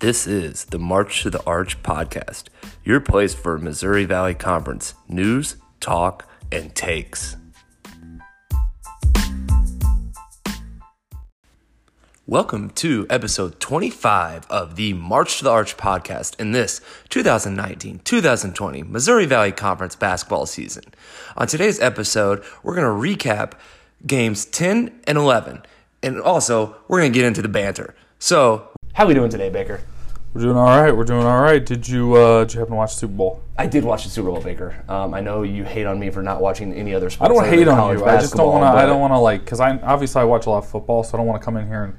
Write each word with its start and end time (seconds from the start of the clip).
This 0.00 0.26
is 0.26 0.64
the 0.64 0.78
March 0.78 1.24
to 1.24 1.28
the 1.28 1.44
Arch 1.44 1.82
podcast, 1.82 2.44
your 2.82 3.00
place 3.00 3.34
for 3.34 3.58
Missouri 3.58 4.06
Valley 4.06 4.32
Conference 4.32 4.94
news, 5.10 5.56
talk, 5.78 6.26
and 6.50 6.74
takes. 6.74 7.36
Welcome 12.26 12.70
to 12.76 13.06
episode 13.10 13.60
25 13.60 14.46
of 14.46 14.76
the 14.76 14.94
March 14.94 15.36
to 15.36 15.44
the 15.44 15.50
Arch 15.50 15.76
podcast 15.76 16.40
in 16.40 16.52
this 16.52 16.80
2019 17.10 17.98
2020 18.02 18.82
Missouri 18.84 19.26
Valley 19.26 19.52
Conference 19.52 19.96
basketball 19.96 20.46
season. 20.46 20.84
On 21.36 21.46
today's 21.46 21.78
episode, 21.78 22.42
we're 22.62 22.74
going 22.74 22.86
to 22.86 23.26
recap 23.26 23.52
games 24.06 24.46
10 24.46 25.02
and 25.06 25.18
11, 25.18 25.60
and 26.02 26.18
also 26.22 26.76
we're 26.88 27.00
going 27.00 27.12
to 27.12 27.18
get 27.18 27.26
into 27.26 27.42
the 27.42 27.48
banter. 27.50 27.94
So, 28.18 28.69
how 28.92 29.06
we 29.06 29.14
doing 29.14 29.30
today, 29.30 29.48
Baker? 29.50 29.80
We're 30.32 30.42
doing 30.42 30.56
all 30.56 30.66
right. 30.66 30.96
We're 30.96 31.04
doing 31.04 31.24
all 31.26 31.40
right. 31.40 31.64
Did 31.64 31.88
you 31.88 32.14
uh, 32.14 32.44
did 32.44 32.54
you 32.54 32.60
happen 32.60 32.72
to 32.72 32.76
watch 32.76 32.94
the 32.94 33.00
Super 33.00 33.14
Bowl? 33.14 33.42
I 33.58 33.66
did 33.66 33.84
watch 33.84 34.04
the 34.04 34.10
Super 34.10 34.30
Bowl, 34.30 34.40
Baker. 34.40 34.84
Um, 34.88 35.12
I 35.12 35.20
know 35.20 35.42
you 35.42 35.64
hate 35.64 35.86
on 35.86 35.98
me 35.98 36.10
for 36.10 36.22
not 36.22 36.40
watching 36.40 36.72
any 36.72 36.94
other 36.94 37.10
sports. 37.10 37.24
I 37.24 37.28
don't 37.28 37.36
want 37.36 37.46
to 37.46 37.50
other 37.50 37.58
hate 37.58 37.68
on 37.68 37.98
you. 37.98 38.04
I 38.04 38.20
just 38.20 38.36
don't 38.36 38.52
want 38.52 38.62
to. 38.62 38.80
I 38.80 38.86
don't 38.86 39.00
want 39.00 39.12
to 39.12 39.18
like 39.18 39.44
because 39.44 39.58
I 39.58 39.76
obviously 39.78 40.20
I 40.20 40.24
watch 40.24 40.46
a 40.46 40.50
lot 40.50 40.58
of 40.58 40.68
football, 40.68 41.02
so 41.02 41.16
I 41.16 41.18
don't 41.18 41.26
want 41.26 41.40
to 41.40 41.44
come 41.44 41.56
in 41.56 41.66
here 41.66 41.84
and 41.84 41.96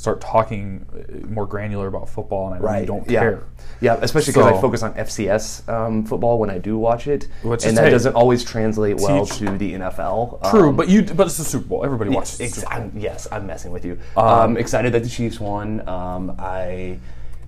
start 0.00 0.18
talking 0.18 0.86
uh, 0.94 1.26
more 1.26 1.46
granular 1.46 1.86
about 1.86 2.08
football, 2.08 2.50
and 2.50 2.54
I 2.54 2.72
really 2.72 2.86
don't 2.86 3.08
yeah. 3.08 3.20
care. 3.20 3.44
Yeah, 3.82 3.98
especially 4.00 4.32
because 4.32 4.46
I 4.46 4.58
focus 4.58 4.82
on 4.82 4.94
FCS 4.94 5.68
um, 5.68 6.06
football 6.06 6.38
when 6.38 6.48
I 6.48 6.56
do 6.56 6.78
watch 6.78 7.06
it, 7.06 7.28
and 7.44 7.76
that 7.76 7.90
doesn't 7.90 8.14
always 8.14 8.42
translate 8.42 8.96
well 8.96 9.26
to 9.26 9.58
the 9.58 9.74
NFL. 9.74 10.50
True, 10.50 10.70
Um, 10.70 10.76
but 10.76 10.88
you 10.88 11.02
but 11.02 11.26
it's 11.26 11.36
the 11.36 11.44
Super 11.44 11.66
Bowl. 11.66 11.84
Everybody 11.84 12.12
yes, 12.12 12.40
watches. 12.40 12.40
ex-. 12.40 12.64
I'm, 12.70 12.92
yes, 12.96 13.28
I'm 13.30 13.46
messing 13.46 13.72
with 13.72 13.84
you. 13.84 13.98
Um, 14.16 14.56
excited 14.56 14.94
that 14.94 15.02
the 15.02 15.08
Chiefs 15.08 15.38
won. 15.38 15.86
Um, 15.86 16.34
I 16.38 16.98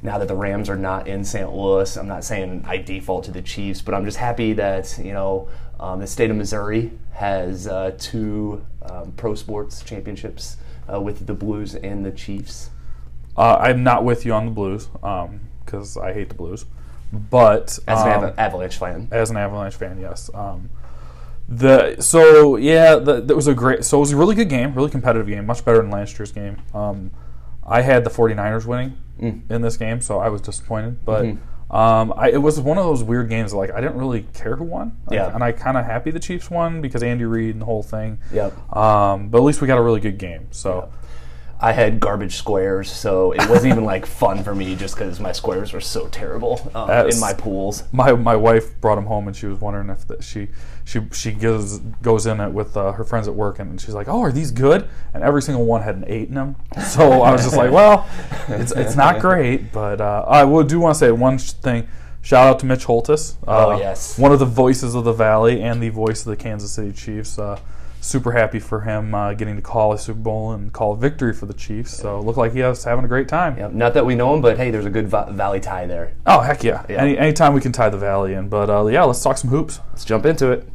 now 0.02 0.18
that 0.18 0.28
the 0.28 0.36
Rams 0.36 0.68
are 0.68 0.76
not 0.76 1.08
in 1.08 1.24
St. 1.24 1.50
Louis, 1.50 1.96
I'm 1.96 2.08
not 2.08 2.22
saying 2.22 2.64
I 2.66 2.76
default 2.76 3.24
to 3.24 3.30
the 3.30 3.42
Chiefs, 3.42 3.80
but 3.80 3.94
I'm 3.94 4.04
just 4.04 4.18
happy 4.18 4.52
that 4.54 4.98
you 5.02 5.14
know 5.14 5.48
um, 5.80 6.00
the 6.00 6.06
state 6.06 6.30
of 6.30 6.36
Missouri 6.36 6.90
has 7.12 7.66
uh, 7.66 7.92
two 7.98 8.62
um, 8.82 9.12
pro 9.12 9.34
sports 9.34 9.82
championships 9.82 10.58
uh, 10.92 11.00
with 11.00 11.26
the 11.26 11.34
Blues 11.34 11.74
and 11.74 12.04
the 12.04 12.10
Chiefs. 12.10 12.70
Uh, 13.36 13.56
I'm 13.60 13.82
not 13.82 14.04
with 14.04 14.24
you 14.26 14.32
on 14.32 14.46
the 14.46 14.52
Blues 14.52 14.88
because 15.64 15.96
I 15.96 16.12
hate 16.12 16.28
the 16.28 16.34
Blues, 16.34 16.66
but 17.12 17.78
As 17.86 18.02
an 18.02 18.08
um, 18.08 18.24
Ava- 18.24 18.34
Avalanche 18.40 18.78
fan, 18.78 19.08
as 19.10 19.30
an 19.30 19.36
Avalanche 19.36 19.74
fan, 19.74 20.00
yes. 20.00 20.30
Um, 20.34 20.70
the 21.48 22.00
so 22.00 22.56
yeah, 22.56 22.96
the, 22.96 23.20
that 23.20 23.34
was 23.34 23.46
a 23.46 23.54
great. 23.54 23.84
So 23.84 23.98
it 23.98 24.00
was 24.00 24.12
a 24.12 24.16
really 24.16 24.34
good 24.34 24.48
game, 24.48 24.74
really 24.74 24.90
competitive 24.90 25.26
game, 25.26 25.44
much 25.46 25.64
better 25.64 25.78
than 25.78 25.90
last 25.90 26.18
year's 26.18 26.32
game. 26.32 26.58
Um, 26.72 27.10
I 27.66 27.82
had 27.82 28.04
the 28.04 28.10
49ers 28.10 28.64
winning 28.66 28.96
in 29.48 29.62
this 29.62 29.76
game, 29.76 30.00
so 30.00 30.18
I 30.18 30.28
was 30.28 30.40
disappointed. 30.40 31.04
But 31.04 31.24
um, 31.70 32.12
I, 32.16 32.30
it 32.30 32.42
was 32.42 32.60
one 32.60 32.78
of 32.78 32.84
those 32.84 33.02
weird 33.02 33.28
games. 33.28 33.54
Like 33.54 33.70
I 33.70 33.80
didn't 33.80 33.96
really 33.96 34.26
care 34.34 34.56
who 34.56 34.64
won, 34.64 34.96
Yeah. 35.10 35.34
and 35.34 35.42
I 35.42 35.52
kind 35.52 35.76
of 35.76 35.84
happy 35.84 36.10
the 36.10 36.20
Chiefs 36.20 36.50
won 36.50 36.80
because 36.82 37.02
Andy 37.02 37.24
Reid 37.24 37.50
and 37.54 37.62
the 37.62 37.66
whole 37.66 37.82
thing. 37.82 38.18
Yep. 38.32 38.76
Um, 38.76 39.28
but 39.28 39.38
at 39.38 39.44
least 39.44 39.60
we 39.60 39.66
got 39.66 39.78
a 39.78 39.82
really 39.82 40.00
good 40.00 40.18
game. 40.18 40.48
So. 40.50 40.90
I 41.64 41.70
had 41.72 42.00
garbage 42.00 42.34
squares, 42.34 42.90
so 42.90 43.30
it 43.32 43.48
wasn't 43.48 43.72
even 43.72 43.84
like 43.84 44.04
fun 44.04 44.42
for 44.42 44.52
me 44.54 44.74
just 44.74 44.96
because 44.96 45.20
my 45.20 45.30
squares 45.30 45.72
were 45.72 45.80
so 45.80 46.08
terrible 46.08 46.60
um, 46.74 46.90
in 47.08 47.20
my 47.20 47.32
pools. 47.32 47.84
my 47.92 48.12
my 48.14 48.34
wife 48.34 48.78
brought 48.80 48.96
them 48.96 49.06
home 49.06 49.28
and 49.28 49.36
she 49.36 49.46
was 49.46 49.60
wondering 49.60 49.88
if 49.88 50.04
the, 50.08 50.20
she 50.20 50.48
she 50.84 51.00
she 51.12 51.30
goes 51.30 51.78
goes 52.02 52.26
in 52.26 52.40
it 52.40 52.50
with 52.50 52.76
uh, 52.76 52.90
her 52.92 53.04
friends 53.04 53.28
at 53.28 53.34
work 53.34 53.60
and 53.60 53.80
she's 53.80 53.94
like, 53.94 54.08
"Oh, 54.08 54.20
are 54.22 54.32
these 54.32 54.50
good?" 54.50 54.88
And 55.14 55.22
every 55.22 55.40
single 55.40 55.64
one 55.64 55.82
had 55.82 55.94
an 55.94 56.04
eight 56.08 56.28
in 56.28 56.34
them. 56.34 56.56
So 56.88 57.22
I 57.22 57.30
was 57.30 57.44
just 57.44 57.56
like, 57.56 57.70
"Well, 57.70 58.08
it's 58.48 58.72
it's 58.72 58.96
not 58.96 59.20
great, 59.20 59.72
but 59.72 60.00
uh, 60.00 60.24
I 60.26 60.42
would 60.42 60.66
do 60.66 60.80
want 60.80 60.94
to 60.96 60.98
say 60.98 61.12
one 61.12 61.38
sh- 61.38 61.52
thing." 61.52 61.86
Shout 62.24 62.46
out 62.46 62.58
to 62.60 62.66
Mitch 62.66 62.84
Holthus. 62.86 63.34
Uh, 63.48 63.66
Oh, 63.66 63.78
yes. 63.78 64.16
one 64.16 64.30
of 64.30 64.38
the 64.38 64.46
voices 64.46 64.94
of 64.94 65.02
the 65.02 65.12
Valley 65.12 65.60
and 65.60 65.82
the 65.82 65.88
voice 65.88 66.20
of 66.24 66.30
the 66.30 66.36
Kansas 66.36 66.70
City 66.70 66.92
Chiefs. 66.92 67.36
Uh, 67.36 67.58
super 68.02 68.32
happy 68.32 68.58
for 68.58 68.80
him 68.82 69.14
uh, 69.14 69.32
getting 69.32 69.56
to 69.56 69.62
call 69.62 69.92
a 69.92 69.98
Super 69.98 70.18
Bowl 70.20 70.52
and 70.52 70.72
call 70.72 70.92
a 70.92 70.96
victory 70.96 71.32
for 71.32 71.46
the 71.46 71.54
Chiefs. 71.54 71.96
So 71.96 72.18
it 72.18 72.24
looked 72.24 72.38
like 72.38 72.52
he 72.52 72.62
was 72.62 72.84
having 72.84 73.04
a 73.04 73.08
great 73.08 73.28
time. 73.28 73.56
Yep. 73.56 73.72
Not 73.72 73.94
that 73.94 74.04
we 74.04 74.14
know 74.14 74.34
him, 74.34 74.40
but 74.40 74.56
hey, 74.56 74.70
there's 74.70 74.86
a 74.86 74.90
good 74.90 75.08
va- 75.08 75.28
Valley 75.30 75.60
tie 75.60 75.86
there. 75.86 76.14
Oh 76.26 76.40
heck 76.40 76.62
yeah! 76.62 76.84
Yeah. 76.88 77.02
Any 77.02 77.16
anytime 77.16 77.54
we 77.54 77.60
can 77.60 77.72
tie 77.72 77.88
the 77.88 77.98
Valley 77.98 78.34
in, 78.34 78.48
but 78.48 78.68
uh, 78.68 78.86
yeah, 78.86 79.04
let's 79.04 79.22
talk 79.22 79.38
some 79.38 79.50
hoops. 79.50 79.80
Let's 79.90 80.04
jump 80.04 80.26
into 80.26 80.50
it. 80.50 80.68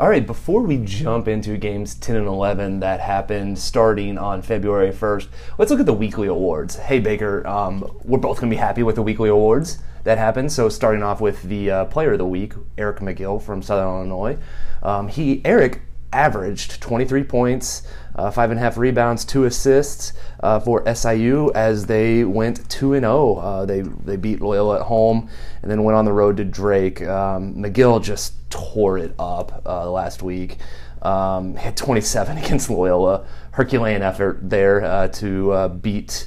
All 0.00 0.08
right, 0.08 0.26
before 0.26 0.62
we 0.62 0.78
jump 0.78 1.28
into 1.28 1.56
games 1.56 1.94
10 1.94 2.16
and 2.16 2.26
11 2.26 2.80
that 2.80 2.98
happened 2.98 3.56
starting 3.60 4.18
on 4.18 4.42
February 4.42 4.90
1st, 4.90 5.28
let's 5.56 5.70
look 5.70 5.78
at 5.78 5.86
the 5.86 5.94
weekly 5.94 6.26
awards. 6.26 6.74
Hey, 6.74 6.98
Baker, 6.98 7.46
um, 7.46 7.88
we're 8.02 8.18
both 8.18 8.40
going 8.40 8.50
to 8.50 8.56
be 8.56 8.58
happy 8.58 8.82
with 8.82 8.96
the 8.96 9.02
weekly 9.02 9.28
awards 9.28 9.78
that 10.02 10.18
happened. 10.18 10.50
So, 10.50 10.68
starting 10.68 11.04
off 11.04 11.20
with 11.20 11.44
the 11.44 11.70
uh, 11.70 11.84
player 11.84 12.14
of 12.14 12.18
the 12.18 12.26
week, 12.26 12.54
Eric 12.76 12.98
McGill 12.98 13.40
from 13.40 13.62
Southern 13.62 13.86
Illinois. 13.86 14.36
Um, 14.82 15.06
he, 15.06 15.40
Eric, 15.44 15.82
averaged 16.12 16.80
23 16.80 17.22
points, 17.22 17.86
uh, 18.16 18.30
five 18.30 18.50
and 18.50 18.58
a 18.58 18.62
half 18.62 18.76
rebounds, 18.76 19.24
two 19.24 19.44
assists 19.44 20.12
uh, 20.40 20.60
for 20.60 20.82
SIU 20.94 21.50
as 21.54 21.86
they 21.86 22.24
went 22.24 22.68
two 22.68 22.94
and 22.94 23.02
zero. 23.04 23.36
Uh, 23.36 23.64
They 23.66 23.82
they 23.82 24.16
beat 24.16 24.40
Loyola 24.40 24.80
at 24.80 24.86
home 24.86 25.28
and 25.62 25.70
then 25.70 25.82
went 25.82 25.96
on 25.96 26.04
the 26.04 26.12
road 26.12 26.36
to 26.36 26.44
Drake. 26.44 27.02
Um, 27.02 27.54
McGill 27.56 28.02
just 28.02 28.34
tore 28.50 28.98
it 28.98 29.14
up 29.18 29.62
uh, 29.66 29.90
last 29.90 30.22
week. 30.22 30.58
Um, 31.02 31.56
hit 31.64 31.76
27 31.76 32.38
against 32.44 32.70
Loyola. 32.70 33.26
Herculean 33.52 34.02
effort 34.02 34.38
there 34.42 34.84
uh, 34.84 35.08
to 35.08 35.68
beat 35.80 36.26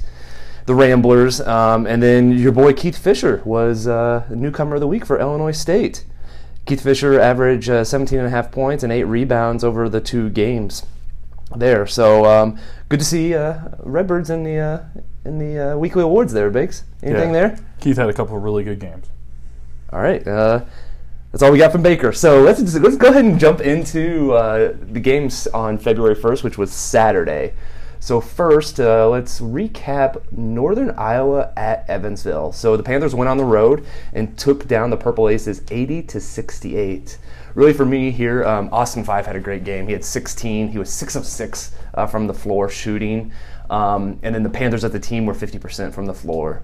the 0.68 0.74
Ramblers. 0.74 1.40
Um, 1.40 1.86
and 1.86 2.02
then 2.02 2.32
your 2.32 2.52
boy 2.52 2.74
Keith 2.74 2.98
Fisher 2.98 3.40
was 3.44 3.88
uh, 3.88 4.26
newcomer 4.30 4.74
of 4.74 4.80
the 4.80 4.86
week 4.86 5.06
for 5.06 5.18
Illinois 5.18 5.52
State. 5.52 6.04
Keith 6.66 6.82
Fisher 6.82 7.18
averaged 7.18 7.70
uh, 7.70 7.82
17 7.82 8.18
and 8.18 8.28
a 8.28 8.30
half 8.30 8.52
points 8.52 8.84
and 8.84 8.92
eight 8.92 9.04
rebounds 9.04 9.64
over 9.64 9.88
the 9.88 10.02
two 10.02 10.28
games 10.28 10.84
there. 11.56 11.86
So 11.86 12.24
um, 12.24 12.58
good 12.88 13.00
to 13.00 13.06
see 13.06 13.34
uh, 13.34 13.58
Redbirds 13.80 14.30
in 14.30 14.42
the 14.42 14.58
uh, 14.58 14.82
in 15.24 15.38
the 15.38 15.72
uh, 15.72 15.76
weekly 15.76 16.02
awards 16.02 16.32
there, 16.32 16.50
Bakes. 16.50 16.84
Anything 17.02 17.34
Yeah. 17.34 17.48
there? 17.48 17.58
Keith 17.80 17.96
had 17.96 18.08
a 18.08 18.12
couple 18.12 18.36
of 18.36 18.42
really 18.42 18.64
good 18.64 18.80
games. 18.80 19.06
All 19.92 20.00
right. 20.00 20.26
Uh, 20.26 20.64
that's 21.32 21.42
all 21.42 21.52
we 21.52 21.58
got 21.58 21.72
from 21.72 21.82
Baker. 21.82 22.12
So 22.12 22.40
let's 22.40 22.60
just, 22.60 22.76
let's 22.80 22.96
go 22.96 23.08
ahead 23.08 23.24
and 23.24 23.38
jump 23.38 23.60
into 23.60 24.32
uh, 24.32 24.74
the 24.80 25.00
games 25.00 25.46
on 25.48 25.76
February 25.78 26.14
1st, 26.14 26.42
which 26.42 26.56
was 26.56 26.72
Saturday. 26.72 27.52
So 28.00 28.20
first, 28.20 28.80
uh, 28.80 29.08
let's 29.08 29.40
recap 29.40 30.22
Northern 30.32 30.90
Iowa 30.92 31.52
at 31.56 31.84
Evansville. 31.88 32.52
So 32.52 32.76
the 32.76 32.82
Panthers 32.82 33.14
went 33.14 33.28
on 33.28 33.36
the 33.36 33.44
road 33.44 33.84
and 34.14 34.38
took 34.38 34.66
down 34.68 34.90
the 34.90 34.96
Purple 34.96 35.28
Aces 35.28 35.62
80 35.70 36.02
to 36.04 36.20
68. 36.20 37.18
Really, 37.58 37.72
for 37.72 37.84
me 37.84 38.12
here, 38.12 38.44
um, 38.44 38.68
Austin 38.70 39.02
Phyfe 39.02 39.26
had 39.26 39.34
a 39.34 39.40
great 39.40 39.64
game. 39.64 39.88
He 39.88 39.92
had 39.92 40.04
16. 40.04 40.68
He 40.68 40.78
was 40.78 40.88
six 40.92 41.16
of 41.16 41.26
six 41.26 41.72
uh, 41.94 42.06
from 42.06 42.28
the 42.28 42.32
floor 42.32 42.68
shooting, 42.68 43.32
um, 43.68 44.20
and 44.22 44.32
then 44.32 44.44
the 44.44 44.48
Panthers 44.48 44.84
at 44.84 44.92
the 44.92 45.00
team 45.00 45.26
were 45.26 45.34
50% 45.34 45.92
from 45.92 46.06
the 46.06 46.14
floor 46.14 46.62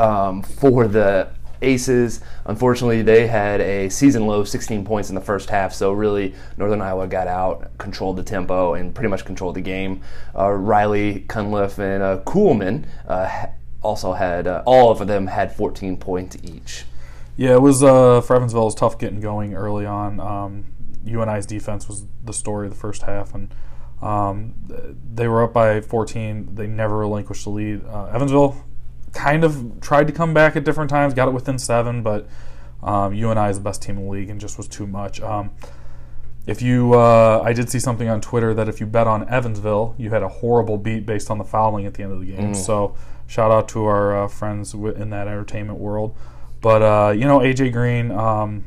um, 0.00 0.42
for 0.42 0.88
the 0.88 1.28
Aces. 1.62 2.22
Unfortunately, 2.46 3.02
they 3.02 3.28
had 3.28 3.60
a 3.60 3.88
season 3.88 4.26
low 4.26 4.42
16 4.42 4.84
points 4.84 5.10
in 5.10 5.14
the 5.14 5.20
first 5.20 5.48
half, 5.48 5.72
so 5.72 5.92
really 5.92 6.34
Northern 6.56 6.82
Iowa 6.82 7.06
got 7.06 7.28
out, 7.28 7.70
controlled 7.78 8.16
the 8.16 8.24
tempo, 8.24 8.74
and 8.74 8.92
pretty 8.92 9.10
much 9.10 9.24
controlled 9.24 9.54
the 9.54 9.60
game. 9.60 10.00
Uh, 10.36 10.50
Riley, 10.50 11.20
Cunliffe, 11.28 11.78
and 11.78 12.02
uh, 12.02 12.18
Kuhlman 12.26 12.86
uh, 13.06 13.46
also 13.80 14.12
had, 14.12 14.48
uh, 14.48 14.64
all 14.66 14.90
of 14.90 15.06
them 15.06 15.28
had 15.28 15.54
14 15.54 15.96
points 15.98 16.36
each. 16.42 16.84
Yeah, 17.36 17.54
it 17.54 17.62
was 17.62 17.82
uh, 17.82 18.20
for 18.20 18.36
Evansville. 18.36 18.62
It 18.62 18.66
was 18.66 18.74
tough 18.74 18.98
getting 18.98 19.20
going 19.20 19.54
early 19.54 19.86
on. 19.86 20.20
Um, 20.20 20.64
UNI's 21.04 21.46
defense 21.46 21.88
was 21.88 22.06
the 22.24 22.32
story 22.32 22.66
of 22.66 22.72
the 22.72 22.78
first 22.78 23.02
half, 23.02 23.34
and 23.34 23.52
um, 24.00 24.54
they 25.12 25.28
were 25.28 25.42
up 25.42 25.52
by 25.52 25.80
14. 25.80 26.54
They 26.54 26.66
never 26.66 26.98
relinquished 26.98 27.44
the 27.44 27.50
lead. 27.50 27.84
Uh, 27.86 28.06
Evansville 28.06 28.64
kind 29.12 29.44
of 29.44 29.80
tried 29.80 30.06
to 30.06 30.12
come 30.12 30.34
back 30.34 30.56
at 30.56 30.64
different 30.64 30.90
times, 30.90 31.14
got 31.14 31.28
it 31.28 31.34
within 31.34 31.58
seven, 31.58 32.02
but 32.02 32.28
um, 32.82 33.14
UNI 33.14 33.48
is 33.50 33.56
the 33.56 33.64
best 33.64 33.82
team 33.82 33.96
in 33.96 34.04
the 34.04 34.10
league 34.10 34.28
and 34.28 34.40
just 34.40 34.58
was 34.58 34.68
too 34.68 34.86
much. 34.86 35.20
Um, 35.20 35.50
if 36.46 36.60
you, 36.60 36.92
uh, 36.94 37.40
I 37.42 37.54
did 37.54 37.70
see 37.70 37.78
something 37.78 38.08
on 38.08 38.20
Twitter 38.20 38.52
that 38.52 38.68
if 38.68 38.78
you 38.78 38.86
bet 38.86 39.06
on 39.06 39.26
Evansville, 39.28 39.94
you 39.96 40.10
had 40.10 40.22
a 40.22 40.28
horrible 40.28 40.76
beat 40.76 41.06
based 41.06 41.30
on 41.30 41.38
the 41.38 41.44
fouling 41.44 41.86
at 41.86 41.94
the 41.94 42.02
end 42.02 42.12
of 42.12 42.20
the 42.20 42.26
game. 42.26 42.54
So 42.54 42.96
shout 43.26 43.50
out 43.50 43.66
to 43.70 43.86
our 43.86 44.24
uh, 44.24 44.28
friends 44.28 44.74
in 44.74 45.08
that 45.10 45.26
entertainment 45.26 45.78
world. 45.78 46.14
But 46.64 46.80
uh, 46.80 47.10
you 47.10 47.26
know, 47.26 47.40
AJ 47.40 47.74
Green, 47.74 48.10
um, 48.10 48.64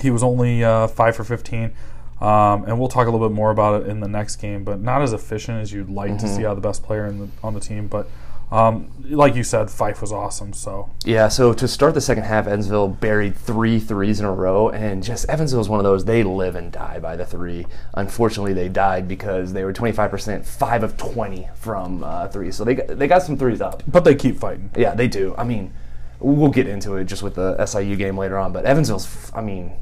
he 0.00 0.10
was 0.10 0.22
only 0.22 0.64
uh, 0.64 0.88
five 0.88 1.14
for 1.14 1.24
15. 1.24 1.74
Um, 2.22 2.64
and 2.64 2.78
we'll 2.78 2.88
talk 2.88 3.06
a 3.06 3.10
little 3.10 3.28
bit 3.28 3.34
more 3.34 3.50
about 3.50 3.82
it 3.82 3.88
in 3.88 4.00
the 4.00 4.08
next 4.08 4.36
game, 4.36 4.64
but 4.64 4.80
not 4.80 5.02
as 5.02 5.12
efficient 5.12 5.58
as 5.58 5.72
you'd 5.72 5.90
like 5.90 6.16
to 6.18 6.28
see 6.28 6.46
out 6.46 6.52
of 6.52 6.62
the 6.62 6.66
best 6.66 6.82
player 6.82 7.04
in 7.04 7.18
the, 7.18 7.28
on 7.42 7.52
the 7.52 7.60
team. 7.60 7.86
But 7.86 8.08
um, 8.50 8.90
like 9.10 9.34
you 9.34 9.44
said, 9.44 9.66
Phyfe 9.66 10.00
was 10.00 10.10
awesome. 10.10 10.54
So 10.54 10.88
Yeah, 11.04 11.28
so 11.28 11.52
to 11.52 11.68
start 11.68 11.92
the 11.92 12.00
second 12.00 12.22
half, 12.22 12.46
Evansville 12.46 12.88
buried 12.88 13.36
three 13.36 13.78
threes 13.78 14.18
in 14.18 14.24
a 14.24 14.32
row, 14.32 14.70
and 14.70 15.02
just 15.02 15.28
Evansville 15.28 15.60
is 15.60 15.68
one 15.68 15.80
of 15.80 15.84
those, 15.84 16.06
they 16.06 16.22
live 16.22 16.56
and 16.56 16.72
die 16.72 16.98
by 16.98 17.14
the 17.16 17.26
three. 17.26 17.66
Unfortunately, 17.92 18.54
they 18.54 18.70
died 18.70 19.06
because 19.06 19.52
they 19.52 19.64
were 19.64 19.72
25%, 19.74 20.46
5 20.46 20.82
of 20.82 20.96
20 20.96 21.48
from 21.56 22.04
uh, 22.04 22.28
three. 22.28 22.50
So 22.52 22.64
they 22.64 22.76
got, 22.76 22.86
they 22.86 23.06
got 23.06 23.22
some 23.22 23.36
threes 23.36 23.60
up. 23.60 23.82
but 23.86 24.04
they 24.04 24.14
keep 24.14 24.38
fighting. 24.38 24.70
Yeah, 24.74 24.94
they 24.94 25.08
do. 25.08 25.34
I 25.36 25.44
mean, 25.44 25.74
we'll 26.22 26.50
get 26.50 26.66
into 26.66 26.96
it 26.96 27.04
just 27.04 27.22
with 27.22 27.34
the 27.34 27.64
SIU 27.64 27.96
game 27.96 28.16
later 28.16 28.38
on, 28.38 28.52
but 28.52 28.64
Evansville's, 28.64 29.30
I 29.34 29.40
mean, 29.40 29.72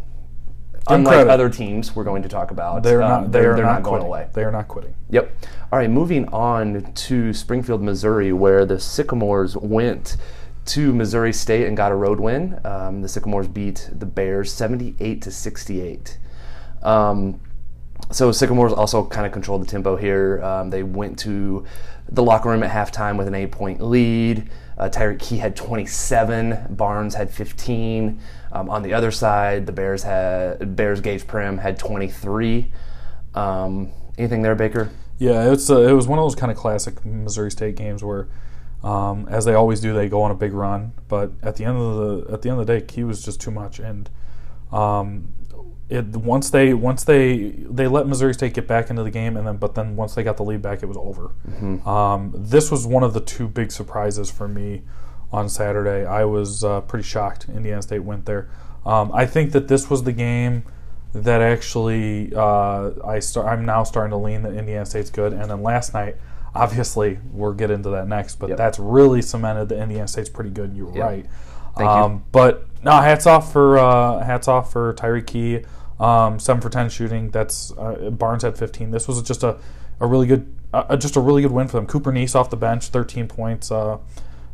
unlike 0.88 1.14
credit. 1.14 1.30
other 1.30 1.48
teams 1.48 1.94
we're 1.94 2.04
going 2.04 2.22
to 2.22 2.28
talk 2.28 2.50
about, 2.50 2.82
They're 2.82 3.02
um, 3.02 3.22
not. 3.22 3.32
They 3.32 3.40
are 3.40 3.56
they're 3.56 3.64
not, 3.64 3.82
going 3.82 4.02
away. 4.02 4.28
They 4.32 4.44
are 4.44 4.52
not 4.52 4.68
quitting. 4.68 4.94
Yep. 5.10 5.32
All 5.72 5.78
right, 5.78 5.90
moving 5.90 6.26
on 6.28 6.92
to 6.92 7.32
Springfield, 7.32 7.82
Missouri, 7.82 8.32
where 8.32 8.64
the 8.64 8.80
Sycamores 8.80 9.56
went 9.56 10.16
to 10.66 10.92
Missouri 10.92 11.32
State 11.32 11.66
and 11.66 11.76
got 11.76 11.92
a 11.92 11.94
road 11.94 12.20
win. 12.20 12.60
Um, 12.64 13.02
the 13.02 13.08
Sycamores 13.08 13.48
beat 13.48 13.88
the 13.92 14.06
Bears 14.06 14.52
78 14.52 15.22
to 15.22 15.30
68. 15.30 16.18
Um, 16.82 17.40
so 18.10 18.32
Sycamores 18.32 18.72
also 18.72 19.04
kind 19.04 19.26
of 19.26 19.32
controlled 19.32 19.62
the 19.62 19.66
tempo 19.66 19.96
here. 19.96 20.42
Um, 20.42 20.70
they 20.70 20.82
went 20.82 21.18
to 21.20 21.64
the 22.08 22.22
locker 22.22 22.48
room 22.48 22.62
at 22.62 22.70
halftime 22.70 23.16
with 23.16 23.28
an 23.28 23.34
eight-point 23.34 23.80
lead. 23.80 24.50
Uh, 24.80 24.88
Tyreke 24.88 25.18
Key 25.18 25.36
had 25.36 25.54
27. 25.54 26.74
Barnes 26.74 27.14
had 27.14 27.30
15. 27.30 28.18
Um, 28.50 28.70
on 28.70 28.82
the 28.82 28.94
other 28.94 29.10
side, 29.10 29.66
the 29.66 29.72
Bears 29.72 30.02
had 30.02 30.74
Bears 30.74 31.02
Gaige 31.02 31.26
Prim 31.26 31.58
had 31.58 31.78
23. 31.78 32.72
Um, 33.34 33.92
anything 34.16 34.40
there, 34.40 34.54
Baker? 34.54 34.90
Yeah, 35.18 35.52
it's 35.52 35.68
uh, 35.68 35.82
it 35.82 35.92
was 35.92 36.08
one 36.08 36.18
of 36.18 36.24
those 36.24 36.34
kind 36.34 36.50
of 36.50 36.56
classic 36.56 37.04
Missouri 37.04 37.50
State 37.50 37.76
games 37.76 38.02
where, 38.02 38.28
um, 38.82 39.28
as 39.28 39.44
they 39.44 39.52
always 39.52 39.80
do, 39.80 39.92
they 39.92 40.08
go 40.08 40.22
on 40.22 40.30
a 40.30 40.34
big 40.34 40.54
run. 40.54 40.92
But 41.08 41.32
at 41.42 41.56
the 41.56 41.66
end 41.66 41.76
of 41.76 41.96
the 42.24 42.32
at 42.32 42.40
the 42.40 42.48
end 42.48 42.58
of 42.58 42.66
the 42.66 42.78
day, 42.78 42.84
Key 42.84 43.04
was 43.04 43.22
just 43.22 43.38
too 43.38 43.50
much, 43.50 43.80
and 43.80 44.08
um, 44.72 45.34
it 45.90 46.06
once 46.16 46.50
they 46.50 46.72
once 46.72 47.04
they 47.04 47.50
they 47.68 47.86
let 47.88 48.06
Missouri 48.06 48.32
State 48.34 48.54
get 48.54 48.66
back 48.68 48.90
into 48.90 49.02
the 49.02 49.10
game, 49.10 49.36
and 49.36 49.46
then 49.46 49.56
but 49.56 49.74
then 49.74 49.96
once 49.96 50.14
they 50.14 50.22
got 50.22 50.36
the 50.36 50.44
lead 50.44 50.62
back, 50.62 50.82
it 50.82 50.86
was 50.86 50.96
over. 50.96 51.32
Um, 51.88 52.32
this 52.36 52.70
was 52.70 52.86
one 52.86 53.02
of 53.02 53.12
the 53.12 53.20
two 53.20 53.48
big 53.48 53.72
surprises 53.72 54.30
for 54.30 54.48
me 54.48 54.82
on 55.32 55.48
Saturday. 55.48 56.06
I 56.06 56.24
was 56.24 56.64
uh, 56.64 56.80
pretty 56.82 57.02
shocked 57.04 57.48
Indiana 57.48 57.82
State 57.82 58.00
went 58.00 58.24
there. 58.26 58.48
Um, 58.86 59.10
I 59.12 59.26
think 59.26 59.52
that 59.52 59.68
this 59.68 59.90
was 59.90 60.04
the 60.04 60.12
game 60.12 60.62
that 61.12 61.42
actually 61.42 62.32
uh, 62.34 62.90
I 63.04 63.18
start. 63.18 63.46
I'm 63.46 63.64
now 63.64 63.82
starting 63.82 64.10
to 64.10 64.16
lean 64.16 64.42
that 64.42 64.54
Indiana 64.54 64.86
State's 64.86 65.10
good. 65.10 65.32
And 65.32 65.50
then 65.50 65.62
last 65.62 65.92
night, 65.92 66.16
obviously, 66.54 67.18
we'll 67.32 67.52
get 67.52 67.70
into 67.70 67.90
that 67.90 68.06
next. 68.08 68.36
But 68.36 68.50
Yep. 68.50 68.58
that's 68.58 68.78
really 68.78 69.22
cemented 69.22 69.68
that 69.70 69.78
Indiana 69.82 70.06
State's 70.08 70.28
pretty 70.30 70.50
good. 70.50 70.68
And 70.70 70.76
you 70.76 70.86
were 70.86 70.94
Yep. 70.96 71.04
right. 71.04 71.26
Thank 71.76 71.88
you. 71.88 71.96
um, 71.96 72.24
But 72.32 72.66
no, 72.84 72.92
hats 72.92 73.26
off 73.26 73.52
for 73.52 73.76
uh, 73.78 74.24
hats 74.24 74.48
off 74.48 74.72
for 74.72 74.94
Tyreke 74.94 75.26
Key. 75.26 75.60
Um, 76.00 76.38
seven 76.38 76.60
for 76.62 76.70
ten 76.70 76.88
shooting. 76.88 77.30
That's 77.30 77.72
uh, 77.72 78.10
Barnes 78.10 78.42
had 78.42 78.56
15. 78.58 78.90
This 78.90 79.06
was 79.06 79.20
just 79.22 79.42
a, 79.42 79.58
a 80.00 80.06
really 80.06 80.26
good, 80.26 80.52
uh, 80.72 80.96
just 80.96 81.14
a 81.16 81.20
really 81.20 81.42
good 81.42 81.52
win 81.52 81.68
for 81.68 81.76
them. 81.76 81.86
Cooper 81.86 82.10
Neese 82.10 82.34
off 82.34 82.48
the 82.50 82.56
bench, 82.56 82.88
13 82.88 83.28
points. 83.28 83.70
Uh, 83.70 83.98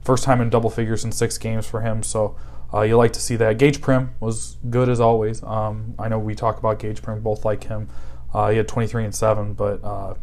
first 0.02 0.24
time 0.24 0.40
in 0.40 0.50
double 0.50 0.70
figures 0.70 1.04
in 1.04 1.12
six 1.12 1.38
games 1.38 1.66
for 1.66 1.80
him. 1.82 2.02
So 2.02 2.36
uh, 2.74 2.80
you 2.82 2.96
like 2.96 3.12
to 3.12 3.20
see 3.20 3.36
that. 3.36 3.58
Gaige 3.58 3.80
Prim 3.80 4.10
was 4.18 4.56
good 4.70 4.88
as 4.88 4.98
always. 5.00 5.42
Um, 5.44 5.94
I 5.98 6.08
know 6.08 6.18
we 6.18 6.34
talk 6.34 6.58
about 6.58 6.80
Gaige 6.80 7.00
Prim, 7.00 7.20
both 7.20 7.44
like 7.44 7.64
him. 7.64 7.88
Uh, 8.34 8.50
he 8.50 8.56
had 8.56 8.66
23 8.68 9.04
and 9.04 9.14
seven, 9.14 9.52
but 9.54 9.82
uh, 9.84 10.14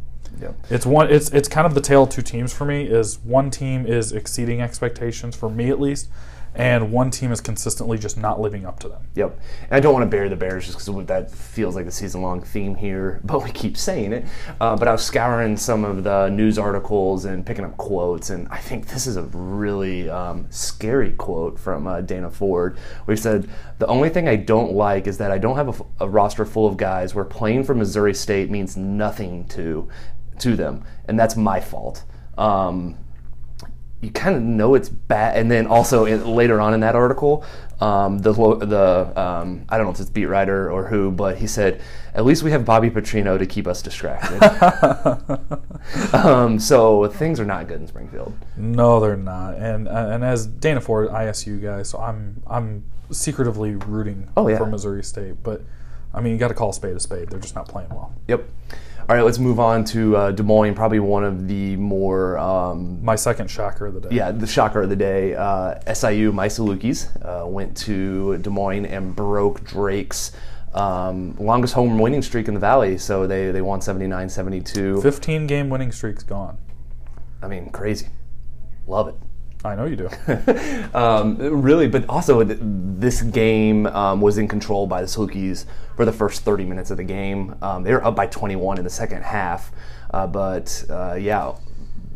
Yep. 0.42 0.56
it's 0.72 0.86
one. 0.86 1.12
It's 1.12 1.30
it's 1.30 1.48
kind 1.48 1.68
of 1.68 1.76
the 1.76 1.82
tale 1.82 2.04
of 2.04 2.10
two 2.10 2.24
teams 2.24 2.52
for 2.52 2.66
me. 2.66 2.86
Is 2.86 3.20
one 3.20 3.52
team 3.52 3.86
is 3.86 4.12
exceeding 4.12 4.62
expectations 4.62 5.36
for 5.36 5.48
me 5.48 5.70
at 5.70 5.80
least, 5.80 6.10
and 6.56 6.92
one 6.92 7.10
team 7.10 7.32
is 7.32 7.42
consistently 7.42 7.98
just 7.98 8.18
not 8.18 8.40
living 8.40 8.66
up 8.66 8.80
to 8.80 8.90
them. 8.90 9.08
Yep. 9.16 9.40
And 9.64 9.72
I 9.72 9.80
don't 9.80 9.94
want 9.94 10.04
to 10.04 10.10
bury 10.10 10.30
the 10.30 10.36
Bears 10.36 10.66
just 10.66 10.78
because 10.78 11.06
that 11.08 11.32
feels 11.32 11.76
like 11.76 11.86
the 11.86 11.92
season 11.92 12.22
long 12.22 12.42
theme 12.42 12.76
here, 12.76 13.20
but 13.24 13.44
we 13.44 13.52
keep 13.52 13.76
saying 13.76 14.14
it. 14.14 14.26
Uh, 14.62 14.76
but 14.76 14.88
I 14.88 14.92
was 14.92 15.04
scouring 15.04 15.58
some 15.58 15.84
of 15.84 16.04
the 16.04 16.30
news 16.30 16.60
articles 16.60 17.26
and 17.26 17.46
picking 17.46 17.66
up 17.66 17.76
quotes, 17.78 18.30
and 18.30 18.48
I 18.50 18.58
think 18.58 18.88
this 18.88 19.08
is 19.08 19.18
a 19.18 19.24
really 19.24 20.10
um, 20.10 20.48
scary 20.50 21.14
quote 21.14 21.60
from 21.60 21.88
uh, 21.88 22.02
Dana 22.02 22.30
Ford, 22.30 22.78
where 23.06 23.16
he 23.16 23.22
said, 23.22 23.50
The 23.80 23.88
only 23.88 24.10
thing 24.10 24.28
I 24.28 24.36
don't 24.36 24.74
like 24.74 25.08
is 25.08 25.18
that 25.18 25.32
I 25.32 25.38
don't 25.38 25.56
have 25.56 25.68
a, 25.68 25.72
f- 25.72 25.88
a 26.02 26.10
roster 26.10 26.46
full 26.46 26.68
of 26.68 26.78
guys 26.78 27.16
where 27.16 27.26
playing 27.26 27.64
for 27.64 27.74
Missouri 27.74 28.14
State 28.14 28.50
means 28.52 28.78
nothing 28.78 29.48
to, 29.50 29.90
to 30.40 30.56
them, 30.56 30.84
and 31.06 31.20
that's 31.20 31.36
my 31.36 31.60
fault. 31.60 32.04
Um, 32.38 32.98
you 34.04 34.12
kind 34.12 34.36
of 34.36 34.42
know 34.44 34.76
it's 34.76 34.90
bad. 34.90 35.38
And 35.38 35.50
then 35.50 35.66
also 35.68 36.06
in, 36.06 36.26
later 36.26 36.60
on 36.60 36.74
in 36.74 36.82
that 36.82 36.96
article, 36.96 37.44
um, 37.80 38.20
the 38.20 38.34
the 38.34 39.14
um, 39.22 39.66
I 39.70 39.78
don't 39.78 39.86
know 39.88 39.92
if 39.92 40.00
it's 40.00 40.10
beat 40.10 40.26
writer 40.26 40.70
or 40.72 40.88
who, 40.88 41.12
but 41.12 41.38
he 41.38 41.48
said 41.48 41.82
at 42.14 42.26
least 42.26 42.44
we 42.44 42.52
have 42.52 42.66
Bobby 42.66 42.90
Petrino 42.90 43.38
to 43.40 43.46
keep 43.46 43.66
us 43.68 43.82
distracted. 43.82 44.40
um, 46.14 46.60
so 46.60 47.08
things 47.08 47.40
are 47.40 47.46
not 47.46 47.68
good 47.68 47.80
in 47.82 47.88
Springfield. 47.88 48.34
No, 48.58 49.00
they're 49.00 49.18
not. 49.18 49.56
And 49.56 49.88
uh, 49.88 50.10
and 50.12 50.24
as 50.24 50.46
Dana 50.48 50.82
Ford, 50.82 51.10
ISU 51.10 51.62
guy, 51.62 51.84
so 51.84 51.98
I'm 52.00 52.42
I'm 52.48 52.84
secretively 53.12 53.76
rooting 53.76 54.30
Oh, 54.38 54.48
yeah. 54.48 54.58
for 54.58 54.66
Missouri 54.66 55.04
State. 55.04 55.44
But 55.44 55.62
I 56.14 56.22
mean, 56.22 56.34
you 56.34 56.40
got 56.40 56.50
to 56.50 56.54
call 56.54 56.70
a 56.70 56.74
spade 56.74 56.96
a 56.96 57.00
spade. 57.00 57.30
They're 57.30 57.40
just 57.40 57.56
not 57.56 57.68
playing 57.68 57.90
well. 57.90 58.14
Yep. 58.28 58.48
All 59.10 59.18
right, 59.18 59.26
let's 59.26 59.38
move 59.40 59.60
on 59.60 59.84
to 59.86 60.16
uh, 60.16 60.32
Des 60.32 60.44
Moines. 60.44 60.76
Probably 60.76 61.00
one 61.00 61.26
of 61.26 61.48
the 61.50 61.76
more 61.76 62.38
um, 62.38 63.04
My 63.04 63.16
second 63.16 63.50
shocker 63.52 63.88
of 63.88 63.96
the 63.96 64.00
day. 64.02 64.16
yeah, 64.16 64.32
the 64.32 64.48
shocker 64.48 64.82
of 64.82 64.90
the 64.90 64.96
day. 64.96 65.36
Uh, 65.36 65.78
SIU, 65.94 66.32
my 66.32 66.48
Salukis, 66.48 67.10
uh, 67.26 67.46
went 67.46 67.76
to 67.78 68.38
Des 68.38 68.50
Moines 68.50 68.86
and 68.86 69.14
broke 69.14 69.62
Drake's 69.66 70.32
um, 70.74 71.36
longest 71.38 71.74
home 71.74 72.00
winning 72.00 72.22
streak 72.22 72.48
in 72.48 72.54
the 72.54 72.60
Valley. 72.62 72.98
So 72.98 73.28
they, 73.28 73.52
they 73.52 73.62
won 73.62 73.82
79 73.82 74.30
72. 74.30 75.02
15 75.02 75.48
game 75.48 75.70
winning 75.70 75.92
streak's 75.92 76.24
gone. 76.24 76.58
I 77.42 77.48
mean, 77.48 77.72
crazy. 77.72 78.08
Love 78.88 79.10
it. 79.10 79.16
I 79.66 79.76
know 79.76 79.86
you 79.86 79.96
do. 79.96 80.10
um, 80.94 81.38
really, 81.38 81.88
but 81.88 82.08
also 82.10 82.44
this 82.44 83.22
game 83.22 83.88
um, 83.88 84.20
was 84.20 84.38
in 84.38 84.48
control 84.48 84.88
by 84.88 85.02
the 85.02 85.08
Salukis 85.08 85.66
for 85.96 86.04
the 86.04 86.12
first 86.12 86.42
30 86.42 86.66
minutes 86.66 86.92
of 86.92 86.98
the 86.98 87.04
game. 87.04 87.56
Um, 87.62 87.84
they 87.84 87.94
were 87.94 88.04
up 88.04 88.16
by 88.16 88.28
21 88.28 88.78
in 88.78 88.84
the 88.84 88.90
second 88.90 89.24
half, 89.24 89.72
uh, 90.14 90.28
but 90.28 90.84
uh, 90.90 91.14
yeah, 91.14 91.54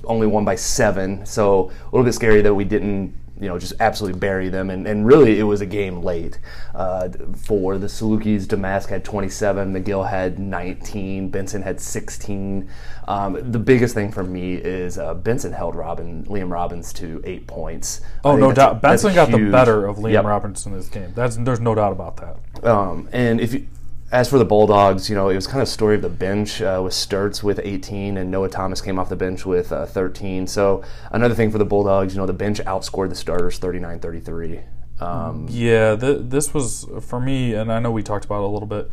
only 0.03 0.27
won 0.27 0.43
by 0.43 0.55
seven. 0.55 1.25
So 1.25 1.69
a 1.69 1.85
little 1.85 2.03
bit 2.03 2.13
scary 2.13 2.41
that 2.41 2.53
we 2.53 2.65
didn't, 2.65 3.15
you 3.39 3.47
know, 3.47 3.57
just 3.59 3.73
absolutely 3.79 4.19
bury 4.19 4.49
them. 4.49 4.69
And, 4.69 4.87
and 4.87 5.05
really, 5.05 5.39
it 5.39 5.43
was 5.43 5.61
a 5.61 5.65
game 5.65 6.01
late 6.01 6.39
uh, 6.75 7.09
for 7.35 7.77
the 7.77 7.87
Salukis. 7.87 8.45
Domask 8.45 8.87
had 8.89 9.03
27, 9.05 9.73
McGill 9.73 10.09
had 10.09 10.39
19, 10.39 11.29
Benson 11.29 11.61
had 11.61 11.79
16. 11.79 12.69
Um, 13.07 13.51
the 13.51 13.59
biggest 13.59 13.93
thing 13.93 14.11
for 14.11 14.23
me 14.23 14.55
is 14.55 14.97
uh, 14.97 15.13
Benson 15.13 15.53
held 15.53 15.75
Robin 15.75 16.25
Liam 16.25 16.51
Robbins 16.51 16.91
to 16.93 17.21
eight 17.25 17.47
points. 17.47 18.01
Oh, 18.23 18.35
no 18.35 18.49
a- 18.51 18.53
doubt. 18.53 18.81
Benson 18.81 19.13
got 19.13 19.31
the 19.31 19.49
better 19.51 19.85
of 19.87 19.97
Liam 19.97 20.13
Yep. 20.13 20.25
Robinson 20.25 20.73
in 20.73 20.79
this 20.79 20.89
game. 20.89 21.11
That's 21.15 21.37
there's 21.37 21.59
no 21.59 21.75
doubt 21.75 21.91
about 21.91 22.17
that. 22.17 22.37
Um, 22.67 23.07
and 23.11 23.39
if 23.39 23.53
you, 23.53 23.67
as 24.11 24.29
for 24.29 24.37
the 24.37 24.45
Bulldogs, 24.45 25.09
you 25.09 25.15
know, 25.15 25.29
it 25.29 25.35
was 25.35 25.47
kind 25.47 25.61
of 25.61 25.67
a 25.67 25.71
story 25.71 25.95
of 25.95 26.01
the 26.01 26.09
bench 26.09 26.61
uh, 26.61 26.79
with 26.83 26.93
Sturtz 26.93 27.43
with 27.43 27.59
18 27.63 28.17
and 28.17 28.31
Noah 28.31 28.49
Thomas 28.49 28.79
came 28.81 28.97
off 28.97 29.09
the 29.09 29.15
bench 29.17 29.45
with 29.45 29.71
uh, 29.71 29.85
13. 29.85 30.47
So 30.47 30.83
another 31.11 31.35
thing 31.35 31.51
for 31.51 31.57
the 31.57 31.65
Bulldogs, 31.65 32.13
you 32.13 32.19
know, 32.21 32.25
the 32.25 32.33
bench 32.33 32.59
outscored 32.59 33.09
the 33.09 33.15
starters 33.15 33.59
39-33. 33.59 34.63
Um, 35.01 35.47
Yeah, 35.49 35.95
th- 35.95 36.19
this 36.23 36.53
was 36.53 36.87
for 37.01 37.19
me, 37.19 37.53
and 37.53 37.71
I 37.71 37.79
know 37.79 37.91
we 37.91 38.01
talked 38.01 38.25
about 38.25 38.39
it 38.41 38.45
a 38.45 38.47
little 38.47 38.67
bit. 38.67 38.89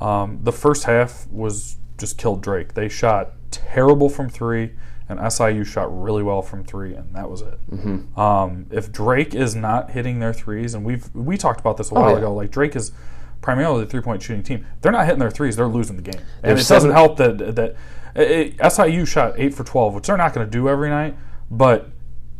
Um, 0.00 0.40
the 0.42 0.52
first 0.52 0.84
half 0.84 1.26
was 1.28 1.78
just 1.98 2.16
killed 2.18 2.42
Drake. 2.42 2.74
They 2.74 2.88
shot 2.88 3.32
terrible 3.50 4.08
from 4.08 4.28
three, 4.28 4.74
and 5.08 5.18
SIU 5.32 5.64
shot 5.64 5.86
really 6.02 6.22
well 6.22 6.42
from 6.42 6.62
three, 6.62 6.94
and 6.94 7.12
that 7.16 7.28
was 7.28 7.40
it. 7.40 7.58
Mm-hmm. 7.70 8.20
Um, 8.20 8.66
if 8.70 8.92
Drake 8.92 9.34
is 9.34 9.56
not 9.56 9.90
hitting 9.92 10.20
their 10.20 10.32
threes, 10.34 10.74
and 10.74 10.84
we've 10.84 11.12
we 11.14 11.36
talked 11.36 11.58
about 11.58 11.76
this 11.78 11.90
a 11.90 11.94
while 11.94 12.04
Oh, 12.04 12.12
yeah. 12.12 12.18
ago, 12.18 12.34
like 12.34 12.50
Drake 12.52 12.76
is 12.76 12.92
primarily 13.40 13.84
a 13.84 13.86
three 13.86 14.00
point 14.00 14.22
shooting 14.22 14.42
team. 14.42 14.66
They're 14.80 14.92
not 14.92 15.04
hitting 15.06 15.20
their 15.20 15.30
threes, 15.30 15.56
they're 15.56 15.68
losing 15.68 15.96
the 15.96 16.02
game, 16.02 16.20
and 16.42 16.56
There's 16.56 16.70
it 16.70 16.74
doesn't 16.74 16.90
help 16.92 17.16
that 17.18 17.56
that 17.56 17.76
it, 18.14 18.54
it- 18.60 18.72
SIU 18.72 19.04
shot 19.06 19.34
eight 19.36 19.54
for 19.54 19.64
twelve, 19.64 19.94
which 19.94 20.06
they're 20.06 20.16
not 20.16 20.32
going 20.34 20.46
to 20.46 20.50
do 20.50 20.68
every 20.68 20.90
night, 20.90 21.16
but. 21.50 21.90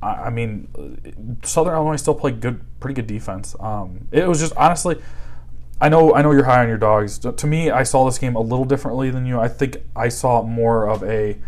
I 0.01 0.27
I 0.27 0.31
mean, 0.31 1.39
Southern 1.43 1.75
Illinois 1.75 1.97
still 1.97 2.15
played 2.15 2.41
good, 2.41 2.61
pretty 2.79 2.95
good 2.95 3.09
defense. 3.09 3.57
Um, 3.59 4.07
it 4.13 4.29
was 4.29 4.39
just 4.39 4.55
honestly, 4.57 5.03
I 5.81 5.89
know, 5.89 6.15
I 6.15 6.23
know 6.23 6.31
you're 6.31 6.45
high 6.45 6.63
on 6.63 6.69
your 6.69 6.79
dogs. 6.79 7.19
To 7.19 7.47
me, 7.49 7.71
I 7.71 7.83
saw 7.83 8.05
this 8.05 8.17
game 8.17 8.37
a 8.37 8.41
little 8.41 8.65
differently 8.65 9.11
than 9.11 9.27
you. 9.27 9.41
I 9.41 9.49
think 9.49 9.79
I 9.97 10.09
saw 10.09 10.43
more 10.43 10.89
of 10.89 11.03
a 11.03 11.39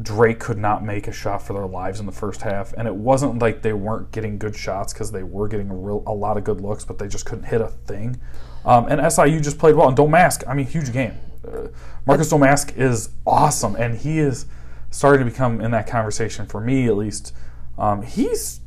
Drake 0.00 0.40
could 0.40 0.58
not 0.58 0.84
make 0.84 1.06
a 1.06 1.12
shot 1.12 1.42
for 1.42 1.52
their 1.52 1.66
lives 1.66 2.00
in 2.00 2.06
the 2.06 2.12
first 2.12 2.42
half, 2.42 2.72
and 2.72 2.88
it 2.88 2.94
wasn't 2.94 3.38
like 3.38 3.62
they 3.62 3.72
weren't 3.72 4.10
getting 4.12 4.38
good 4.38 4.56
shots 4.56 4.92
because 4.92 5.12
they 5.12 5.22
were 5.22 5.46
getting 5.46 5.70
a, 5.70 5.74
real, 5.74 6.02
a 6.06 6.12
lot 6.12 6.36
of 6.36 6.44
good 6.44 6.60
looks, 6.60 6.84
but 6.84 6.98
they 6.98 7.06
just 7.06 7.26
couldn't 7.26 7.44
hit 7.44 7.60
a 7.60 7.68
thing. 7.68 8.20
Um, 8.64 8.86
and 8.88 9.12
SIU 9.12 9.40
just 9.40 9.58
played 9.58 9.74
well. 9.74 9.88
And 9.88 9.96
Domask, 9.96 10.42
I 10.48 10.54
mean, 10.54 10.66
huge 10.66 10.92
game. 10.92 11.12
Uh, 11.46 11.68
Marcus 12.06 12.32
Domask 12.32 12.76
is 12.76 13.10
awesome, 13.26 13.76
and 13.76 13.98
he 13.98 14.18
is 14.18 14.46
starting 14.90 15.24
to 15.26 15.30
become 15.30 15.60
in 15.60 15.70
that 15.72 15.86
conversation 15.86 16.46
for 16.46 16.60
me 16.60 16.86
at 16.86 16.96
least 16.96 17.32
Um, 17.76 18.02
he's 18.02 18.60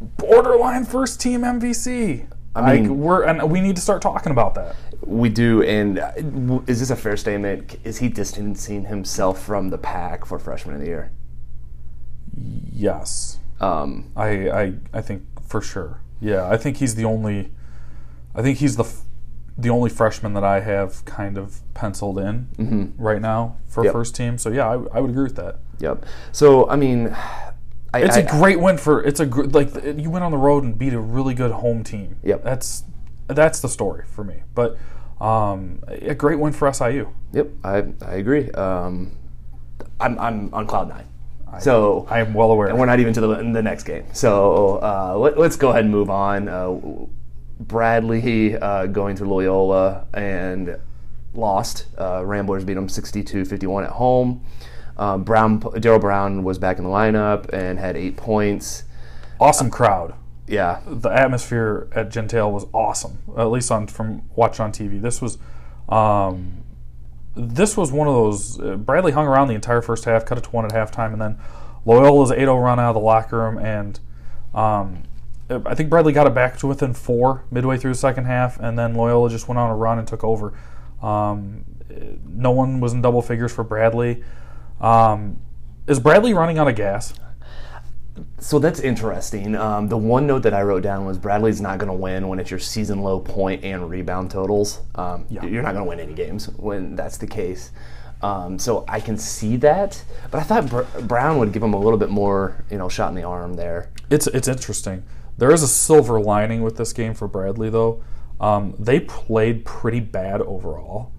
borderline 0.00 0.84
first 0.86 1.20
team 1.20 1.42
MVC. 1.42 2.26
I 2.56 2.72
mean- 2.74 2.88
like 2.88 2.96
we're 2.98 3.22
and 3.24 3.50
we 3.50 3.60
need 3.60 3.76
to 3.76 3.82
start 3.82 4.00
talking 4.02 4.32
about 4.32 4.54
that. 4.54 4.74
We 5.04 5.28
do, 5.28 5.62
and 5.62 5.98
uh, 5.98 6.12
is 6.66 6.80
this 6.80 6.90
a 6.90 6.96
fair 6.96 7.16
statement? 7.16 7.76
Is 7.84 7.98
he 7.98 8.08
distancing 8.08 8.86
himself 8.86 9.40
from 9.42 9.68
the 9.70 9.78
pack 9.78 10.24
for 10.24 10.38
freshman 10.38 10.74
of 10.74 10.80
the 10.80 10.86
year? 10.88 11.12
Yes, 12.72 13.38
Um, 13.60 14.10
I 14.16 14.50
I, 14.50 14.72
I 14.92 15.00
think 15.02 15.22
for 15.46 15.60
sure. 15.60 16.00
Yeah, 16.20 16.48
I 16.48 16.56
think 16.56 16.78
he's 16.78 16.94
the 16.94 17.04
only. 17.04 17.50
I 18.34 18.42
think 18.42 18.58
he's 18.58 18.76
the 18.76 18.84
the 19.60 19.70
only 19.70 19.90
freshman 19.90 20.34
that 20.34 20.44
I 20.44 20.60
have 20.60 21.04
kind 21.04 21.36
of 21.38 21.60
penciled 21.74 22.18
in 22.18 22.94
right 22.98 23.20
now 23.20 23.56
for 23.66 23.80
Mm-hmm. 23.80 23.84
Yep. 23.86 23.92
first 23.92 24.14
team. 24.16 24.38
So 24.38 24.50
yeah, 24.50 24.68
I, 24.68 24.74
I 24.96 25.00
would 25.00 25.10
agree 25.10 25.24
with 25.24 25.36
that. 25.36 25.58
yep. 25.78 26.04
So 26.32 26.68
I 26.68 26.76
mean, 26.76 27.14
I, 27.94 28.00
It's 28.02 28.16
I- 28.16 28.20
a 28.20 28.28
great 28.30 28.60
win 28.60 28.78
for. 28.78 29.02
It's 29.02 29.20
a 29.20 29.26
gr- 29.26 29.44
like 29.44 29.70
you 29.96 30.10
went 30.10 30.24
on 30.24 30.30
the 30.30 30.38
road 30.38 30.64
and 30.64 30.78
beat 30.78 30.92
a 30.92 31.00
really 31.00 31.34
good 31.34 31.50
home 31.50 31.82
team. 31.84 32.16
Yep. 32.22 32.44
That's 32.44 32.84
that's 33.26 33.60
the 33.60 33.68
story 33.68 34.04
for 34.06 34.24
me. 34.24 34.42
But 34.54 34.76
um, 35.20 35.80
a 35.88 36.14
great 36.14 36.38
win 36.38 36.52
for 36.52 36.72
SIU. 36.72 37.08
Yep, 37.32 37.48
I 37.62 37.84
I 38.04 38.14
agree. 38.14 38.50
Um, 38.52 39.12
I'm 40.00 40.18
I'm 40.18 40.54
on 40.54 40.66
cloud 40.66 40.88
nine. 40.88 41.06
So 41.60 42.06
I 42.08 42.20
am 42.20 42.32
well 42.32 42.52
aware. 42.52 42.68
and 42.68 42.78
we're 42.78 42.86
not 42.86 43.00
even 43.00 43.12
to 43.14 43.20
the, 43.20 43.30
in 43.40 43.52
the 43.52 43.60
next 43.62 43.82
game. 43.82 44.04
So 44.12 44.76
uh, 44.82 45.16
let, 45.18 45.36
us 45.36 45.56
go 45.56 45.70
ahead 45.70 45.82
and 45.82 45.90
move 45.92 46.08
on. 46.08 46.48
Uh, 46.48 46.78
Bradley 47.60 48.56
uh, 48.56 48.86
going 48.86 49.16
to 49.16 49.24
Loyola 49.24 50.06
and 50.14 50.78
lost. 51.34 51.86
Uh, 51.98 52.24
Ramblers 52.24 52.64
beat 52.64 52.74
them 52.74 52.88
62-51 52.88 53.84
at 53.84 53.90
home. 53.90 54.44
Um, 54.96 55.24
Brown 55.24 55.60
Daryl 55.60 56.00
Brown 56.00 56.42
was 56.42 56.58
back 56.58 56.78
in 56.78 56.84
the 56.84 56.90
lineup 56.90 57.48
and 57.52 57.78
had 57.78 57.96
eight 57.96 58.16
points. 58.16 58.84
awesome 59.40 59.70
crowd. 59.70 60.14
Yeah, 60.46 60.80
The 60.86 61.10
atmosphere 61.10 61.88
at 61.94 62.10
Gentile 62.10 62.50
was 62.50 62.66
awesome. 62.74 63.18
At 63.38 63.44
least 63.44 63.70
on 63.70 63.86
from 63.86 64.28
watching 64.34 64.64
on 64.64 64.72
TV. 64.72 65.00
This 65.00 65.22
was. 65.22 65.38
Um, 65.88 66.64
this 67.36 67.76
was 67.76 67.92
one 67.92 68.08
of 68.08 68.14
those. 68.14 68.60
Uh, 68.60 68.74
Bradley 68.74 69.12
hung 69.12 69.26
around 69.26 69.46
the 69.46 69.54
entire 69.54 69.80
first 69.80 70.04
half, 70.04 70.26
cut 70.26 70.38
it 70.38 70.44
to 70.44 70.50
one 70.50 70.64
at 70.64 70.72
halftime, 70.72 71.12
and 71.12 71.22
then 71.22 71.38
Loyola's 71.86 72.32
8 72.32 72.38
0 72.38 72.58
run 72.58 72.80
out 72.80 72.90
of 72.90 72.94
the 72.94 73.00
locker 73.00 73.38
room. 73.38 73.58
And 73.58 74.00
um, 74.52 75.04
I 75.50 75.74
think 75.74 75.90
Bradley 75.90 76.12
got 76.12 76.26
it 76.26 76.34
back 76.34 76.58
to 76.58 76.66
within 76.66 76.94
four 76.94 77.44
midway 77.50 77.76
through 77.76 77.92
the 77.92 77.98
second 77.98 78.26
half, 78.26 78.58
and 78.60 78.78
then 78.78 78.94
Loyola 78.94 79.30
just 79.30 79.48
went 79.48 79.58
on 79.58 79.70
a 79.70 79.74
run 79.74 79.98
and 79.98 80.06
took 80.06 80.22
over. 80.22 80.54
Um, 81.02 81.64
no 82.24 82.52
one 82.52 82.80
was 82.80 82.92
in 82.92 83.02
double 83.02 83.22
figures 83.22 83.52
for 83.52 83.64
Bradley. 83.64 84.22
Um, 84.80 85.40
is 85.86 85.98
Bradley 85.98 86.34
running 86.34 86.58
out 86.58 86.68
of 86.68 86.76
gas? 86.76 87.14
So 88.38 88.58
that's 88.58 88.80
interesting. 88.80 89.56
Um, 89.56 89.88
the 89.88 89.96
one 89.96 90.26
note 90.26 90.42
that 90.42 90.54
I 90.54 90.62
wrote 90.62 90.82
down 90.82 91.04
was 91.04 91.18
Bradley's 91.18 91.60
not 91.60 91.78
going 91.78 91.90
to 91.90 91.96
win 91.96 92.28
when 92.28 92.38
it's 92.38 92.50
your 92.50 92.60
season 92.60 93.02
low 93.02 93.18
point 93.18 93.64
and 93.64 93.88
rebound 93.88 94.30
totals. 94.30 94.80
Um, 94.94 95.26
You're 95.30 95.62
not 95.62 95.72
going 95.72 95.84
to 95.84 95.88
win 95.88 96.00
any 96.00 96.14
games 96.14 96.48
when 96.50 96.96
that's 96.96 97.16
the 97.16 97.26
case. 97.26 97.72
Um, 98.22 98.58
so 98.58 98.84
I 98.86 99.00
can 99.00 99.16
see 99.16 99.56
that, 99.58 100.02
but 100.30 100.38
I 100.38 100.42
thought 100.42 100.68
Br- 100.68 101.00
Brown 101.02 101.38
would 101.38 101.52
give 101.52 101.62
him 101.62 101.72
a 101.72 101.78
little 101.78 101.98
bit 101.98 102.10
more, 102.10 102.64
you 102.70 102.76
know, 102.76 102.88
shot 102.88 103.08
in 103.08 103.14
the 103.14 103.22
arm 103.22 103.54
there. 103.54 103.88
It's 104.10 104.26
it's 104.26 104.46
interesting. 104.46 105.02
There 105.40 105.50
is 105.52 105.62
a 105.62 105.68
silver 105.68 106.20
lining 106.20 106.62
with 106.62 106.76
this 106.76 106.92
game 106.92 107.14
for 107.14 107.26
Bradley, 107.26 107.70
though. 107.70 108.04
Um, 108.40 108.74
they 108.78 109.00
played 109.00 109.64
pretty 109.64 110.00
bad 110.00 110.42
overall, 110.42 111.12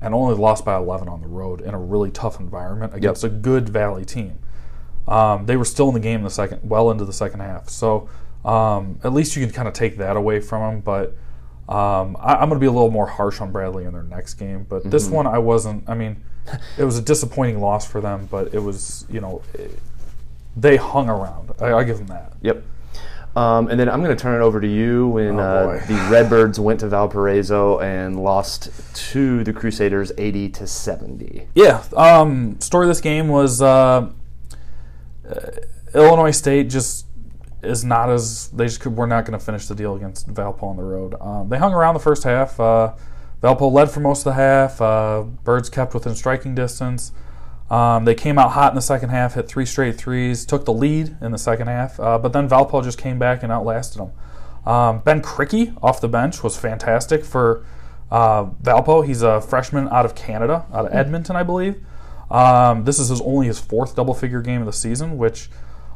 and 0.00 0.14
only 0.14 0.34
lost 0.36 0.64
by 0.64 0.76
11 0.76 1.08
on 1.08 1.22
the 1.22 1.26
road 1.26 1.62
in 1.62 1.72
a 1.74 1.78
really 1.78 2.10
tough 2.10 2.38
environment 2.38 2.94
against 2.94 3.24
a 3.24 3.28
good 3.30 3.68
Valley 3.70 4.04
team. 4.04 4.38
Um, 5.08 5.46
they 5.46 5.56
were 5.56 5.64
still 5.64 5.88
in 5.88 5.94
the 5.94 6.00
game 6.00 6.18
in 6.20 6.24
the 6.24 6.30
second, 6.30 6.68
well 6.68 6.90
into 6.90 7.04
the 7.06 7.12
second 7.14 7.40
half. 7.40 7.68
So 7.70 8.08
um, 8.44 8.98
at 9.04 9.12
least 9.12 9.36
you 9.36 9.44
can 9.44 9.54
kind 9.54 9.68
of 9.68 9.74
take 9.74 9.96
that 9.96 10.16
away 10.16 10.40
from 10.40 10.60
them. 10.74 10.80
But 10.80 11.16
um, 11.72 12.16
I, 12.20 12.34
I'm 12.34 12.48
going 12.48 12.60
to 12.60 12.64
be 12.64 12.66
a 12.66 12.72
little 12.72 12.90
more 12.90 13.06
harsh 13.06 13.40
on 13.40 13.52
Bradley 13.52 13.84
in 13.84 13.92
their 13.92 14.02
next 14.02 14.34
game. 14.34 14.66
But 14.68 14.90
this 14.90 15.08
one, 15.08 15.26
I 15.26 15.38
wasn't. 15.38 15.88
I 15.88 15.94
mean, 15.94 16.22
it 16.78 16.84
was 16.84 16.98
a 16.98 17.02
disappointing 17.02 17.60
loss 17.60 17.90
for 17.90 18.00
them, 18.00 18.28
but 18.30 18.52
it 18.52 18.60
was 18.60 19.06
you 19.08 19.20
know 19.20 19.42
it, 19.54 19.78
they 20.56 20.76
hung 20.76 21.08
around. 21.08 21.52
I, 21.60 21.72
I 21.72 21.84
give 21.84 21.98
them 21.98 22.08
that. 22.08 22.34
Yep. 22.42 22.62
Um, 23.36 23.68
and 23.68 23.78
then 23.78 23.90
I'm 23.90 24.02
going 24.02 24.16
to 24.16 24.20
turn 24.20 24.40
it 24.40 24.44
over 24.44 24.62
to 24.62 24.66
you 24.66 25.08
when 25.08 25.38
Oh, 25.38 25.70
uh, 25.70 25.86
the 25.86 26.08
Redbirds 26.10 26.58
went 26.58 26.80
to 26.80 26.88
Valparaiso 26.88 27.78
and 27.80 28.18
lost 28.22 28.70
to 29.12 29.44
the 29.44 29.52
Crusaders 29.52 30.10
80 30.16 30.48
to 30.48 30.66
70. 30.66 31.46
Yeah. 31.54 31.84
Um, 31.94 32.58
story 32.60 32.86
of 32.86 32.88
this 32.88 33.02
game 33.02 33.28
was 33.28 33.60
uh, 33.60 34.10
uh, 35.28 35.50
Illinois 35.94 36.30
State 36.30 36.70
just 36.70 37.04
is 37.62 37.84
not 37.84 38.08
as 38.08 38.48
they 38.48 38.64
just 38.64 38.80
could, 38.80 38.96
were 38.96 39.06
not 39.06 39.26
going 39.26 39.38
to 39.38 39.44
finish 39.44 39.66
the 39.66 39.74
deal 39.74 39.94
against 39.96 40.32
Valpo 40.32 40.62
on 40.62 40.76
the 40.76 40.82
road. 40.82 41.14
Um, 41.20 41.50
they 41.50 41.58
hung 41.58 41.74
around 41.74 41.92
the 41.94 42.00
first 42.00 42.24
half. 42.24 42.58
Uh, 42.58 42.94
Valpo 43.42 43.70
led 43.70 43.90
for 43.90 44.00
most 44.00 44.20
of 44.20 44.24
the 44.24 44.34
half. 44.34 44.80
Uh, 44.80 45.22
Birds 45.44 45.68
kept 45.68 45.92
within 45.92 46.14
striking 46.14 46.54
distance. 46.54 47.12
Um, 47.70 48.04
they 48.04 48.14
came 48.14 48.38
out 48.38 48.52
hot 48.52 48.72
in 48.72 48.76
the 48.76 48.82
second 48.82 49.08
half, 49.08 49.34
hit 49.34 49.48
three 49.48 49.66
straight 49.66 49.96
threes, 49.96 50.46
took 50.46 50.64
the 50.64 50.72
lead 50.72 51.16
in 51.20 51.32
the 51.32 51.38
second 51.38 51.66
half, 51.66 51.98
uh, 51.98 52.16
but 52.18 52.32
then 52.32 52.48
Valpo 52.48 52.82
just 52.82 52.98
came 52.98 53.18
back 53.18 53.42
and 53.42 53.50
outlasted 53.50 54.00
them. 54.00 54.12
Um, 54.72 55.00
ben 55.00 55.20
Krikke 55.20 55.76
off 55.82 56.00
the 56.00 56.08
bench 56.08 56.42
was 56.42 56.56
fantastic 56.56 57.24
for 57.24 57.64
uh, 58.10 58.44
Valpo. 58.62 59.04
He's 59.04 59.22
a 59.22 59.40
freshman 59.40 59.88
out 59.88 60.04
of 60.04 60.14
Canada, 60.14 60.66
out 60.72 60.86
of 60.86 60.94
Edmonton, 60.94 61.34
I 61.36 61.42
believe. 61.42 61.84
Um, 62.30 62.84
this 62.84 62.98
is 62.98 63.08
his 63.08 63.20
only 63.20 63.46
his 63.46 63.58
fourth 63.58 63.94
double 63.94 64.14
figure 64.14 64.42
game 64.42 64.60
of 64.60 64.66
the 64.66 64.72
season, 64.72 65.16
which 65.18 65.48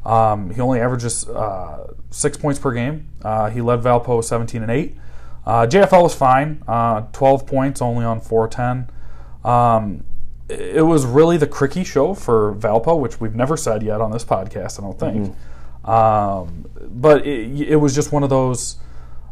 um, 0.04 0.50
he 0.50 0.60
only 0.60 0.80
averages 0.80 1.28
uh, 1.28 1.92
six 2.10 2.36
points 2.36 2.58
per 2.58 2.72
game. 2.72 3.08
Uh, 3.22 3.50
he 3.50 3.60
led 3.60 3.80
Valpo 3.80 4.22
17 4.22 4.62
and 4.62 4.70
8. 4.70 4.96
Uh, 5.46 5.66
JFL 5.66 6.02
was 6.02 6.14
fine, 6.14 6.62
uh, 6.68 7.02
12 7.12 7.46
points 7.46 7.82
only 7.82 8.04
on 8.04 8.20
410. 8.20 8.94
Um, 9.44 10.04
it 10.50 10.84
was 10.86 11.06
really 11.06 11.36
the 11.36 11.46
Krikke 11.46 11.84
show 11.86 12.14
for 12.14 12.54
Valpo, 12.54 12.98
which 12.98 13.20
we've 13.20 13.34
never 13.34 13.56
said 13.56 13.82
yet 13.82 14.00
on 14.00 14.10
this 14.10 14.24
podcast, 14.24 14.78
I 14.78 14.82
don't 14.82 14.98
think. 14.98 15.34
Um, 15.84 16.66
but 16.90 17.26
it, 17.26 17.68
it 17.68 17.76
was 17.76 17.94
just 17.94 18.12
one 18.12 18.22
of 18.22 18.30
those. 18.30 18.76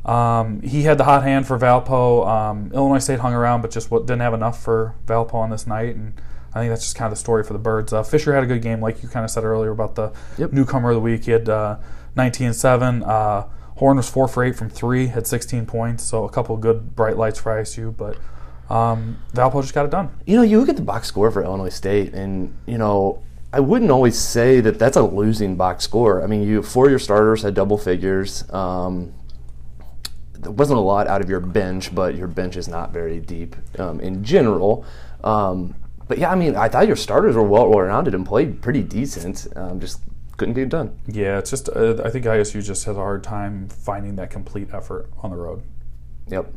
Um, 0.05 0.63
he 0.63 0.83
had 0.85 0.97
the 0.99 1.05
hot 1.05 1.23
hand 1.23 1.47
for 1.47 1.59
Valpo. 1.59 2.27
Um, 2.27 2.71
Illinois 2.73 2.99
State 2.99 3.19
hung 3.19 3.35
around, 3.35 3.61
but 3.63 3.71
just 3.71 3.91
didn't 3.91 4.21
have 4.21 4.33
enough 4.35 4.63
for 4.63 4.95
Valpo 5.07 5.35
on 5.35 5.51
this 5.51 5.67
night. 5.67 5.95
And 5.97 6.15
I 6.55 6.61
think 6.61 6.71
that's 6.71 6.83
just 6.85 6.97
kind 6.97 7.07
of 7.07 7.11
the 7.19 7.21
story 7.21 7.45
for 7.45 7.53
the 7.53 7.59
Birds. 7.59 7.93
Uh, 7.93 8.03
Fisher 8.03 8.33
had 8.35 8.43
a 8.43 8.47
good 8.47 8.63
game, 8.63 8.81
like 8.81 9.03
you 9.03 9.09
kind 9.09 9.25
of 9.25 9.31
said 9.31 9.45
earlier 9.45 9.71
about 9.71 9.97
the 9.97 10.13
Yep. 10.39 10.53
newcomer 10.53 10.91
of 10.91 10.95
the 10.95 11.01
week. 11.01 11.25
He 11.25 11.33
had 11.33 11.49
uh, 11.49 11.77
19 12.17 12.47
and 12.49 12.57
7. 12.57 13.03
Uh, 13.03 13.45
Horn 13.77 13.97
was 13.99 14.09
4 14.09 14.27
for 14.29 14.43
8 14.43 14.57
from 14.57 14.71
3, 14.71 15.09
had 15.09 15.27
16 15.27 15.67
points. 15.67 16.03
So 16.05 16.25
a 16.25 16.31
couple 16.31 16.55
of 16.55 16.61
good 16.63 16.97
bright 16.97 17.17
lights 17.19 17.39
for 17.39 17.53
ISU. 17.53 17.95
But 17.95 18.17
um, 18.71 19.19
Valpo 19.33 19.63
just 19.63 19.75
got 19.75 19.85
it 19.87 19.91
done. 19.91 20.11
You 20.27 20.37
know, 20.37 20.43
you 20.43 20.61
look 20.61 20.69
at 20.69 20.77
the 20.77 20.83
box 20.83 21.09
score 21.09 21.31
for 21.31 21.43
Illinois 21.43 21.71
State, 21.71 22.13
and 22.13 22.57
you 22.67 22.79
know, 22.79 23.23
I 23.53 23.61
wouldn't 23.61 23.91
always 23.91 24.19
say 24.19 24.61
that 24.61 24.79
that's 24.79 24.97
a 24.97 25.03
losing 25.03 25.57
box 25.57 25.85
score. 25.85 26.23
I 26.23 26.27
mean, 26.27 26.43
you 26.43 26.63
four 26.63 26.87
of 26.87 26.91
your 26.91 26.99
starters 26.99 27.43
had 27.43 27.55
double 27.55 27.79
figures. 27.79 28.49
Um, 28.53 29.15
there 30.35 30.53
wasn't 30.53 30.79
a 30.79 30.83
lot 30.83 31.07
out 31.09 31.21
of 31.21 31.31
your 31.31 31.41
bench, 31.41 31.95
but 31.95 32.15
your 32.15 32.29
bench 32.29 32.57
is 32.57 32.69
not 32.69 32.93
very 32.93 33.21
deep 33.21 33.57
um, 33.79 34.01
in 34.01 34.23
general. 34.23 34.85
Um, 35.25 35.75
but 36.07 36.19
yeah, 36.19 36.31
I 36.31 36.35
mean, 36.35 36.55
I 36.55 36.69
thought 36.69 36.87
your 36.87 36.97
starters 36.97 37.37
were 37.37 37.43
well 37.43 37.69
rounded 37.69 38.15
and 38.15 38.25
played 38.25 38.63
pretty 38.63 38.83
decent. 38.83 39.47
Um, 39.57 39.81
just 39.81 40.01
couldn't 40.37 40.55
get 40.55 40.65
it 40.65 40.69
done. 40.69 40.99
Yeah, 41.07 41.39
it's 41.39 41.51
just 41.51 41.69
uh, 41.71 42.03
I 42.05 42.11
think 42.11 42.25
ISU 42.25 42.65
just 42.65 42.85
has 42.85 42.97
a 42.97 43.01
hard 43.01 43.25
time 43.25 43.69
finding 43.69 44.17
that 44.17 44.31
complete 44.31 44.69
effort 44.73 45.11
on 45.23 45.31
the 45.31 45.37
road. 45.37 45.63
Yep. 46.29 46.53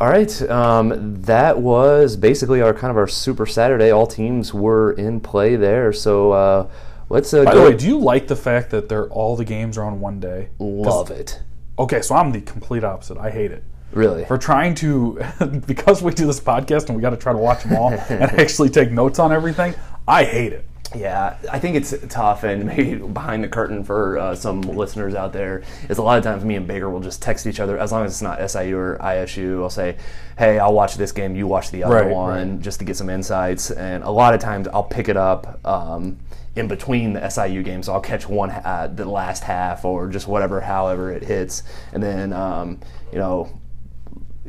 All 0.00 0.08
right, 0.08 0.42
um, 0.50 1.20
that 1.24 1.58
was 1.58 2.16
basically 2.16 2.62
our 2.62 2.72
kind 2.72 2.90
of 2.90 2.96
our 2.96 3.06
Super 3.06 3.44
Saturday. 3.44 3.90
All 3.90 4.06
teams 4.06 4.54
were 4.54 4.92
in 4.92 5.20
play 5.20 5.56
there, 5.56 5.92
so 5.92 6.32
uh, 6.32 6.70
let's 7.10 7.34
uh, 7.34 7.44
By 7.44 7.54
the 7.54 7.60
way, 7.60 7.76
do 7.76 7.86
you 7.86 7.98
like 7.98 8.26
the 8.26 8.36
fact 8.36 8.70
that 8.70 8.88
they're 8.88 9.08
all 9.08 9.36
the 9.36 9.44
games 9.44 9.76
are 9.76 9.84
on 9.84 10.00
one 10.00 10.18
day? 10.18 10.48
Love 10.58 11.10
it, 11.10 11.42
Okay, 11.78 12.00
so 12.00 12.14
I'm 12.14 12.32
the 12.32 12.40
complete 12.40 12.82
opposite. 12.82 13.18
I 13.18 13.30
hate 13.30 13.50
it. 13.52 13.62
really. 13.92 14.24
We're 14.28 14.38
trying 14.38 14.74
to 14.76 15.18
because 15.66 16.02
we 16.02 16.14
do 16.14 16.26
this 16.26 16.40
podcast 16.40 16.86
and 16.86 16.96
we 16.96 17.02
got 17.02 17.10
to 17.10 17.18
try 17.18 17.32
to 17.32 17.38
watch 17.38 17.64
them 17.64 17.76
all 17.76 17.90
and 18.08 18.22
actually 18.22 18.70
take 18.70 18.90
notes 18.90 19.18
on 19.18 19.32
everything. 19.32 19.74
I 20.08 20.24
hate 20.24 20.54
it. 20.54 20.66
Yeah, 20.94 21.36
I 21.50 21.60
think 21.60 21.76
it's 21.76 21.94
tough, 22.08 22.42
and 22.42 22.64
maybe 22.66 22.96
behind 22.96 23.44
the 23.44 23.48
curtain 23.48 23.84
for 23.84 24.18
uh, 24.18 24.34
some 24.34 24.62
listeners 24.62 25.14
out 25.14 25.32
there 25.32 25.62
is 25.88 25.98
a 25.98 26.02
lot 26.02 26.18
of 26.18 26.24
times 26.24 26.44
me 26.44 26.56
and 26.56 26.66
Baker 26.66 26.90
will 26.90 27.00
just 27.00 27.22
text 27.22 27.46
each 27.46 27.60
other 27.60 27.78
as 27.78 27.92
long 27.92 28.04
as 28.04 28.12
it's 28.12 28.22
not 28.22 28.50
SIU 28.50 28.76
or 28.76 28.98
ISU. 29.00 29.62
I'll 29.62 29.70
say, 29.70 29.96
"Hey, 30.36 30.58
I'll 30.58 30.74
watch 30.74 30.96
this 30.96 31.12
game. 31.12 31.36
You 31.36 31.46
watch 31.46 31.70
the 31.70 31.84
other 31.84 31.94
Right, 31.94 32.08
one," 32.08 32.60
just 32.60 32.80
to 32.80 32.84
get 32.84 32.96
some 32.96 33.08
insights. 33.08 33.70
And 33.70 34.02
a 34.02 34.10
lot 34.10 34.34
of 34.34 34.40
times 34.40 34.66
I'll 34.68 34.82
pick 34.82 35.08
it 35.08 35.16
up 35.16 35.64
um, 35.64 36.18
in 36.56 36.66
between 36.66 37.12
the 37.12 37.28
SIU 37.28 37.62
games. 37.62 37.86
So 37.86 37.92
I'll 37.92 38.00
catch 38.00 38.28
one 38.28 38.50
uh, 38.50 38.90
the 38.92 39.04
last 39.04 39.44
half 39.44 39.84
or 39.84 40.08
just 40.08 40.26
whatever, 40.26 40.60
however 40.60 41.12
it 41.12 41.22
hits, 41.22 41.62
and 41.92 42.02
then 42.02 42.32
um, 42.32 42.80
you 43.12 43.18
know. 43.18 43.59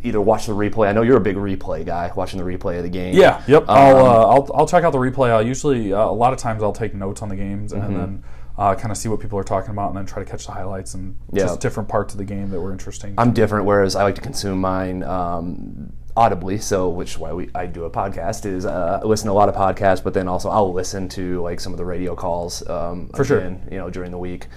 Either 0.04 0.20
watch 0.22 0.48
the 0.48 0.54
replay. 0.54 0.88
I 0.88 0.94
know 0.94 1.02
you're 1.04 1.18
a 1.18 1.22
big 1.22 1.36
replay 1.36 1.86
guy, 1.86 2.12
watching 2.16 2.40
the 2.44 2.46
replay 2.46 2.78
of 2.78 2.84
the 2.84 2.90
game. 2.90 3.14
Yeah, 3.16 3.44
yep. 3.48 3.66
I'll 3.68 3.98
Um, 3.98 4.06
uh, 4.06 4.10
I'll 4.30 4.52
I'll 4.56 4.68
check 4.68 4.84
out 4.84 4.92
the 4.92 4.98
replay. 5.00 5.30
I'll 5.30 5.46
usually 5.46 5.94
uh, 5.94 6.04
a 6.06 6.12
lot 6.12 6.34
of 6.34 6.40
times 6.40 6.64
I'll 6.64 6.74
take 6.74 6.94
notes 6.96 7.22
on 7.22 7.30
the 7.30 7.36
games 7.36 7.72
and 7.74 7.96
then 7.96 8.24
uh, 8.58 8.76
kind 8.76 8.92
of 8.92 8.98
see 8.98 9.10
what 9.10 9.20
people 9.20 9.38
are 9.40 9.44
talking 9.44 9.72
about, 9.72 9.90
and 9.90 9.98
then 9.98 10.06
try 10.06 10.24
to 10.24 10.30
catch 10.30 10.46
the 10.46 10.52
highlights 10.52 10.94
and 10.94 11.16
Yeah. 11.32 11.44
just 11.46 11.60
different 11.62 11.88
parts 11.90 12.14
of 12.14 12.18
the 12.18 12.26
game 12.26 12.50
that 12.50 12.60
were 12.60 12.72
interesting. 12.72 13.14
I'm 13.18 13.32
different, 13.32 13.66
whereas 13.66 13.96
I 13.96 14.04
like 14.04 14.16
to 14.16 14.22
consume 14.22 14.60
mine 14.60 15.04
um, 15.04 15.94
audibly. 16.18 16.58
So, 16.58 16.90
which 16.90 17.12
is 17.12 17.18
why 17.18 17.32
we 17.34 17.50
I 17.56 17.66
do 17.66 17.86
a 17.86 17.90
podcast 17.90 18.46
is 18.46 18.66
uh, 18.66 19.00
I 19.02 19.06
listen 19.06 19.28
to 19.28 19.32
a 19.32 19.40
lot 19.42 19.50
of 19.50 19.56
podcasts, 19.56 20.04
but 20.04 20.14
then 20.14 20.28
also 20.28 20.50
I'll 20.50 20.74
listen 20.74 21.08
to 21.10 21.42
like 21.42 21.60
some 21.60 21.74
of 21.74 21.78
the 21.78 21.86
radio 21.86 22.16
calls 22.16 22.68
um, 22.70 23.10
For 23.16 23.24
sure. 23.24 23.38
again, 23.40 23.68
You 23.72 23.78
know, 23.78 23.90
during 23.90 24.12
the 24.12 24.18
week. 24.18 24.48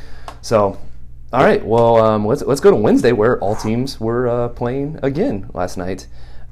So, 0.42 0.76
all 1.34 1.44
right, 1.44 1.64
well, 1.64 1.96
um, 1.96 2.26
let's 2.26 2.42
let's 2.42 2.60
go 2.60 2.70
to 2.70 2.76
Wednesday 2.76 3.12
where 3.12 3.38
all 3.40 3.56
teams 3.56 4.00
were 4.00 4.28
uh, 4.28 4.48
playing 4.50 4.98
again 5.02 5.50
last 5.52 5.76
night. 5.76 6.06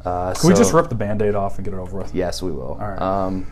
Uh, 0.04 0.34
Can 0.34 0.48
we 0.48 0.54
just 0.54 0.72
rip 0.72 0.88
the 0.88 0.96
band-aid 0.96 1.36
off 1.36 1.56
and 1.56 1.64
get 1.64 1.72
it 1.72 1.76
over 1.76 1.98
with? 1.98 2.12
Yes, 2.12 2.42
we 2.42 2.50
will. 2.50 2.72
All 2.72 2.88
right. 2.88 3.00
Um, 3.00 3.46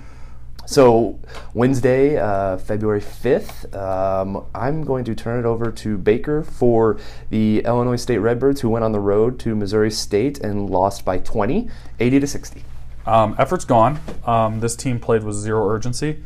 so 0.67 1.19
Wednesday, 1.55 2.17
uh, 2.17 2.59
February 2.59 3.01
fifth, 3.01 3.73
um, 3.75 4.45
I'm 4.55 4.83
going 4.85 5.05
to 5.05 5.15
turn 5.15 5.39
it 5.39 5.47
over 5.47 5.71
to 5.71 5.97
Baker 5.97 6.43
for 6.43 6.99
the 7.31 7.61
Illinois 7.61 7.97
State 7.97 8.19
Redbirds, 8.19 8.61
who 8.61 8.69
went 8.69 8.85
on 8.85 8.93
the 8.93 9.01
road 9.01 9.39
to 9.41 9.55
Missouri 9.55 9.91
State 9.91 10.39
and 10.41 10.69
lost 10.69 11.05
by 11.05 11.19
20, 11.19 11.69
80 11.99 12.21
to 12.21 12.27
60. 12.27 12.65
Um, 13.07 13.35
effort's 13.39 13.65
gone. 13.65 14.01
Um, 14.25 14.61
this 14.61 14.77
team 14.77 14.99
played 15.01 15.23
with 15.23 15.37
zero 15.37 15.69
urgency. 15.69 16.23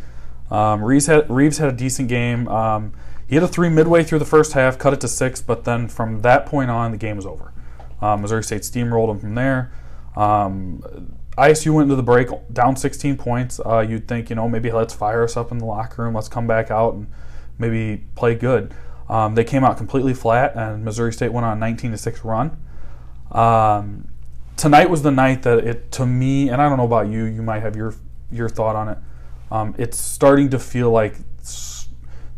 Um, 0.50 0.82
Reeves 0.82 1.06
had 1.06 1.28
Reeves 1.30 1.58
had 1.58 1.68
a 1.68 1.76
decent 1.76 2.08
game. 2.08 2.48
He 3.26 3.34
had 3.36 3.44
a 3.44 3.48
three 3.48 3.68
midway 3.68 4.02
through 4.02 4.18
the 4.18 4.24
first 4.24 4.52
half, 4.52 4.78
cut 4.78 4.92
it 4.92 5.00
to 5.00 5.08
six, 5.08 5.40
but 5.40 5.64
then 5.64 5.88
from 5.88 6.20
that 6.22 6.46
point 6.46 6.70
on, 6.70 6.90
the 6.90 6.96
game 6.96 7.16
was 7.16 7.26
over. 7.26 7.52
Um, 8.00 8.22
Missouri 8.22 8.44
State 8.44 8.62
steamrolled 8.62 9.08
them 9.08 9.18
from 9.18 9.34
there. 9.34 9.72
Um, 10.16 11.16
ISU 11.38 11.72
went 11.72 11.84
into 11.84 11.96
the 11.96 12.02
break 12.02 12.28
down 12.52 12.76
16 12.76 13.16
points. 13.16 13.60
Uh, 13.64 13.80
you'd 13.80 14.06
think, 14.06 14.30
you 14.30 14.36
know, 14.36 14.48
maybe 14.48 14.70
let's 14.70 14.94
fire 14.94 15.24
us 15.24 15.36
up 15.36 15.50
in 15.50 15.58
the 15.58 15.64
locker 15.64 16.02
room. 16.02 16.14
Let's 16.14 16.28
come 16.28 16.46
back 16.46 16.70
out 16.70 16.94
and 16.94 17.08
maybe 17.58 18.04
play 18.14 18.34
good. 18.34 18.74
Um, 19.08 19.34
they 19.34 19.44
came 19.44 19.64
out 19.64 19.76
completely 19.76 20.14
flat, 20.14 20.54
and 20.54 20.84
Missouri 20.84 21.12
State 21.12 21.32
went 21.32 21.44
on 21.44 21.56
a 21.56 21.60
19 21.60 21.90
to 21.90 21.98
six 21.98 22.24
run. 22.24 22.56
Um, 23.32 24.08
tonight 24.56 24.88
was 24.88 25.02
the 25.02 25.10
night 25.10 25.42
that 25.42 25.58
it 25.58 25.92
to 25.92 26.06
me, 26.06 26.48
and 26.48 26.62
I 26.62 26.68
don't 26.68 26.78
know 26.78 26.84
about 26.84 27.08
you. 27.08 27.24
You 27.24 27.42
might 27.42 27.60
have 27.60 27.76
your 27.76 27.94
your 28.30 28.48
thought 28.48 28.76
on 28.76 28.88
it. 28.88 28.98
Um, 29.50 29.74
it's 29.78 29.98
starting 29.98 30.50
to 30.50 30.58
feel 30.58 30.90
like 30.90 31.16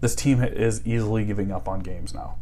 this 0.01 0.15
team 0.15 0.43
is 0.43 0.87
easily 0.87 1.25
giving 1.25 1.53
up 1.53 1.69
on 1.69 1.81
games 1.81 2.15
now, 2.15 2.37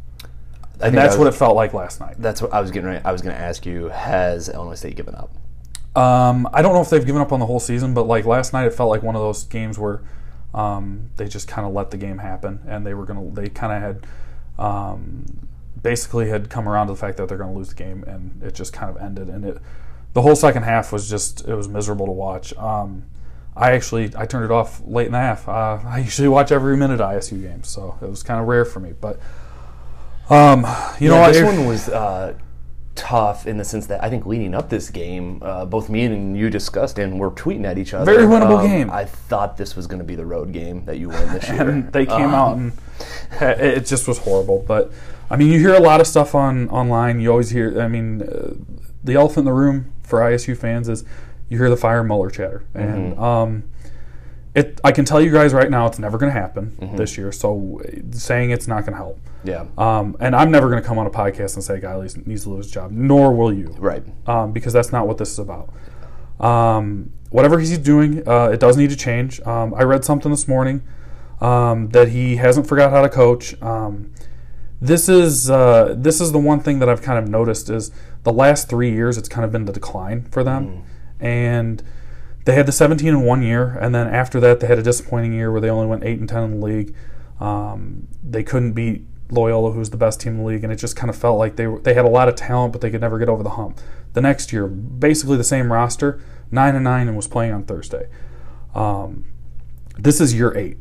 I 0.81 0.87
and 0.87 0.97
that's 0.97 1.15
I 1.15 1.19
what 1.19 1.27
it 1.27 1.33
felt 1.33 1.55
like 1.55 1.73
last 1.73 1.99
night. 1.99 2.15
That's 2.19 2.41
what 2.41 2.53
I 2.53 2.61
was 2.61 2.71
getting. 2.71 2.89
Ready, 2.89 3.03
I 3.05 3.11
was 3.11 3.21
going 3.21 3.35
to 3.35 3.41
ask 3.41 3.65
you: 3.65 3.89
Has 3.89 4.49
Illinois 4.49 4.75
State 4.75 4.95
given 4.95 5.15
up? 5.15 5.31
Um, 5.95 6.49
I 6.51 6.61
don't 6.61 6.73
know 6.73 6.81
if 6.81 6.89
they've 6.89 7.05
given 7.05 7.21
up 7.21 7.31
on 7.31 7.39
the 7.39 7.45
whole 7.45 7.59
season, 7.59 7.93
but 7.93 8.03
like 8.03 8.25
last 8.25 8.51
night, 8.51 8.67
it 8.67 8.73
felt 8.73 8.89
like 8.89 9.01
one 9.01 9.15
of 9.15 9.21
those 9.21 9.45
games 9.45 9.79
where 9.79 10.01
um, 10.53 11.09
they 11.15 11.27
just 11.27 11.47
kind 11.47 11.65
of 11.65 11.73
let 11.73 11.91
the 11.91 11.97
game 11.97 12.17
happen, 12.17 12.59
and 12.67 12.85
they 12.85 12.93
were 12.93 13.05
gonna. 13.05 13.29
They 13.31 13.47
kind 13.47 13.73
of 13.73 13.81
had 13.81 14.63
um, 14.63 15.47
basically 15.81 16.29
had 16.29 16.49
come 16.49 16.67
around 16.67 16.87
to 16.87 16.93
the 16.93 16.99
fact 16.99 17.17
that 17.17 17.29
they're 17.29 17.37
going 17.37 17.51
to 17.51 17.57
lose 17.57 17.69
the 17.69 17.75
game, 17.75 18.03
and 18.07 18.41
it 18.43 18.55
just 18.55 18.73
kind 18.73 18.95
of 18.95 19.01
ended. 19.01 19.29
And 19.29 19.45
it 19.45 19.57
the 20.13 20.21
whole 20.21 20.35
second 20.35 20.63
half 20.63 20.91
was 20.91 21.09
just 21.09 21.47
it 21.47 21.55
was 21.55 21.67
miserable 21.67 22.05
to 22.05 22.11
watch. 22.11 22.53
Um, 22.57 23.03
I 23.55 23.71
actually 23.71 24.11
I 24.17 24.25
turned 24.25 24.45
it 24.45 24.51
off 24.51 24.81
late 24.85 25.05
in 25.07 25.11
the 25.13 25.17
half. 25.19 25.47
Uh, 25.47 25.79
I 25.85 25.99
usually 25.99 26.27
watch 26.27 26.51
every 26.51 26.75
minute 26.75 26.99
of 26.99 27.09
ISU 27.09 27.41
games, 27.41 27.67
so 27.69 27.97
it 28.01 28.09
was 28.09 28.21
kind 28.23 28.39
of 28.41 28.47
rare 28.47 28.65
for 28.65 28.79
me. 28.79 28.93
But 28.99 29.19
um, 30.29 30.65
you 30.99 31.09
know, 31.09 31.15
Yeah, 31.15 31.21
what, 31.21 31.27
this 31.33 31.37
if- 31.37 31.45
one 31.45 31.65
was 31.65 31.87
uh, 31.89 32.33
tough 32.95 33.45
in 33.45 33.57
the 33.57 33.63
sense 33.65 33.87
that 33.87 34.03
I 34.03 34.09
think 34.09 34.25
leading 34.25 34.53
up 34.55 34.69
this 34.69 34.89
game, 34.89 35.39
uh, 35.43 35.65
both 35.65 35.89
me 35.89 36.03
and 36.05 36.35
you 36.37 36.49
discussed 36.49 36.97
and 36.97 37.19
we're 37.19 37.29
tweeting 37.31 37.65
at 37.65 37.77
each 37.77 37.93
other. 37.93 38.05
Very 38.11 38.25
winnable 38.25 38.59
um, 38.59 38.67
game. 38.67 38.89
I 38.89 39.05
thought 39.05 39.57
this 39.57 39.75
was 39.75 39.85
going 39.87 39.99
to 39.99 40.05
be 40.05 40.15
the 40.15 40.25
road 40.25 40.51
game 40.51 40.85
that 40.85 40.97
you 40.97 41.09
win 41.09 41.31
this 41.33 41.47
year. 41.49 41.69
and 41.69 41.91
they 41.93 42.05
came 42.05 42.33
Um, 42.33 42.33
out 42.33 42.57
and 42.57 42.71
it 43.41 43.77
it 43.79 43.85
just 43.85 44.07
was 44.07 44.17
horrible. 44.19 44.63
But 44.67 44.91
I 45.29 45.35
mean, 45.37 45.51
you 45.51 45.59
hear 45.59 45.73
a 45.75 45.79
lot 45.79 46.01
of 46.01 46.07
stuff 46.07 46.35
on 46.35 46.69
online. 46.69 47.19
You 47.19 47.31
always 47.31 47.49
hear. 47.51 47.79
I 47.81 47.87
mean, 47.87 48.21
uh, 48.23 48.53
the 49.03 49.15
elephant 49.15 49.39
in 49.39 49.45
the 49.45 49.53
room 49.53 49.91
for 50.03 50.19
ISU 50.19 50.57
fans 50.57 50.87
is 50.89 51.03
you 51.49 51.57
hear 51.57 51.69
the 51.69 51.77
fire 51.77 52.03
Muller 52.03 52.29
chatter, 52.29 52.63
and 52.73 53.17
um, 53.19 53.63
it. 54.53 54.79
I 54.83 54.91
can 54.91 55.05
tell 55.05 55.21
you 55.21 55.31
guys 55.31 55.53
right 55.53 55.69
now, 55.69 55.85
it's 55.87 55.99
never 55.99 56.17
going 56.17 56.33
to 56.33 56.39
happen 56.39 56.77
this 56.95 57.17
year. 57.17 57.31
So 57.31 57.81
saying 58.11 58.51
it's 58.51 58.67
not 58.67 58.81
going 58.81 58.93
to 58.93 58.97
help. 58.97 59.19
Yeah. 59.43 59.65
Um, 59.77 60.15
and 60.19 60.35
I'm 60.35 60.49
never 60.49 60.69
going 60.69 60.81
to 60.81 60.87
come 60.87 60.97
on 60.97 61.05
a 61.05 61.09
podcast 61.11 61.55
and 61.55 61.63
say 61.63 61.75
a 61.75 61.79
guy 61.79 61.99
needs 61.99 62.17
needs 62.25 62.43
to 62.43 62.49
lose 62.49 62.65
his 62.65 62.73
job, 62.73 62.91
nor 62.91 63.33
will 63.33 63.53
you 63.53 63.75
Right. 63.77 64.03
um, 64.27 64.51
because 64.53 64.73
that's 64.73 64.91
not 64.91 65.07
what 65.07 65.17
this 65.17 65.31
is 65.31 65.39
about. 65.39 65.71
Um, 66.39 67.13
whatever 67.29 67.59
he's 67.59 67.77
doing, 67.77 68.27
uh, 68.27 68.49
it 68.53 68.59
does 68.59 68.77
need 68.77 68.89
to 68.89 68.95
change. 68.95 69.39
Um, 69.41 69.73
I 69.75 69.83
read 69.83 70.03
something 70.03 70.31
this 70.31 70.47
morning 70.47 70.83
um, 71.41 71.89
that 71.89 72.09
he 72.09 72.37
hasn't 72.37 72.67
forgot 72.67 72.91
how 72.91 73.01
to 73.01 73.09
coach. 73.09 73.59
Um, 73.61 74.11
this 74.81 75.07
is 75.07 75.49
uh, 75.49 75.95
this 75.97 76.19
is 76.19 76.31
the 76.31 76.39
one 76.39 76.59
thing 76.59 76.79
that 76.79 76.89
I've 76.89 77.01
kind 77.01 77.17
of 77.17 77.29
noticed 77.29 77.69
is 77.69 77.91
the 78.23 78.33
last 78.33 78.67
three 78.69 78.91
years 78.91 79.17
it's 79.17 79.29
kind 79.29 79.45
of 79.45 79.51
been 79.51 79.65
the 79.65 79.71
decline 79.73 80.23
for 80.31 80.43
them, 80.43 80.83
and 81.25 81.81
they 82.45 82.53
had 82.53 82.67
the 82.67 82.71
17 82.71 83.07
in 83.07 83.21
one 83.23 83.41
year, 83.41 83.77
and 83.81 83.93
then 83.93 84.07
after 84.07 84.39
that 84.39 84.59
they 84.59 84.67
had 84.67 84.77
a 84.77 84.83
disappointing 84.83 85.33
year 85.33 85.51
where 85.51 85.59
they 85.59 85.69
only 85.69 85.87
went 85.87 86.03
eight 86.03 86.19
and 86.19 86.29
10 86.29 86.43
in 86.43 86.59
the 86.59 86.65
league. 86.65 86.95
Um, 87.39 88.07
they 88.23 88.43
couldn't 88.43 88.73
beat 88.73 89.01
Loyola, 89.31 89.71
who's 89.71 89.89
the 89.89 89.97
best 89.97 90.21
team 90.21 90.33
in 90.33 90.39
the 90.39 90.45
league, 90.45 90.63
and 90.63 90.71
it 90.71 90.75
just 90.75 90.95
kind 90.95 91.09
of 91.09 91.15
felt 91.15 91.39
like 91.39 91.55
they 91.55 91.65
were, 91.65 91.79
they 91.79 91.95
had 91.95 92.05
a 92.05 92.09
lot 92.09 92.29
of 92.29 92.35
talent, 92.35 92.71
but 92.71 92.81
they 92.81 92.91
could 92.91 93.01
never 93.01 93.17
get 93.17 93.27
over 93.27 93.41
the 93.41 93.51
hump. 93.51 93.79
The 94.13 94.21
next 94.21 94.53
year, 94.53 94.67
basically 94.67 95.35
the 95.35 95.43
same 95.43 95.73
roster, 95.73 96.21
nine 96.51 96.75
and 96.75 96.83
nine, 96.83 97.07
and 97.07 97.17
was 97.17 97.27
playing 97.27 97.51
on 97.51 97.63
Thursday. 97.63 98.07
Um, 98.75 99.25
this 99.97 100.21
is 100.21 100.35
year 100.35 100.55
eight. 100.55 100.77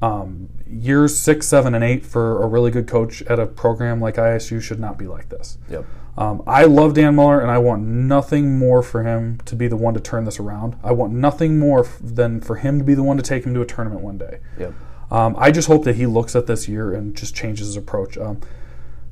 Um, 0.00 0.50
years 0.68 1.18
six, 1.18 1.48
seven, 1.48 1.74
and 1.74 1.82
eight 1.82 2.06
for 2.06 2.40
a 2.40 2.46
really 2.46 2.70
good 2.70 2.86
coach 2.86 3.22
at 3.22 3.40
a 3.40 3.46
program 3.46 4.00
like 4.00 4.14
ISU 4.14 4.62
should 4.62 4.78
not 4.78 4.96
be 4.96 5.08
like 5.08 5.28
this. 5.28 5.58
Yep. 5.68 5.84
Um, 6.18 6.42
I 6.48 6.64
love 6.64 6.94
Dan 6.94 7.14
Muller, 7.14 7.40
and 7.40 7.48
I 7.48 7.58
want 7.58 7.84
nothing 7.84 8.58
more 8.58 8.82
for 8.82 9.04
him 9.04 9.38
to 9.44 9.54
be 9.54 9.68
the 9.68 9.76
one 9.76 9.94
to 9.94 10.00
turn 10.00 10.24
this 10.24 10.40
around. 10.40 10.74
I 10.82 10.90
want 10.90 11.12
nothing 11.12 11.60
more 11.60 11.84
f- 11.84 11.96
than 12.02 12.40
for 12.40 12.56
him 12.56 12.78
to 12.80 12.84
be 12.84 12.94
the 12.94 13.04
one 13.04 13.16
to 13.18 13.22
take 13.22 13.44
him 13.44 13.54
to 13.54 13.60
a 13.60 13.64
tournament 13.64 14.00
one 14.00 14.18
day. 14.18 14.40
Yep. 14.58 14.74
Um, 15.12 15.36
I 15.38 15.52
just 15.52 15.68
hope 15.68 15.84
that 15.84 15.94
he 15.94 16.06
looks 16.06 16.34
at 16.34 16.48
this 16.48 16.66
year 16.66 16.92
and 16.92 17.14
just 17.16 17.36
changes 17.36 17.68
his 17.68 17.76
approach. 17.76 18.18
Um, 18.18 18.40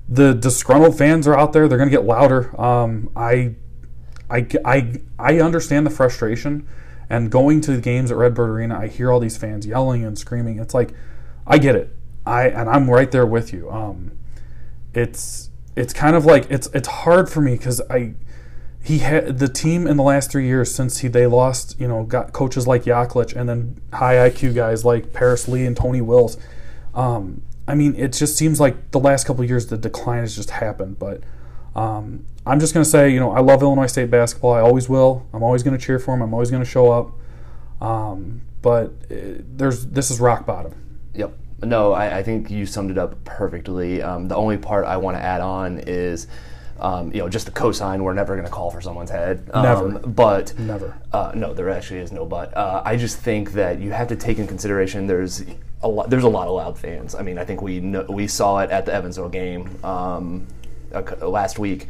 the 0.09 0.35
disgruntled 0.35 0.99
fans 0.99 1.29
are 1.29 1.38
out 1.38 1.53
there; 1.53 1.69
they're 1.69 1.79
going 1.79 1.88
to 1.88 1.97
get 1.97 2.05
louder. 2.05 2.61
Um, 2.61 3.09
I, 3.14 3.55
I, 4.29 4.49
I, 4.64 5.01
I 5.16 5.38
understand 5.38 5.87
the 5.87 5.90
frustration, 5.90 6.66
and 7.09 7.31
going 7.31 7.61
to 7.62 7.77
the 7.77 7.81
games 7.81 8.11
at 8.11 8.16
Redbird 8.16 8.51
Arena, 8.51 8.81
I 8.81 8.88
hear 8.88 9.12
all 9.12 9.21
these 9.21 9.37
fans 9.37 9.64
yelling 9.64 10.05
and 10.05 10.19
screaming. 10.19 10.59
It's 10.59 10.75
like, 10.75 10.92
I 11.47 11.59
get 11.59 11.77
it. 11.77 11.95
I 12.27 12.49
and 12.49 12.69
I'm 12.69 12.90
right 12.90 13.12
there 13.12 13.27
with 13.27 13.53
you. 13.53 13.71
Um, 13.71 14.19
it's 14.92 15.51
it's 15.76 15.92
kind 15.92 16.16
of 16.16 16.24
like 16.24 16.50
it's 16.50 16.66
it's 16.74 16.88
hard 16.88 17.28
for 17.28 17.40
me 17.40 17.52
because 17.52 17.80
I 17.90 18.14
he 18.82 18.98
had 18.98 19.38
the 19.38 19.48
team 19.48 19.86
in 19.86 19.96
the 19.96 20.02
last 20.02 20.30
three 20.30 20.46
years 20.46 20.74
since 20.74 20.98
he 20.98 21.08
they 21.08 21.26
lost 21.26 21.78
you 21.78 21.86
know 21.86 22.02
got 22.04 22.32
coaches 22.32 22.66
like 22.66 22.84
Yaklich 22.84 23.36
and 23.36 23.48
then 23.48 23.80
high 23.92 24.14
IQ 24.28 24.54
guys 24.54 24.84
like 24.84 25.12
Paris 25.12 25.46
Lee 25.46 25.66
and 25.66 25.76
Tony 25.76 26.00
Wills. 26.00 26.38
Um, 26.94 27.42
I 27.68 27.74
mean, 27.74 27.94
it 27.96 28.12
just 28.12 28.36
seems 28.36 28.60
like 28.60 28.92
the 28.92 29.00
last 29.00 29.26
couple 29.26 29.44
years 29.44 29.66
the 29.66 29.76
decline 29.76 30.20
has 30.20 30.36
just 30.36 30.50
happened. 30.50 30.98
But 30.98 31.22
um, 31.74 32.24
I'm 32.46 32.60
just 32.60 32.72
going 32.74 32.84
to 32.84 32.90
say, 32.90 33.10
you 33.10 33.20
know, 33.20 33.32
I 33.32 33.40
love 33.40 33.62
Illinois 33.62 33.86
State 33.86 34.10
basketball. 34.10 34.52
I 34.52 34.60
always 34.60 34.88
will. 34.88 35.26
I'm 35.32 35.42
always 35.42 35.62
going 35.62 35.76
to 35.76 35.84
cheer 35.84 35.98
for 35.98 36.14
them. 36.14 36.22
I'm 36.22 36.32
always 36.32 36.50
going 36.50 36.62
to 36.62 36.68
show 36.68 36.90
up. 36.92 37.12
Um, 37.80 38.42
but 38.62 38.92
uh, 39.10 39.42
there's 39.56 39.86
this 39.86 40.10
is 40.10 40.20
rock 40.20 40.46
bottom. 40.46 40.74
Yep. 41.14 41.36
No, 41.62 41.92
I, 41.92 42.19
I 42.19 42.23
think 42.23 42.51
you 42.51 42.66
summed 42.66 42.90
it 42.90 42.99
up 42.99 43.23
perfectly. 43.25 44.03
Um, 44.03 44.29
the 44.29 44.37
only 44.37 44.59
part 44.59 44.85
I 44.85 44.97
want 44.99 45.16
to 45.16 45.23
add 45.23 45.40
on 45.40 45.79
is, 45.87 46.27
um, 46.79 47.11
you 47.12 47.21
know, 47.21 47.29
just 47.29 47.47
the 47.47 47.53
cosign. 47.53 48.03
We're 48.03 48.12
never 48.12 48.35
going 48.35 48.47
to 48.47 48.53
call 48.53 48.71
for 48.71 48.81
someone's 48.83 49.11
head. 49.11 49.49
Um, 49.55 49.62
Never. 49.62 49.88
But 50.01 50.59
Never. 50.59 50.99
Uh, 51.12 51.33
no, 51.35 51.55
there 51.55 51.71
actually 51.71 52.01
is 52.01 52.12
no 52.12 52.27
but. 52.27 52.55
Uh, 52.55 52.83
I 52.85 52.97
just 52.97 53.19
think 53.19 53.53
that 53.53 53.81
you 53.81 53.92
have 53.92 54.09
to 54.09 54.16
take 54.16 54.38
in 54.38 54.47
consideration. 54.47 55.07
There's 55.07 55.45
a 55.83 55.88
lot. 55.88 56.11
There's 56.11 56.25
a 56.25 56.29
lot 56.29 56.47
of 56.47 56.55
loud 56.55 56.79
fans. 56.79 57.14
I 57.14 57.23
mean, 57.23 57.38
I 57.38 57.45
think 57.45 57.62
we 57.62 57.81
know, 57.81 58.05
we 58.09 58.27
saw 58.27 58.59
it 58.59 58.71
at 58.71 58.85
the 58.85 58.92
Evansville 58.92 59.31
game 59.31 59.83
um, 59.83 60.47
last 61.23 61.59
week. 61.59 61.88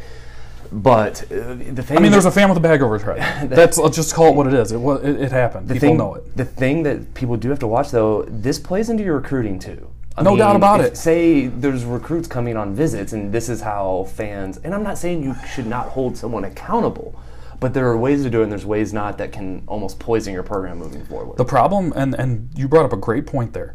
But 0.73 1.23
uh, 1.31 1.55
the 1.55 1.83
thing. 1.83 1.99
I 1.99 2.01
mean, 2.01 2.13
there's 2.13 2.25
a 2.25 2.31
fan 2.31 2.49
with 2.49 2.59
a 2.59 2.61
bag 2.61 2.83
over 2.83 2.95
his 2.95 3.03
head. 3.03 3.51
That's 3.51 3.79
let's 3.79 3.97
just 3.97 4.15
call 4.15 4.29
it 4.29 4.35
what 4.37 4.47
it 4.47 4.55
is. 4.55 4.73
It 4.73 4.79
it, 4.79 5.21
it 5.23 5.33
happened. 5.33 5.69
People 5.69 5.81
thing, 5.81 5.97
know 5.97 6.15
it. 6.15 6.37
The 6.37 6.45
thing 6.45 6.83
that 6.85 7.15
people 7.15 7.37
do 7.37 7.49
have 7.51 7.59
to 7.61 7.67
watch, 7.67 7.91
though, 7.91 8.23
this 8.29 8.59
plays 8.59 8.89
into 8.89 9.05
your 9.05 9.17
recruiting 9.17 9.59
too. 9.59 9.89
I 10.17 10.23
No 10.23 10.37
doubt 10.37 10.57
about 10.57 10.81
if- 10.81 10.87
it. 10.93 10.97
Say 10.97 11.47
there's 11.47 11.85
recruits 11.85 12.27
coming 12.29 12.57
on 12.57 12.75
visits, 12.75 13.13
and 13.13 13.33
this 13.33 13.49
is 13.49 13.61
how 13.61 14.05
fans. 14.15 14.59
And 14.59 14.75
I'm 14.75 14.83
not 14.83 14.99
saying 14.99 15.23
you 15.23 15.35
should 15.47 15.67
not 15.67 15.89
hold 15.89 16.17
someone 16.17 16.45
accountable, 16.45 17.15
but 17.61 17.75
there 17.75 17.87
are 17.89 17.97
ways 17.99 18.23
to 18.23 18.31
do 18.31 18.41
it, 18.41 18.45
and 18.45 18.53
there's 18.53 18.67
ways 18.67 18.93
not 18.93 19.19
that 19.19 19.33
can 19.33 19.63
almost 19.67 19.99
poison 19.99 20.33
your 20.33 20.43
program 20.43 20.79
moving 20.79 21.05
forward. 21.05 21.37
The 21.37 21.45
problem, 21.45 21.93
and 21.97 22.15
and 22.15 22.49
you 22.57 22.67
brought 22.69 22.87
up 22.87 22.93
a 22.93 22.97
great 22.97 23.27
point 23.27 23.53
there. 23.53 23.75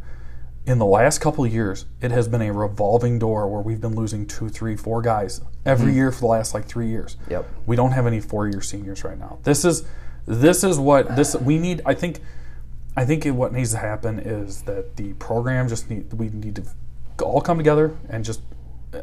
In 0.66 0.78
the 0.78 0.86
last 0.86 1.20
couple 1.20 1.44
of 1.44 1.52
years, 1.52 1.86
it 2.02 2.12
has 2.12 2.28
been 2.28 2.42
a 2.42 2.54
revolving 2.54 3.18
door 3.18 3.48
where 3.48 3.62
we've 3.62 3.82
been 3.82 3.96
losing 3.96 4.28
two, 4.28 4.48
three, 4.48 4.76
four 4.76 5.02
guys 5.02 5.42
every 5.66 5.94
year 5.94 6.12
for 6.12 6.20
the 6.22 6.28
last 6.28 6.54
like 6.54 6.66
three 6.66 6.88
years. 6.88 7.18
Yep. 7.30 7.50
We 7.66 7.76
don't 7.76 7.92
have 7.92 8.06
any 8.06 8.20
four-year 8.20 8.62
seniors 8.62 9.04
right 9.04 9.18
now. 9.18 9.40
This 9.44 9.66
is 9.66 9.84
this 10.28 10.64
is 10.64 10.78
what 10.78 11.16
this 11.16 11.36
we 11.36 11.58
need. 11.58 11.82
I 11.86 11.96
think 11.96 12.20
I 12.96 13.06
think 13.06 13.26
it, 13.26 13.32
what 13.32 13.54
needs 13.54 13.72
to 13.72 13.80
happen 13.80 14.20
is 14.20 14.62
that 14.64 14.98
the 14.98 15.14
program 15.14 15.68
just 15.68 15.90
need 15.90 16.14
we 16.14 16.30
need 16.30 16.58
to 16.58 17.24
all 17.24 17.42
come 17.42 17.58
together 17.58 17.98
and 18.10 18.24
just 18.24 18.42
uh, 18.94 18.98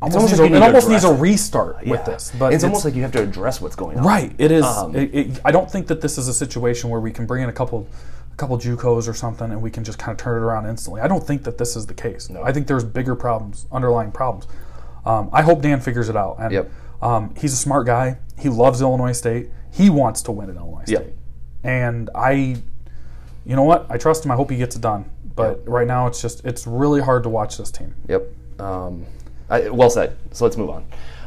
almost, 0.00 0.16
almost 0.16 0.32
needs, 0.32 0.40
like 0.40 0.50
a, 0.50 0.56
it 0.56 0.62
almost 0.62 0.88
needs 0.88 1.04
a 1.04 1.12
restart 1.12 1.86
with 1.86 2.04
this. 2.04 2.32
But 2.38 2.54
it's, 2.54 2.64
almost 2.64 2.84
like 2.84 2.94
you 2.94 3.02
have 3.02 3.12
to 3.12 3.22
address 3.22 3.60
what's 3.60 3.76
going 3.76 3.98
on. 3.98 4.04
Right. 4.04 4.34
It 4.38 4.50
is. 4.50 4.64
Um, 4.64 4.96
it, 4.96 5.14
it, 5.14 5.40
I 5.44 5.52
don't 5.52 5.70
think 5.70 5.86
that 5.88 6.00
this 6.00 6.18
is 6.18 6.28
a 6.28 6.34
situation 6.34 6.90
where 6.90 7.00
we 7.00 7.10
can 7.10 7.26
bring 7.26 7.42
in 7.42 7.48
a 7.48 7.52
couple, 7.52 7.86
a 8.36 8.38
couple 8.38 8.58
JUCOs 8.58 9.08
or 9.08 9.14
something, 9.14 9.50
and 9.50 9.62
we 9.62 9.70
can 9.70 9.82
just 9.82 9.98
kind 9.98 10.12
of 10.12 10.18
turn 10.22 10.36
it 10.42 10.44
around 10.44 10.66
instantly. 10.66 11.00
I 11.00 11.08
don't 11.08 11.26
think 11.26 11.42
that 11.44 11.56
this 11.56 11.74
is 11.74 11.86
the 11.86 11.94
case. 11.94 12.28
No. 12.28 12.42
I 12.42 12.52
think 12.52 12.66
there's 12.66 12.84
bigger 12.84 13.14
problems, 13.16 13.66
underlying 13.72 14.12
problems. 14.12 14.46
Um, 15.06 15.30
I 15.32 15.40
hope 15.42 15.62
Dan 15.62 15.80
figures 15.80 16.08
it 16.10 16.16
out. 16.16 16.36
And 16.38 16.52
Yep. 16.52 16.70
um, 17.00 17.34
he's 17.36 17.54
a 17.54 17.56
smart 17.56 17.86
guy. 17.86 18.18
He 18.38 18.50
loves 18.50 18.82
Illinois 18.82 19.12
State. 19.12 19.48
He 19.72 19.88
wants 19.88 20.20
to 20.22 20.32
win 20.32 20.50
at 20.50 20.56
Illinois 20.56 20.84
Yep. 20.86 21.02
State. 21.02 21.14
And 21.64 22.10
I, 22.14 22.56
you 23.46 23.56
know 23.56 23.62
what? 23.62 23.86
I 23.88 23.96
trust 23.96 24.24
him. 24.24 24.30
I 24.30 24.34
hope 24.36 24.50
he 24.50 24.58
gets 24.58 24.76
it 24.76 24.82
done. 24.82 25.08
But 25.34 25.66
right 25.66 25.86
now, 25.86 26.06
it's 26.06 26.20
just 26.20 26.44
it's 26.44 26.66
really 26.66 27.00
hard 27.00 27.22
to 27.22 27.28
watch 27.28 27.56
this 27.58 27.70
team. 27.70 27.94
Yep. 28.08 28.22
Um, 28.58 29.04
I, 29.48 29.68
well 29.70 29.90
said. 29.90 30.16
So 30.32 30.44
let's 30.44 30.56
move 30.56 30.70
on. 30.70 30.84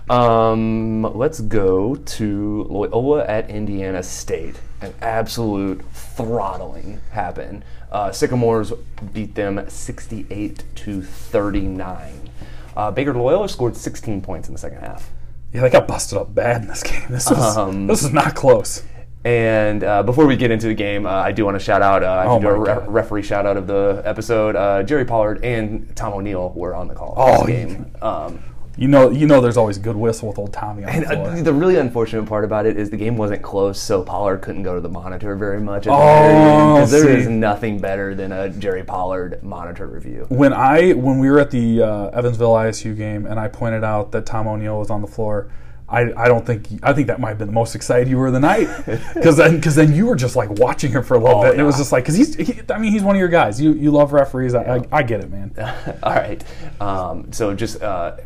Um, 0.09 1.03
let's 1.15 1.41
go 1.41 1.95
to 1.95 2.63
Loyola 2.69 3.25
at 3.25 3.49
Indiana 3.49 4.01
State. 4.03 4.59
An 4.81 4.93
absolute 5.01 5.83
throttling 5.91 7.01
happened. 7.11 7.63
Uh, 7.91 8.11
Sycamores 8.11 8.71
beat 9.13 9.35
them 9.35 9.67
68 9.69 10.63
to 10.75 11.01
39. 11.01 12.29
Uh, 12.77 12.91
Baker 12.91 13.13
Loyola 13.13 13.49
scored 13.49 13.75
16 13.75 14.21
points 14.21 14.47
in 14.47 14.53
the 14.53 14.59
second 14.59 14.79
half. 14.79 15.09
Yeah, 15.53 15.61
they 15.61 15.69
got 15.69 15.87
busted 15.87 16.17
up 16.17 16.33
bad 16.33 16.61
in 16.61 16.67
this 16.67 16.83
game. 16.83 17.03
This 17.09 17.29
is 17.29 17.37
Um, 17.57 17.87
this 17.87 18.03
is 18.03 18.13
not 18.13 18.35
close. 18.35 18.83
And 19.25 19.83
uh, 19.83 20.01
before 20.03 20.25
we 20.25 20.37
get 20.37 20.49
into 20.49 20.67
the 20.67 20.73
game, 20.73 21.05
uh, 21.05 21.09
I 21.09 21.33
do 21.33 21.43
want 21.43 21.55
to 21.55 21.59
shout 21.63 21.81
out, 21.81 22.03
uh, 22.03 22.07
I 22.07 22.25
Oh 22.27 22.39
do 22.39 22.47
a 22.47 22.57
re- 22.57 22.85
referee 22.87 23.23
shout 23.23 23.45
out 23.45 23.57
of 23.57 23.67
the 23.67 24.01
episode. 24.05 24.55
Uh, 24.55 24.81
Jerry 24.83 25.03
Pollard 25.03 25.43
and 25.43 25.93
Tom 25.95 26.13
O'Neill 26.13 26.51
were 26.55 26.73
on 26.73 26.87
the 26.87 26.93
call 26.95 27.15
Oh, 27.17 27.45
this 27.45 27.47
game. 27.47 27.91
Um, 28.01 28.41
You 28.79 28.87
know, 28.87 29.09
you 29.09 29.27
know, 29.27 29.41
there's 29.41 29.57
always 29.57 29.77
good 29.77 29.95
whistle 29.97 30.29
with 30.29 30.39
old 30.39 30.53
Tommy 30.53 30.83
on 30.85 30.89
and 30.89 31.03
the 31.03 31.09
floor. 31.09 31.27
uh, 31.31 31.41
the 31.41 31.53
really 31.53 31.75
unfortunate 31.75 32.25
part 32.27 32.45
about 32.45 32.65
it 32.65 32.77
is 32.77 32.89
the 32.89 32.97
game 32.97 33.17
wasn't 33.17 33.41
close, 33.41 33.79
so 33.81 34.03
Pollard 34.03 34.37
couldn't 34.41 34.63
go 34.63 34.73
to 34.75 34.81
the 34.81 34.87
monitor 34.89 35.35
very 35.35 35.59
much. 35.59 35.85
At 35.87 35.91
Oh, 35.93 35.97
end, 35.97 36.77
'cause 36.79 36.91
there 36.91 37.09
is 37.09 37.27
nothing 37.27 37.79
better 37.79 38.15
than 38.15 38.31
a 38.31 38.49
Jerry 38.49 38.83
Pollard 38.83 39.43
monitor 39.43 39.85
review. 39.85 40.25
when 40.29 40.53
I 40.53 40.93
when 40.93 41.19
we 41.19 41.29
were 41.29 41.39
at 41.39 41.51
the 41.51 41.81
uh, 41.83 42.09
Evansville 42.17 42.53
ISU 42.53 42.95
game 42.95 43.25
and 43.25 43.39
I 43.39 43.49
pointed 43.49 43.83
out 43.83 44.11
that 44.13 44.25
Tom 44.25 44.47
O'Neill 44.47 44.79
was 44.79 44.89
on 44.89 45.01
the 45.01 45.07
floor, 45.07 45.47
I, 45.89 46.13
I 46.15 46.27
don't 46.29 46.45
think 46.45 46.67
I 46.83 46.93
think 46.93 47.07
that 47.07 47.19
might 47.19 47.29
have 47.29 47.37
been 47.39 47.47
the 47.47 47.53
most 47.53 47.75
excited 47.75 48.07
you 48.07 48.17
were 48.17 48.31
the 48.31 48.39
night 48.39 48.69
because 49.13 49.37
then 49.37 49.55
because 49.55 49.75
then 49.75 49.93
you 49.93 50.05
were 50.05 50.15
just 50.15 50.35
like 50.35 50.51
watching 50.51 50.91
him 50.91 51.03
for 51.03 51.15
a 51.15 51.19
little 51.19 51.39
Oh, 51.39 51.41
bit 51.43 51.53
and 51.53 51.59
it 51.59 51.63
was 51.65 51.77
just 51.77 51.91
like 51.91 52.03
because 52.05 52.15
he's 52.15 52.35
he, 52.35 52.61
I 52.69 52.77
mean 52.77 52.91
he's 52.93 53.01
one 53.03 53.15
of 53.15 53.19
your 53.19 53.27
guys 53.27 53.59
you 53.59 53.73
you 53.73 53.89
love 53.91 54.13
referees 54.13 54.53
I, 54.53 54.75
I, 54.77 54.81
I 54.91 55.03
get 55.03 55.19
it 55.21 55.29
man 55.31 55.51
All 56.03 56.13
right. 56.13 56.41
Um, 56.79 57.33
so 57.33 57.53
just 57.55 57.81
uh, 57.81 58.17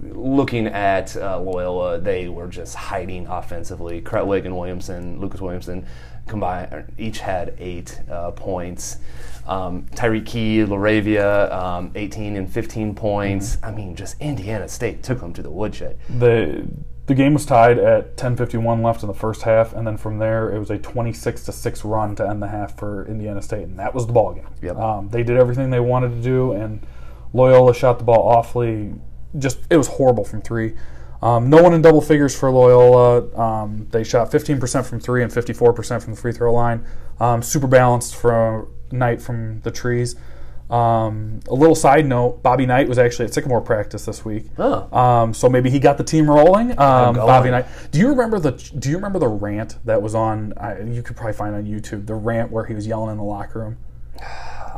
looking 0.00 0.66
at 0.68 1.16
uh, 1.16 1.40
Loyola, 1.40 1.98
they 1.98 2.28
were 2.28 2.48
just 2.48 2.74
hiding 2.74 3.26
offensively. 3.26 4.00
Krutwig 4.00 4.44
and 4.44 4.56
Williamson, 4.56 5.20
Lucas 5.20 5.40
Williamson, 5.40 5.86
combined 6.26 6.92
each 6.98 7.18
had 7.20 7.54
eight 7.58 8.00
uh, 8.10 8.30
points. 8.32 8.98
Um, 9.46 9.86
Tyreke 9.94 10.26
Key, 10.26 10.58
LaRavia, 10.58 11.50
um, 11.50 11.90
18 11.94 12.36
and 12.36 12.52
15 12.52 12.94
points. 12.94 13.56
I 13.62 13.70
mean, 13.72 13.96
just 13.96 14.20
Indiana 14.20 14.68
State 14.68 15.02
took 15.02 15.20
them 15.20 15.32
to 15.32 15.42
the 15.42 15.50
woodshed. 15.50 15.98
the 16.18 16.66
the 17.06 17.14
game 17.14 17.32
was 17.32 17.46
tied 17.46 17.78
at 17.78 18.18
10:51 18.18 18.82
left 18.84 19.02
in 19.02 19.06
the 19.08 19.14
first 19.14 19.40
half 19.40 19.72
and 19.72 19.86
then 19.86 19.96
from 19.96 20.18
there 20.18 20.54
it 20.54 20.58
was 20.58 20.68
a 20.70 20.76
26 20.76 21.42
to 21.44 21.52
6 21.52 21.82
run 21.86 22.14
to 22.16 22.28
end 22.28 22.42
the 22.42 22.48
half 22.48 22.76
for 22.78 23.06
Indiana 23.06 23.40
State 23.40 23.62
and 23.62 23.78
that 23.78 23.94
was 23.94 24.06
the 24.06 24.12
ball 24.12 24.34
game 24.34 24.46
Yep. 24.60 24.76
um, 24.76 25.08
they 25.08 25.22
did 25.22 25.38
everything 25.38 25.70
they 25.70 25.80
wanted 25.80 26.10
to 26.10 26.20
do 26.20 26.52
and 26.52 26.86
Loyola 27.32 27.72
shot 27.72 27.96
the 27.98 28.04
ball 28.04 28.28
awfully 28.28 28.92
just 29.36 29.58
it 29.70 29.76
was 29.76 29.88
horrible 29.88 30.24
from 30.24 30.40
three 30.42 30.74
um, 31.20 31.50
no 31.50 31.60
one 31.60 31.74
in 31.74 31.82
double 31.82 32.00
figures 32.00 32.38
for 32.38 32.50
Loyola 32.50 33.36
um, 33.36 33.88
they 33.90 34.04
shot 34.04 34.30
15% 34.30 34.86
from 34.86 35.00
three 35.00 35.22
and 35.22 35.32
54% 35.32 36.02
from 36.02 36.14
the 36.14 36.20
free 36.20 36.32
throw 36.32 36.52
line 36.52 36.84
um, 37.20 37.42
super 37.42 37.66
balanced 37.66 38.14
for 38.16 38.68
night 38.92 39.20
from 39.20 39.60
the 39.62 39.70
trees 39.70 40.14
um, 40.70 41.40
a 41.48 41.54
little 41.54 41.74
side 41.74 42.04
note 42.06 42.42
Bobby 42.42 42.66
Knight 42.66 42.88
was 42.88 42.98
actually 42.98 43.24
at 43.24 43.32
Sycamore 43.34 43.62
practice 43.62 44.04
this 44.04 44.24
week 44.24 44.46
Oh. 44.58 44.94
um, 44.96 45.32
so 45.34 45.48
maybe 45.48 45.70
he 45.70 45.78
got 45.78 45.96
the 45.98 46.04
team 46.04 46.28
rolling. 46.30 46.72
Um. 46.78 47.14
Bobby 47.14 47.50
Knight. 47.50 47.64
Do 47.90 47.98
you 47.98 48.08
remember 48.08 48.38
the 48.38 48.52
Do 48.52 48.90
you 48.90 48.96
remember 48.96 49.18
the 49.18 49.28
rant 49.28 49.78
that 49.86 50.02
was 50.02 50.14
on? 50.14 50.52
I, 50.58 50.80
you 50.80 51.02
could 51.02 51.16
probably 51.16 51.32
find 51.32 51.54
on 51.54 51.64
YouTube 51.64 52.06
the 52.06 52.14
rant 52.14 52.50
where 52.52 52.66
he 52.66 52.74
was 52.74 52.86
yelling 52.86 53.10
in 53.12 53.16
the 53.16 53.24
locker 53.24 53.60
room. 53.60 53.78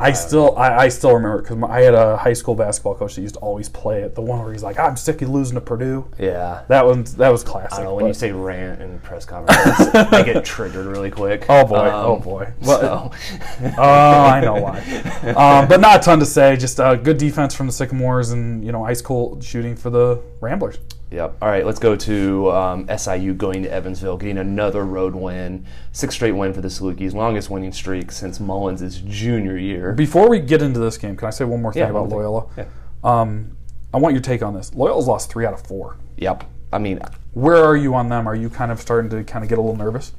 I 0.01 0.13
still 0.13 0.57
I, 0.57 0.77
I 0.85 0.89
still 0.89 1.13
remember 1.15 1.43
because 1.43 1.63
I 1.71 1.81
had 1.83 1.95
a 1.95 2.17
high 2.17 2.33
school 2.33 2.55
basketball 2.55 2.95
coach 2.95 3.15
that 3.17 3.21
used 3.23 3.35
to 3.35 3.41
always 3.41 3.69
play 3.69 4.03
it. 4.03 4.15
The 4.15 4.23
one 4.23 4.43
where 4.43 4.53
he's 4.53 4.63
like, 4.63 4.79
"I'm 4.79 4.97
sick 4.97 5.21
of 5.23 5.29
losing 5.29 5.55
to 5.57 5.61
Purdue." 5.61 6.07
Yeah. 6.19 6.63
That 6.69 6.87
one 6.87 7.05
that 7.19 7.29
was 7.29 7.45
classic. 7.45 7.73
I 7.73 7.77
don't 7.77 7.85
know, 7.87 7.95
when 7.95 8.05
but- 8.05 8.09
you 8.09 8.15
say 8.15 8.33
rant 8.33 8.81
in 8.83 8.99
press 9.01 9.25
conferences, 9.25 9.89
I 9.95 10.23
get 10.23 10.45
triggered 10.45 10.87
really 10.87 11.11
quick. 11.11 11.47
Oh, 11.49 11.65
boy. 11.67 11.77
Um, 11.77 11.91
Oh, 12.11 12.17
boy. 12.19 12.53
Well, 12.63 13.13
so- 13.13 13.73
Oh, 13.79 13.83
I 14.25 14.41
know 14.41 14.55
why. 14.55 14.79
um, 15.37 15.69
but 15.69 15.81
not 15.81 16.01
a 16.01 16.03
ton 16.03 16.19
to 16.21 16.27
say. 16.27 16.57
Just 16.57 16.81
uh, 16.81 16.97
good 16.97 17.19
defense 17.19 17.55
from 17.55 17.67
the 17.67 17.73
Sycamores 17.73 18.31
and 18.31 18.65
you 18.65 18.73
know 18.73 18.85
ice 18.85 19.03
cold 19.03 19.45
shooting 19.45 19.77
for 19.77 19.91
the 19.91 20.21
Ramblers. 20.41 20.79
Yep. 21.11 21.39
All 21.43 21.49
right, 21.49 21.67
let's 21.67 21.81
go 21.81 21.97
to 21.97 22.53
um, 22.53 22.89
SIU 22.97 23.35
going 23.35 23.65
to 23.65 23.73
Evansville, 23.73 24.17
getting 24.17 24.39
another 24.39 24.85
road 24.85 25.15
win, 25.15 25.67
six 25.91 26.15
straight 26.15 26.33
win 26.33 26.53
for 26.53 26.61
the 26.61 26.69
Salukis, 26.69 27.15
longest 27.15 27.51
winning 27.51 27.73
streak 27.73 28.13
since 28.13 28.39
Mullins' 28.39 29.01
junior 29.01 29.57
year. 29.57 29.93
Before 29.93 30.29
we 30.29 30.39
get 30.39 30.63
into 30.63 30.79
this 30.79 30.97
game, 30.99 31.17
can 31.17 31.27
I 31.27 31.31
say 31.31 31.45
one 31.45 31.63
more 31.63 31.73
thing 31.73 31.83
Yeah, 31.83 31.91
about. 31.91 32.11
Loyola? 32.11 32.47
Yeah. 32.57 32.67
Um, 33.03 33.57
I 33.93 33.97
want 33.99 34.15
your 34.15 34.23
take 34.23 34.41
on 34.43 34.55
this. 34.55 34.73
Loyola's 34.73 35.09
lost 35.09 35.33
three 35.33 35.45
out 35.45 35.53
of 35.53 35.67
four. 35.67 35.97
Yep. 36.19 36.45
I 36.73 36.79
mean, 36.79 37.01
Where 37.33 37.57
are 37.57 37.77
you 37.77 37.95
on 37.95 38.09
them? 38.09 38.29
Are 38.29 38.37
you 38.37 38.49
kind 38.49 38.71
of 38.71 38.81
starting 38.81 39.11
to 39.11 39.25
kind 39.25 39.43
of 39.45 39.49
get 39.49 39.59
a 39.59 39.61
little 39.61 39.77
nervous? 39.77 40.13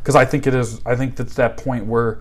Because 0.00 0.14
I 0.14 0.24
think 0.24 0.46
it 0.46 0.54
is. 0.54 0.80
I 0.86 0.94
think 0.94 1.16
that's 1.16 1.34
that 1.34 1.56
point 1.56 1.86
where 1.86 2.20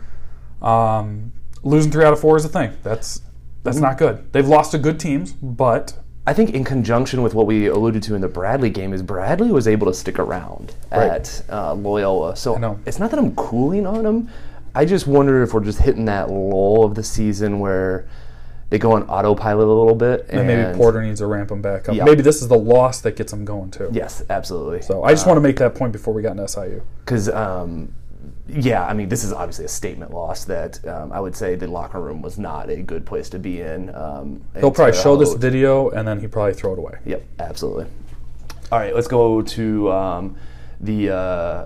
um, 0.63 1.31
losing 1.61 1.91
three 1.91 2.03
out 2.03 2.13
of 2.13 2.19
four 2.19 2.37
is 2.37 2.43
a 2.45 2.49
thing. 2.49 2.75
That's 2.81 3.21
that's 3.63 3.77
not 3.77 3.97
good. 3.97 4.33
They've 4.33 4.47
lost 4.47 4.71
to 4.71 4.77
good 4.79 4.99
teams, 4.99 5.33
but 5.33 5.93
I 6.27 6.33
think 6.33 6.49
in 6.53 6.65
conjunction 6.65 7.21
with 7.23 7.33
what 7.33 7.45
we 7.45 7.67
alluded 7.67 8.03
to 8.03 8.15
in 8.15 8.19
the 8.19 8.27
Bradley 8.27 8.69
game 8.69 8.91
is 8.91 9.01
Bradley 9.01 9.49
was 9.49 9.65
able 9.65 9.87
to 9.87 9.93
stick 9.93 10.19
around 10.19 10.75
Right. 10.91 11.09
at 11.09 11.43
uh, 11.49 11.73
Loyola. 11.73 12.35
So 12.35 12.55
know. 12.55 12.77
it's 12.85 12.99
not 12.99 13.11
that 13.11 13.17
I'm 13.17 13.33
cooling 13.35 13.87
on 13.87 14.05
him. 14.05 14.29
I 14.75 14.83
just 14.83 15.07
wonder 15.07 15.41
if 15.41 15.53
we're 15.53 15.63
just 15.63 15.79
hitting 15.79 16.03
that 16.05 16.29
lull 16.29 16.83
of 16.83 16.95
the 16.95 17.03
season 17.03 17.59
where 17.59 18.09
they 18.69 18.77
go 18.77 18.91
on 18.91 19.03
autopilot 19.03 19.65
a 19.65 19.71
little 19.71 19.95
bit. 19.95 20.25
And, 20.27 20.39
and 20.39 20.47
maybe 20.47 20.77
Porter 20.77 21.01
needs 21.01 21.21
to 21.21 21.27
ramp 21.27 21.47
them 21.47 21.61
back 21.61 21.87
up. 21.87 21.95
Yeah. 21.95 22.03
Maybe 22.03 22.21
this 22.21 22.41
is 22.41 22.49
the 22.49 22.57
loss 22.57 22.99
that 23.01 23.15
gets 23.15 23.31
them 23.31 23.45
going 23.45 23.71
too. 23.71 23.89
Yes, 23.93 24.21
absolutely. 24.29 24.81
So 24.81 25.03
I 25.03 25.13
just 25.13 25.25
want 25.25 25.37
to 25.37 25.41
make 25.41 25.55
that 25.57 25.75
point 25.75 25.93
before 25.93 26.13
we 26.13 26.21
got 26.21 26.31
into 26.31 26.47
SIU. 26.49 26.81
because 27.05 27.29
um, 27.29 27.93
yeah, 28.49 28.85
I 28.85 28.93
mean, 28.93 29.09
this 29.09 29.23
is 29.23 29.33
obviously 29.33 29.65
a 29.65 29.69
statement 29.69 30.13
loss 30.13 30.45
that 30.45 30.85
um, 30.87 31.11
I 31.11 31.19
would 31.19 31.35
say 31.35 31.55
the 31.55 31.67
locker 31.67 31.99
room 31.99 32.21
was 32.21 32.37
not 32.37 32.69
a 32.69 32.81
good 32.81 33.05
place 33.05 33.29
to 33.29 33.39
be 33.39 33.61
in. 33.61 33.93
Um, 33.93 34.41
He'll 34.59 34.71
probably 34.71 34.97
show 34.97 35.17
this 35.17 35.33
video 35.33 35.89
and 35.89 36.07
then 36.07 36.19
he 36.19 36.27
probably 36.27 36.53
throw 36.53 36.73
it 36.73 36.79
away. 36.79 36.99
Yep, 37.05 37.23
absolutely. 37.39 37.85
All 38.71 38.79
right, 38.79 38.95
let's 38.95 39.07
go 39.07 39.41
to 39.41 39.91
um, 39.91 40.37
the 40.79 41.09
uh, 41.09 41.65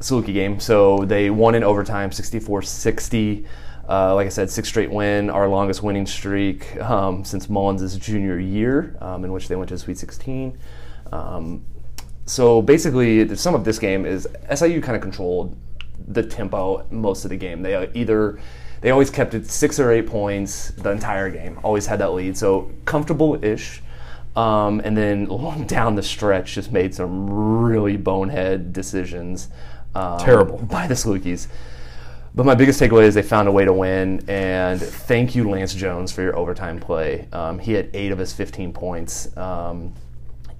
Saluki 0.00 0.34
game. 0.34 0.60
So 0.60 1.04
they 1.04 1.30
won 1.30 1.54
in 1.54 1.62
overtime, 1.64 2.10
64-60. 2.10 3.46
Uh, 3.88 4.14
like 4.14 4.26
I 4.26 4.30
said, 4.30 4.50
six 4.50 4.68
straight 4.68 4.90
win, 4.90 5.30
our 5.30 5.48
longest 5.48 5.82
winning 5.82 6.06
streak 6.06 6.80
um, 6.80 7.24
since 7.24 7.48
Mullins' 7.48 7.96
junior 7.96 8.38
year, 8.38 8.96
um, 9.00 9.24
in 9.24 9.32
which 9.32 9.48
they 9.48 9.56
went 9.56 9.68
to 9.68 9.74
the 9.74 9.80
Sweet 9.80 9.98
16. 9.98 10.56
Um, 11.12 11.64
so 12.24 12.62
basically, 12.62 13.24
the 13.24 13.36
sum 13.36 13.54
of 13.54 13.64
this 13.64 13.78
game 13.80 14.06
is 14.06 14.28
SIU 14.54 14.80
kind 14.80 14.94
of 14.94 15.02
controlled 15.02 15.56
the 16.08 16.22
tempo 16.22 16.86
most 16.90 17.24
of 17.24 17.30
the 17.30 17.36
game. 17.36 17.62
They 17.62 17.74
uh, 17.74 17.86
either 17.94 18.38
they 18.80 18.90
always 18.90 19.10
kept 19.10 19.34
it 19.34 19.46
six 19.46 19.78
or 19.78 19.90
eight 19.92 20.06
points 20.06 20.68
the 20.70 20.90
entire 20.90 21.30
game. 21.30 21.58
Always 21.62 21.86
had 21.86 21.98
that 22.00 22.12
lead, 22.12 22.36
so 22.36 22.70
comfortable-ish. 22.86 23.82
Um, 24.36 24.80
and 24.84 24.96
then 24.96 25.26
down 25.66 25.96
the 25.96 26.02
stretch, 26.02 26.54
just 26.54 26.72
made 26.72 26.94
some 26.94 27.28
really 27.28 27.96
bonehead 27.96 28.72
decisions. 28.72 29.48
Um, 29.94 30.18
Terrible. 30.18 30.58
by 30.58 30.86
the 30.86 30.94
Salukis. 30.94 31.48
But 32.34 32.46
my 32.46 32.54
biggest 32.54 32.80
takeaway 32.80 33.02
is 33.02 33.14
they 33.14 33.22
found 33.22 33.48
a 33.48 33.52
way 33.52 33.64
to 33.64 33.72
win, 33.72 34.24
and 34.28 34.80
thank 34.80 35.34
you, 35.34 35.50
Lance 35.50 35.74
Jones, 35.74 36.12
for 36.12 36.22
your 36.22 36.36
overtime 36.36 36.78
play. 36.78 37.26
Um, 37.32 37.58
he 37.58 37.72
had 37.72 37.90
eight 37.92 38.12
of 38.12 38.18
his 38.18 38.32
15 38.32 38.72
points 38.72 39.36
um, 39.36 39.92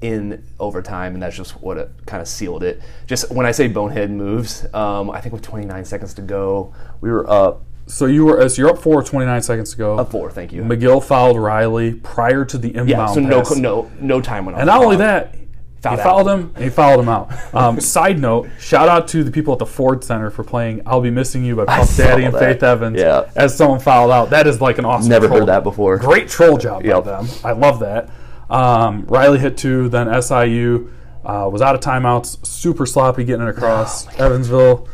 in 0.01 0.43
overtime, 0.59 1.15
and 1.15 1.23
that's 1.23 1.37
just 1.37 1.61
what 1.61 1.77
it 1.77 1.91
kind 2.07 2.23
of 2.23 2.29
sealed 2.29 2.63
it. 2.63 2.81
Just 3.07 3.31
when 3.31 3.45
I 3.47 3.51
say 3.53 3.69
bonehead 3.69 4.11
moves, 4.11 4.65
um, 4.75 5.11
I 5.11 5.21
think 5.21 5.33
with 5.33 5.43
29 5.43 5.85
seconds 5.85 6.15
to 6.15 6.23
go, 6.23 6.73
we 7.01 7.11
were 7.11 7.29
up, 7.31 7.63
So 7.87 8.07
you 8.07 8.25
were 8.25 8.41
as 8.41 8.57
you're 8.57 8.71
up 8.71 8.79
four, 8.79 9.03
29 9.03 9.43
seconds 9.43 9.73
to 9.73 9.77
go. 9.77 9.99
up 9.99 10.11
four. 10.11 10.31
Thank 10.31 10.53
you. 10.53 10.63
McGill 10.63 11.03
fouled 11.05 11.39
Riley 11.39 11.95
prior 11.95 12.45
to 12.47 12.57
the 12.59 12.69
inbound 12.69 12.89
yeah, 12.89 13.07
so 13.07 13.21
no, 13.21 13.39
pass. 13.43 13.57
no, 13.57 13.91
no 14.01 14.21
time 14.21 14.45
went 14.47 14.55
on. 14.57 14.63
And 14.63 14.67
not 14.69 14.83
only 14.83 14.97
that, 14.97 15.35
Fouled 15.83 15.97
he 15.97 16.01
out. 16.03 16.05
fouled 16.05 16.29
him 16.29 16.53
and 16.57 16.65
he 16.65 16.69
fouled 16.71 17.01
him 17.01 17.09
out. 17.09 17.31
Um, 17.55 17.81
side 17.81 18.19
note, 18.19 18.49
shout 18.59 18.89
out 18.89 19.09
to 19.09 19.25
the 19.25 19.31
people 19.31 19.53
at 19.55 19.59
the 19.59 19.67
Ford 19.67 20.05
Center 20.05 20.31
for 20.31 20.45
playing 20.45 20.83
"I'll 20.87 21.01
Be 21.01 21.11
Missing 21.11 21.43
You" 21.45 21.57
by 21.57 21.65
Puff 21.65 21.97
Daddy 21.97 22.25
and 22.25 22.35
that. 22.35 22.39
Faith 22.39 22.63
Evans. 22.63 22.99
Yeah. 23.01 23.31
as 23.35 23.57
someone 23.57 23.81
fouled 23.81 24.11
out. 24.11 24.29
That 24.31 24.47
is 24.47 24.61
like 24.61 24.77
an 24.79 24.85
awesome. 24.85 25.09
Never 25.09 25.27
troll. 25.27 25.41
heard 25.41 25.49
that 25.49 25.63
before. 25.65 25.97
Great 25.97 26.29
troll 26.29 26.59
job 26.59 26.85
Yep. 26.85 27.05
by 27.05 27.11
them. 27.23 27.29
I 27.45 27.53
love 27.53 27.81
that. 27.81 28.11
Um, 28.51 29.07
Riley 29.07 29.39
hit 29.39 29.57
two, 29.57 29.89
then 29.89 30.09
SIU 30.23 30.93
uh, 31.25 31.49
was 31.51 31.63
out 31.63 31.75
of 31.75 31.81
timeouts, 31.81 32.45
super 32.47 32.85
sloppy 32.85 33.25
getting 33.25 33.47
it 33.47 33.51
across. 33.51 34.07
Oh, 34.09 34.27
Evansville 34.27 34.89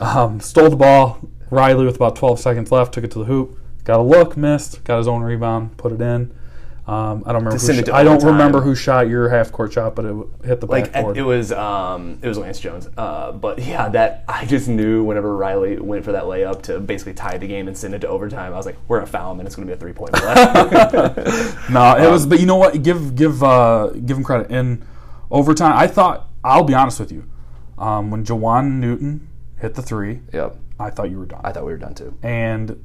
um, 0.00 0.40
stole 0.40 0.70
the 0.70 0.76
ball. 0.76 1.20
Riley 1.50 1.84
with 1.84 1.96
about 1.96 2.16
12 2.16 2.40
seconds 2.40 2.72
left 2.72 2.94
took 2.94 3.04
it 3.04 3.10
to 3.10 3.18
the 3.18 3.24
hoop. 3.24 3.58
Got 3.84 3.98
a 3.98 4.02
look, 4.02 4.36
missed. 4.36 4.84
Got 4.84 4.98
his 4.98 5.08
own 5.08 5.22
rebound, 5.22 5.76
put 5.76 5.92
it 5.92 6.00
in. 6.00 6.32
Um, 6.84 7.22
I 7.24 7.32
don't 7.32 7.44
remember. 7.44 7.58
Who 7.58 7.92
I 7.92 8.02
don't 8.02 8.24
remember 8.24 8.60
who 8.60 8.74
shot 8.74 9.08
your 9.08 9.28
half 9.28 9.52
court 9.52 9.72
shot, 9.72 9.94
but 9.94 10.04
it 10.04 10.16
hit 10.44 10.60
the 10.60 10.66
like 10.66 10.92
backboard. 10.92 11.16
it 11.16 11.22
was 11.22 11.52
um 11.52 12.18
it 12.22 12.26
was 12.26 12.36
Lance 12.38 12.58
Jones. 12.58 12.88
Uh, 12.96 13.30
but 13.30 13.60
yeah, 13.60 13.88
that 13.90 14.24
I 14.26 14.44
just 14.46 14.66
knew 14.68 15.04
whenever 15.04 15.36
Riley 15.36 15.78
went 15.78 16.04
for 16.04 16.10
that 16.10 16.24
layup 16.24 16.62
to 16.62 16.80
basically 16.80 17.14
tie 17.14 17.38
the 17.38 17.46
game 17.46 17.68
and 17.68 17.76
send 17.78 17.94
it 17.94 18.00
to 18.00 18.08
overtime, 18.08 18.52
I 18.52 18.56
was 18.56 18.66
like, 18.66 18.76
we're 18.88 18.98
gonna 18.98 19.06
foul 19.10 19.30
him 19.32 19.38
and 19.38 19.46
it's 19.46 19.54
gonna 19.54 19.66
be 19.66 19.72
a 19.74 19.76
three 19.76 19.92
point 19.92 20.12
play. 20.12 20.34
No, 21.70 21.96
it 21.96 22.10
was. 22.10 22.26
But 22.26 22.40
you 22.40 22.46
know 22.46 22.56
what? 22.56 22.82
Give 22.82 23.14
give 23.14 23.44
uh, 23.44 23.90
give 24.04 24.16
him 24.16 24.24
credit. 24.24 24.50
In 24.50 24.84
overtime, 25.30 25.74
I 25.76 25.86
thought. 25.86 26.28
I'll 26.44 26.64
be 26.64 26.74
honest 26.74 26.98
with 26.98 27.12
you. 27.12 27.24
Um, 27.78 28.10
when 28.10 28.24
Jawaun 28.24 28.80
Newton 28.80 29.28
hit 29.60 29.74
the 29.74 29.82
three, 29.82 30.22
yep, 30.32 30.56
I 30.80 30.90
thought 30.90 31.08
you 31.10 31.18
were 31.20 31.26
done. 31.26 31.40
I 31.44 31.52
thought 31.52 31.64
we 31.64 31.70
were 31.70 31.78
done 31.78 31.94
too. 31.94 32.18
and 32.24 32.84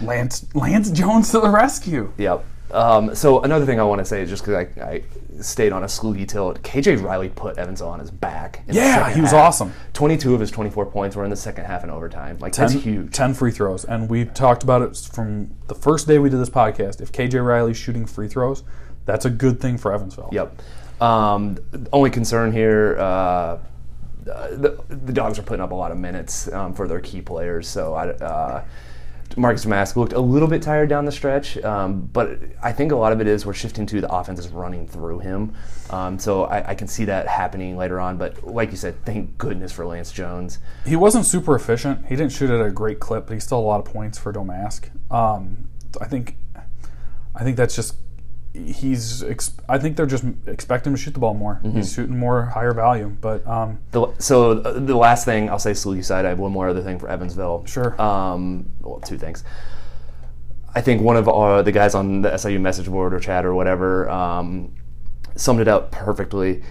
Lance 0.00 0.46
Lance 0.54 0.90
Jones 0.90 1.30
to 1.32 1.40
the 1.40 1.50
rescue. 1.50 2.10
Yep. 2.16 2.46
Um, 2.72 3.14
so 3.14 3.42
another 3.42 3.66
thing 3.66 3.78
I 3.78 3.84
want 3.84 3.98
to 4.00 4.04
say 4.04 4.22
is 4.22 4.30
just 4.30 4.44
because 4.44 4.66
I, 4.78 4.82
I 4.82 5.02
stayed 5.40 5.72
on 5.72 5.82
a 5.82 5.86
sloogie 5.86 6.26
tilt, 6.26 6.62
KJ 6.62 7.02
Riley 7.02 7.28
put 7.28 7.58
Evans 7.58 7.82
on 7.82 7.98
his 8.00 8.10
back. 8.10 8.62
Yeah, 8.68 9.12
he 9.12 9.20
was 9.20 9.32
half. 9.32 9.40
awesome. 9.40 9.72
22 9.92 10.34
of 10.34 10.40
his 10.40 10.50
24 10.50 10.86
points 10.86 11.16
were 11.16 11.24
in 11.24 11.30
the 11.30 11.36
second 11.36 11.64
half 11.64 11.84
in 11.84 11.90
overtime. 11.90 12.38
Like, 12.38 12.52
10, 12.52 12.68
that's 12.68 12.84
huge. 12.84 13.12
10 13.12 13.34
free 13.34 13.50
throws. 13.50 13.84
And 13.84 14.08
we 14.08 14.24
talked 14.24 14.62
about 14.62 14.82
it 14.82 14.96
from 15.12 15.50
the 15.68 15.74
first 15.74 16.06
day 16.06 16.18
we 16.18 16.30
did 16.30 16.40
this 16.40 16.50
podcast. 16.50 17.00
If 17.00 17.12
KJ 17.12 17.44
Riley's 17.44 17.76
shooting 17.76 18.06
free 18.06 18.28
throws, 18.28 18.62
that's 19.04 19.24
a 19.24 19.30
good 19.30 19.60
thing 19.60 19.76
for 19.78 19.92
Evansville. 19.92 20.30
Yep. 20.32 20.62
Um, 21.02 21.58
only 21.92 22.10
concern 22.10 22.52
here, 22.52 22.96
uh, 22.98 23.58
the, 24.24 24.82
the 24.88 25.12
Dogs 25.12 25.38
are 25.38 25.42
putting 25.42 25.62
up 25.62 25.72
a 25.72 25.74
lot 25.74 25.90
of 25.90 25.98
minutes 25.98 26.50
um, 26.52 26.74
for 26.74 26.86
their 26.86 27.00
key 27.00 27.20
players. 27.20 27.66
So 27.66 27.94
I, 27.94 28.08
uh, 28.10 28.64
Marcus 29.36 29.66
Mask 29.66 29.96
looked 29.96 30.12
a 30.12 30.20
little 30.20 30.48
bit 30.48 30.62
tired 30.62 30.88
down 30.88 31.04
the 31.04 31.12
stretch, 31.12 31.56
um, 31.58 32.08
but 32.12 32.38
I 32.62 32.72
think 32.72 32.92
a 32.92 32.96
lot 32.96 33.12
of 33.12 33.20
it 33.20 33.26
is 33.26 33.46
we're 33.46 33.54
shifting 33.54 33.86
to 33.86 34.00
the 34.00 34.12
offense 34.12 34.38
is 34.38 34.48
running 34.48 34.86
through 34.86 35.20
him. 35.20 35.54
Um, 35.90 36.18
so 36.18 36.44
I, 36.44 36.70
I 36.70 36.74
can 36.74 36.88
see 36.88 37.04
that 37.06 37.26
happening 37.28 37.76
later 37.76 38.00
on. 38.00 38.18
But 38.18 38.46
like 38.46 38.70
you 38.70 38.76
said, 38.76 39.04
thank 39.04 39.38
goodness 39.38 39.72
for 39.72 39.86
Lance 39.86 40.12
Jones. 40.12 40.58
He 40.84 40.96
wasn't 40.96 41.26
super 41.26 41.54
efficient. 41.54 42.06
He 42.06 42.16
didn't 42.16 42.32
shoot 42.32 42.50
at 42.50 42.64
a 42.64 42.70
great 42.70 43.00
clip, 43.00 43.26
but 43.26 43.34
he 43.34 43.40
still 43.40 43.58
a 43.58 43.60
lot 43.60 43.80
of 43.80 43.86
points 43.86 44.18
for 44.18 44.32
Domask. 44.32 44.90
Um, 45.10 45.68
I 46.00 46.06
think, 46.06 46.36
I 47.34 47.44
think 47.44 47.56
that's 47.56 47.76
just 47.76 47.96
he's. 48.52 49.22
Ex- 49.22 49.56
I 49.68 49.78
think 49.78 49.96
they're 49.96 50.06
just 50.06 50.24
expecting 50.46 50.92
him 50.92 50.96
to 50.96 51.02
shoot 51.02 51.14
the 51.14 51.20
ball 51.20 51.34
more. 51.34 51.60
Mm-hmm. 51.62 51.76
He's 51.78 51.92
shooting 51.92 52.18
more 52.18 52.46
higher 52.46 52.74
value, 52.74 53.08
but 53.20 53.46
um, 53.46 53.78
The, 53.92 54.12
so 54.18 54.52
uh, 54.60 54.78
the 54.78 54.96
last 54.96 55.24
thing 55.24 55.48
I'll 55.50 55.58
say, 55.58 55.74
Sleepy 55.74 56.02
side. 56.02 56.24
I 56.24 56.30
have 56.30 56.38
one 56.38 56.52
more 56.52 56.68
other 56.68 56.82
thing 56.82 56.98
for 56.98 57.08
Evansville. 57.08 57.64
Sure. 57.66 58.00
Um, 58.00 58.70
well, 58.80 59.00
two 59.00 59.18
things. 59.18 59.44
I 60.74 60.80
think 60.80 61.02
one 61.02 61.16
of 61.16 61.28
our, 61.28 61.62
the 61.62 61.72
guys 61.72 61.94
on 61.94 62.22
the 62.22 62.36
SIU 62.36 62.58
message 62.58 62.86
board 62.86 63.12
or 63.12 63.20
chat 63.20 63.44
or 63.44 63.54
whatever 63.54 64.08
um, 64.08 64.74
summed 65.36 65.60
it 65.60 65.68
up 65.68 65.90
perfectly. 65.92 66.62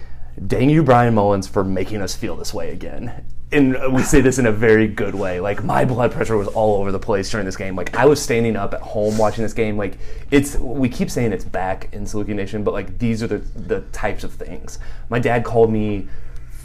Dang 0.46 0.70
you, 0.70 0.82
Bryan 0.82 1.14
Mullins, 1.14 1.46
for 1.46 1.62
making 1.62 2.00
us 2.00 2.16
feel 2.16 2.36
this 2.36 2.52
way 2.52 2.70
again. 2.70 3.24
And 3.52 3.92
we 3.92 4.02
say 4.02 4.20
this 4.20 4.38
in 4.38 4.46
a 4.46 4.52
very 4.52 4.88
good 4.88 5.14
way. 5.14 5.38
Like 5.40 5.62
my 5.62 5.84
blood 5.84 6.10
pressure 6.12 6.36
was 6.36 6.48
all 6.48 6.80
over 6.80 6.90
the 6.90 6.98
place 6.98 7.30
during 7.30 7.44
this 7.44 7.56
game. 7.56 7.76
Like 7.76 7.94
I 7.94 8.06
was 8.06 8.20
standing 8.20 8.56
up 8.56 8.72
at 8.72 8.80
home 8.80 9.18
watching 9.18 9.42
this 9.42 9.52
game. 9.52 9.76
Like 9.76 9.98
it's 10.30 10.56
we 10.56 10.88
keep 10.88 11.10
saying 11.10 11.32
it's 11.32 11.44
back 11.44 11.92
in 11.92 12.04
Saluki 12.04 12.34
Nation, 12.34 12.64
but 12.64 12.72
like 12.72 12.98
these 12.98 13.22
are 13.22 13.26
the 13.26 13.38
the 13.38 13.82
types 13.92 14.24
of 14.24 14.32
things. 14.32 14.78
My 15.10 15.18
dad 15.18 15.44
called 15.44 15.70
me 15.70 16.08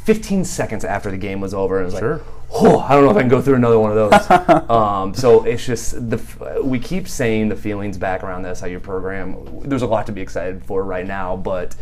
15 0.06 0.46
seconds 0.46 0.86
after 0.86 1.12
the 1.12 1.18
game 1.18 1.42
was 1.42 1.54
over 1.54 1.78
and 1.80 1.88
was 1.92 2.00
Sure. 2.00 2.14
like, 2.18 2.26
oh, 2.54 2.80
I 2.80 2.96
don't 2.96 3.04
know 3.04 3.12
if 3.12 3.18
I 3.18 3.20
can 3.20 3.28
go 3.30 3.42
through 3.42 3.56
another 3.56 3.78
one 3.78 3.92
of 3.92 4.10
those. 4.10 4.70
um, 4.70 5.14
so 5.14 5.44
it's 5.44 5.66
just 5.66 6.10
the 6.10 6.62
we 6.64 6.80
keep 6.80 7.10
saying 7.10 7.50
the 7.50 7.58
feelings 7.58 7.98
back 7.98 8.24
around 8.24 8.44
the 8.44 8.54
SIU 8.56 8.80
program. 8.80 9.60
There's 9.68 9.82
a 9.82 9.88
lot 9.88 10.06
to 10.06 10.14
be 10.14 10.22
excited 10.22 10.64
for 10.64 10.84
right 10.84 11.06
now, 11.06 11.36
but 11.36 11.76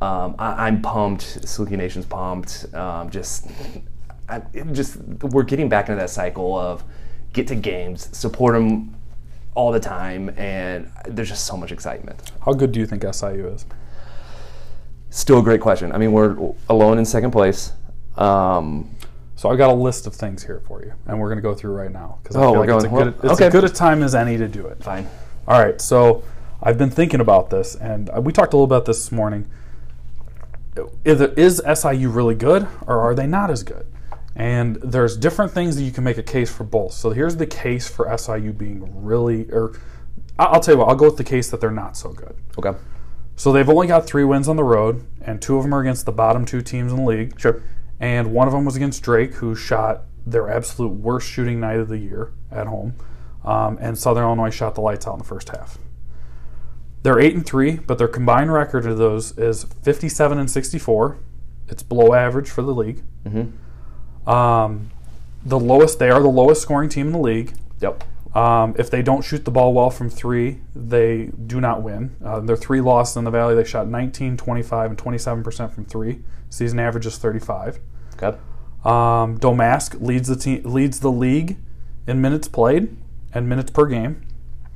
um, 0.00 0.34
I, 0.38 0.66
I'm 0.66 0.82
pumped. 0.82 1.42
Saluki 1.42 1.76
Nation's 1.76 2.06
pumped. 2.06 2.66
Um, 2.74 3.10
just, 3.10 3.46
I, 4.28 4.42
just 4.72 4.96
we're 5.22 5.42
getting 5.42 5.68
back 5.68 5.88
into 5.88 6.00
that 6.00 6.10
cycle 6.10 6.56
of 6.58 6.84
get 7.32 7.46
to 7.48 7.54
games, 7.54 8.08
support 8.16 8.54
them 8.54 8.94
all 9.54 9.72
the 9.72 9.80
time, 9.80 10.30
and 10.36 10.90
there's 11.06 11.28
just 11.28 11.46
so 11.46 11.56
much 11.56 11.72
excitement. 11.72 12.30
how 12.44 12.52
good 12.52 12.72
do 12.72 12.78
you 12.80 12.86
think 12.86 13.02
SIU 13.12 13.48
is? 13.48 13.64
Still 15.10 15.38
a 15.38 15.42
great 15.42 15.60
question. 15.60 15.90
I 15.92 15.98
mean, 15.98 16.12
we're 16.12 16.36
alone 16.68 16.98
in 16.98 17.04
second 17.04 17.30
place. 17.30 17.72
Um, 18.16 18.90
So 19.36 19.48
I've 19.48 19.56
got 19.58 19.70
a 19.70 19.74
list 19.74 20.06
of 20.06 20.14
things 20.14 20.44
here 20.44 20.60
for 20.66 20.82
you, 20.84 20.92
and 21.06 21.18
we're 21.18 21.28
going 21.28 21.38
to 21.38 21.42
go 21.42 21.54
through 21.54 21.72
right 21.74 21.92
now 21.92 22.18
because 22.22 22.36
Oh, 22.36 22.52
we're 22.52 22.64
it's, 22.74 22.84
a 22.84 22.88
going- 22.88 23.04
good, 23.04 23.14
it's 23.22 23.32
okay. 23.34 23.46
as 23.46 23.52
good 23.52 23.64
a 23.64 23.68
time 23.68 24.02
as 24.02 24.14
any 24.14 24.36
to 24.36 24.48
do 24.48 24.66
it. 24.66 24.82
fine. 24.82 25.08
All 25.46 25.60
right, 25.60 25.80
so 25.80 26.22
I've 26.62 26.76
been 26.76 26.90
thinking 26.90 27.20
about 27.20 27.48
this, 27.48 27.74
and 27.76 28.10
uh, 28.10 28.20
we 28.20 28.32
talked 28.32 28.52
a 28.52 28.56
little 28.56 28.64
about 28.64 28.84
this 28.84 28.98
this 28.98 29.12
morning. 29.12 29.48
Is, 31.04 31.20
is 31.20 31.62
SIU 31.74 32.10
really 32.10 32.34
good, 32.34 32.66
or 32.86 33.00
are 33.00 33.14
they 33.14 33.26
not 33.26 33.50
as 33.50 33.62
good? 33.62 33.86
And 34.36 34.76
there's 34.76 35.16
different 35.16 35.52
things 35.52 35.76
that 35.76 35.82
you 35.82 35.90
can 35.90 36.04
make 36.04 36.18
a 36.18 36.22
case 36.22 36.50
for 36.50 36.64
both. 36.64 36.92
So 36.92 37.10
here's 37.10 37.36
the 37.36 37.46
case 37.46 37.88
for 37.88 38.16
SIU 38.16 38.52
being 38.52 39.04
really, 39.04 39.50
or 39.50 39.78
I'll 40.38 40.60
tell 40.60 40.74
you 40.74 40.78
what, 40.78 40.88
I'll 40.88 40.94
go 40.94 41.06
with 41.06 41.16
the 41.16 41.24
case 41.24 41.50
that 41.50 41.60
they're 41.60 41.70
not 41.70 41.96
so 41.96 42.12
good. 42.12 42.36
Okay. 42.56 42.78
So 43.34 43.52
they've 43.52 43.68
only 43.68 43.86
got 43.86 44.06
three 44.06 44.24
wins 44.24 44.48
on 44.48 44.56
the 44.56 44.64
road, 44.64 45.04
and 45.20 45.40
two 45.40 45.56
of 45.56 45.62
them 45.64 45.74
are 45.74 45.80
against 45.80 46.06
the 46.06 46.12
bottom 46.12 46.44
two 46.44 46.60
teams 46.60 46.92
in 46.92 46.98
the 46.98 47.04
league. 47.04 47.40
Sure. 47.40 47.62
And 48.00 48.32
one 48.32 48.46
of 48.46 48.52
them 48.52 48.64
was 48.64 48.76
against 48.76 49.02
Drake, 49.02 49.34
who 49.34 49.54
shot 49.54 50.02
their 50.24 50.50
absolute 50.50 50.92
worst 50.92 51.28
shooting 51.28 51.58
night 51.58 51.78
of 51.78 51.88
the 51.88 51.98
year 51.98 52.32
at 52.50 52.66
home. 52.66 52.94
Um, 53.44 53.78
and 53.80 53.98
Southern 53.98 54.24
Illinois 54.24 54.50
shot 54.50 54.74
the 54.74 54.80
lights 54.80 55.06
out 55.06 55.14
in 55.14 55.18
the 55.18 55.24
first 55.24 55.48
half. 55.48 55.78
They're 57.02 57.18
eight 57.18 57.34
and 57.34 57.46
three, 57.46 57.76
but 57.76 57.96
their 57.96 58.08
combined 58.08 58.52
record 58.52 58.84
of 58.86 58.98
those 58.98 59.36
is 59.38 59.64
fifty-seven 59.82 60.38
and 60.38 60.50
sixty-four. 60.50 61.18
It's 61.68 61.82
below 61.82 62.14
average 62.14 62.50
for 62.50 62.62
the 62.62 62.74
league. 62.74 63.02
Um, 64.28 64.90
the 65.44 65.58
lowest 65.58 65.98
they 65.98 66.10
are 66.10 66.20
the 66.20 66.28
lowest 66.28 66.62
scoring 66.62 66.88
team 66.88 67.08
in 67.08 67.12
the 67.12 67.18
league. 67.18 67.54
Yep. 67.80 68.04
Um, 68.36 68.74
if 68.78 68.90
they 68.90 69.02
don't 69.02 69.22
shoot 69.22 69.44
the 69.44 69.50
ball 69.50 69.72
well 69.72 69.90
from 69.90 70.10
three, 70.10 70.60
they 70.74 71.30
do 71.46 71.60
not 71.60 71.82
win. 71.82 72.14
Uh, 72.22 72.40
their 72.40 72.56
three 72.56 72.80
losses 72.80 73.16
in 73.16 73.24
the 73.24 73.30
Valley, 73.30 73.54
they 73.54 73.64
shot 73.64 73.88
19, 73.88 74.36
25, 74.36 74.90
and 74.90 74.98
27% 74.98 75.72
from 75.72 75.84
three. 75.86 76.20
Season 76.50 76.78
average 76.78 77.06
is 77.06 77.16
35. 77.16 77.80
Okay. 78.14 78.36
Um, 78.84 79.38
Domask 79.38 80.00
leads 80.00 80.28
the 80.28 80.36
team, 80.36 80.62
leads 80.64 81.00
the 81.00 81.10
league 81.10 81.56
in 82.06 82.20
minutes 82.20 82.48
played 82.48 82.96
and 83.32 83.48
minutes 83.48 83.70
per 83.70 83.86
game. 83.86 84.22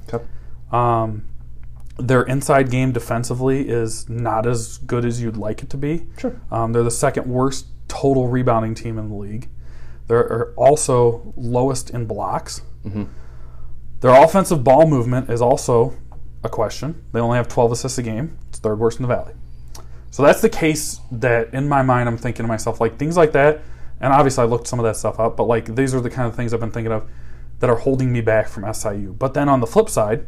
Okay. 0.09 0.25
Um, 0.71 1.25
their 1.99 2.23
inside 2.23 2.71
game 2.71 2.93
defensively 2.93 3.69
is 3.69 4.09
not 4.09 4.47
as 4.47 4.79
good 4.79 5.05
as 5.05 5.23
you'd 5.23 5.37
like 5.37 5.63
it 5.63 5.71
to 5.71 5.77
be. 5.77 6.07
Sure. 6.19 6.41
Um, 6.51 6.73
they're 6.73 6.83
the 6.83 6.91
second 6.91 7.27
worst 7.27 7.67
total 7.93 8.29
rebounding 8.29 8.75
team 8.75 8.99
in 8.99 9.09
the 9.11 9.15
league. 9.15 9.49
They're 10.09 10.53
also 10.55 11.33
lowest 11.37 11.91
in 11.91 12.07
blocks. 12.07 12.63
Their 14.01 14.25
offensive 14.25 14.65
ball 14.65 14.89
movement 14.89 15.31
is 15.31 15.41
also 15.41 15.97
a 16.43 16.49
question. 16.49 17.05
They 17.13 17.21
only 17.21 17.37
have 17.37 17.49
12 17.49 17.73
assists 17.73 17.99
a 17.99 18.03
game. 18.03 18.37
It's 18.49 18.59
third 18.59 18.79
worst 18.79 18.99
in 18.99 19.03
the 19.03 19.09
valley. 19.09 19.35
So 20.11 20.23
that's 20.23 20.41
the 20.41 20.49
case 20.49 21.01
that, 21.13 21.55
in 21.55 21.69
my 21.69 21.83
mind, 21.83 22.09
I'm 22.09 22.19
thinking 22.19 22.45
to 22.45 22.49
myself, 22.49 22.81
like 22.81 22.99
things 22.99 23.17
like 23.17 23.33
that. 23.33 23.61
And 24.01 24.13
obviously, 24.13 24.43
I 24.43 24.47
looked 24.47 24.67
some 24.67 24.81
of 24.81 24.85
that 24.85 24.97
stuff 24.97 25.21
up, 25.21 25.37
but 25.37 25.45
like 25.45 25.75
these 25.77 25.95
are 25.95 26.01
the 26.01 26.11
kind 26.11 26.27
of 26.29 26.35
things 26.35 26.53
I've 26.53 26.61
been 26.61 26.73
thinking 26.73 26.93
of 26.93 27.09
that 27.61 27.71
are 27.71 27.77
holding 27.77 28.13
me 28.13 28.21
back 28.21 28.49
from 28.49 28.71
SIU. 28.75 29.13
But 29.13 29.35
then 29.35 29.49
on 29.49 29.61
the 29.61 29.67
flip 29.67 29.89
side, 29.89 30.27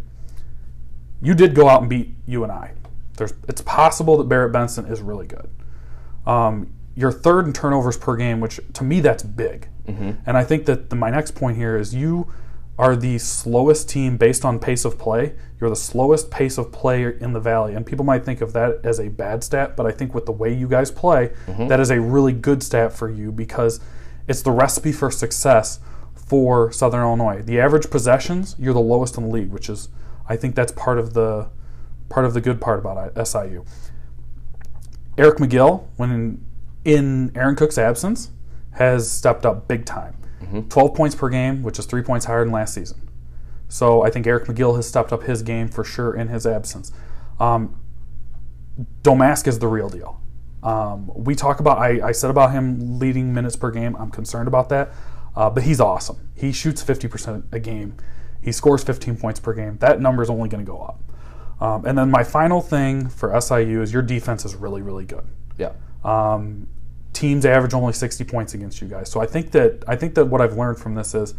you 1.20 1.34
did 1.34 1.54
go 1.54 1.68
out 1.68 1.80
and 1.80 1.90
beat 1.90 2.14
UNI. 2.26 2.70
There's, 3.16 3.34
it's 3.48 3.60
possible 3.62 4.16
that 4.18 4.28
Barrett 4.28 4.52
Benson 4.52 4.86
is 4.86 5.02
really 5.02 5.26
good. 5.26 5.50
Um, 6.26 6.72
you're 6.96 7.12
third 7.12 7.46
in 7.46 7.52
turnovers 7.52 7.96
per 7.96 8.16
game, 8.16 8.40
which 8.40 8.60
to 8.74 8.84
me 8.84 9.00
that's 9.00 9.22
big. 9.22 9.68
Mm-hmm. 9.86 10.12
And 10.26 10.36
I 10.36 10.44
think 10.44 10.66
that 10.66 10.90
the, 10.90 10.96
my 10.96 11.10
next 11.10 11.34
point 11.34 11.56
here 11.56 11.76
is 11.76 11.94
you 11.94 12.32
are 12.78 12.96
the 12.96 13.18
slowest 13.18 13.88
team 13.88 14.16
based 14.16 14.44
on 14.44 14.58
pace 14.58 14.84
of 14.84 14.98
play. 14.98 15.34
You're 15.60 15.70
the 15.70 15.76
slowest 15.76 16.30
pace 16.30 16.58
of 16.58 16.72
play 16.72 17.04
in 17.04 17.32
the 17.32 17.40
valley, 17.40 17.74
and 17.74 17.86
people 17.86 18.04
might 18.04 18.24
think 18.24 18.40
of 18.40 18.52
that 18.52 18.80
as 18.84 18.98
a 18.98 19.08
bad 19.08 19.44
stat, 19.44 19.76
but 19.76 19.86
I 19.86 19.92
think 19.92 20.14
with 20.14 20.26
the 20.26 20.32
way 20.32 20.52
you 20.52 20.68
guys 20.68 20.90
play, 20.90 21.30
mm-hmm. 21.46 21.68
that 21.68 21.80
is 21.80 21.90
a 21.90 22.00
really 22.00 22.32
good 22.32 22.62
stat 22.62 22.92
for 22.92 23.08
you 23.08 23.30
because 23.30 23.80
it's 24.26 24.42
the 24.42 24.50
recipe 24.50 24.92
for 24.92 25.10
success 25.10 25.78
for 26.14 26.72
Southern 26.72 27.02
Illinois. 27.02 27.42
The 27.42 27.60
average 27.60 27.90
possessions, 27.90 28.56
you're 28.58 28.74
the 28.74 28.80
lowest 28.80 29.16
in 29.16 29.24
the 29.24 29.30
league, 29.30 29.50
which 29.50 29.68
is 29.68 29.88
I 30.28 30.36
think 30.36 30.54
that's 30.54 30.72
part 30.72 30.98
of 30.98 31.14
the 31.14 31.48
part 32.08 32.26
of 32.26 32.34
the 32.34 32.40
good 32.40 32.60
part 32.60 32.78
about 32.78 33.26
SIU. 33.26 33.64
Eric 35.16 35.38
McGill, 35.38 35.86
when 35.96 36.44
in, 36.84 37.32
Aaron 37.34 37.56
Cook's 37.56 37.78
absence, 37.78 38.30
has 38.72 39.10
stepped 39.10 39.46
up 39.46 39.68
big 39.68 39.84
time. 39.84 40.16
12 40.68 40.94
points 40.94 41.14
per 41.14 41.28
game, 41.28 41.62
which 41.62 41.78
is 41.78 41.86
three 41.86 42.02
points 42.02 42.26
higher 42.26 42.44
than 42.44 42.52
last 42.52 42.74
season. 42.74 43.08
So 43.68 44.02
I 44.02 44.10
think 44.10 44.26
Eric 44.26 44.44
McGill 44.44 44.76
has 44.76 44.86
stepped 44.86 45.12
up 45.12 45.24
his 45.24 45.42
game 45.42 45.68
for 45.68 45.84
sure 45.84 46.14
in 46.14 46.28
his 46.28 46.46
absence. 46.46 46.92
Um, 47.40 47.80
Domask 49.02 49.46
is 49.46 49.58
the 49.58 49.68
real 49.68 49.88
deal. 49.88 50.20
Um, 50.62 51.10
we 51.14 51.34
talk 51.34 51.60
about, 51.60 51.78
I, 51.78 52.08
I 52.08 52.12
said 52.12 52.30
about 52.30 52.52
him 52.52 52.98
leading 52.98 53.34
minutes 53.34 53.56
per 53.56 53.70
game. 53.70 53.96
I'm 53.96 54.10
concerned 54.10 54.48
about 54.48 54.68
that. 54.70 54.92
Uh, 55.36 55.50
but 55.50 55.64
he's 55.64 55.80
awesome. 55.80 56.30
He 56.34 56.52
shoots 56.52 56.82
50% 56.82 57.52
a 57.52 57.58
game. 57.58 57.96
He 58.40 58.52
scores 58.52 58.84
15 58.84 59.16
points 59.16 59.40
per 59.40 59.52
game. 59.52 59.78
That 59.78 60.00
number 60.00 60.22
is 60.22 60.30
only 60.30 60.48
going 60.48 60.64
to 60.64 60.70
go 60.70 60.80
up. 60.80 61.00
Um, 61.60 61.84
and 61.86 61.96
then 61.96 62.10
my 62.10 62.24
final 62.24 62.60
thing 62.60 63.08
for 63.08 63.38
SIU 63.40 63.82
is 63.82 63.92
your 63.92 64.02
defense 64.02 64.44
is 64.44 64.54
really, 64.54 64.82
really 64.82 65.04
good. 65.04 65.26
Yeah. 65.58 65.72
Um, 66.04 66.68
teams 67.12 67.46
average 67.46 67.72
only 67.74 67.92
60 67.92 68.24
points 68.24 68.54
against 68.54 68.82
you 68.82 68.88
guys. 68.88 69.10
So 69.10 69.20
I 69.20 69.26
think 69.26 69.52
that 69.52 69.84
I 69.88 69.96
think 69.96 70.14
that 70.16 70.26
what 70.26 70.40
I've 70.40 70.56
learned 70.56 70.78
from 70.78 70.94
this 70.94 71.14
is 71.14 71.34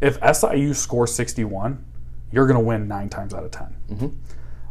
if 0.00 0.18
SIU 0.34 0.74
scores 0.74 1.14
61, 1.14 1.84
you're 2.32 2.46
going 2.46 2.58
to 2.58 2.64
win 2.64 2.88
nine 2.88 3.08
times 3.08 3.34
out 3.34 3.44
of 3.44 3.50
10. 3.50 3.76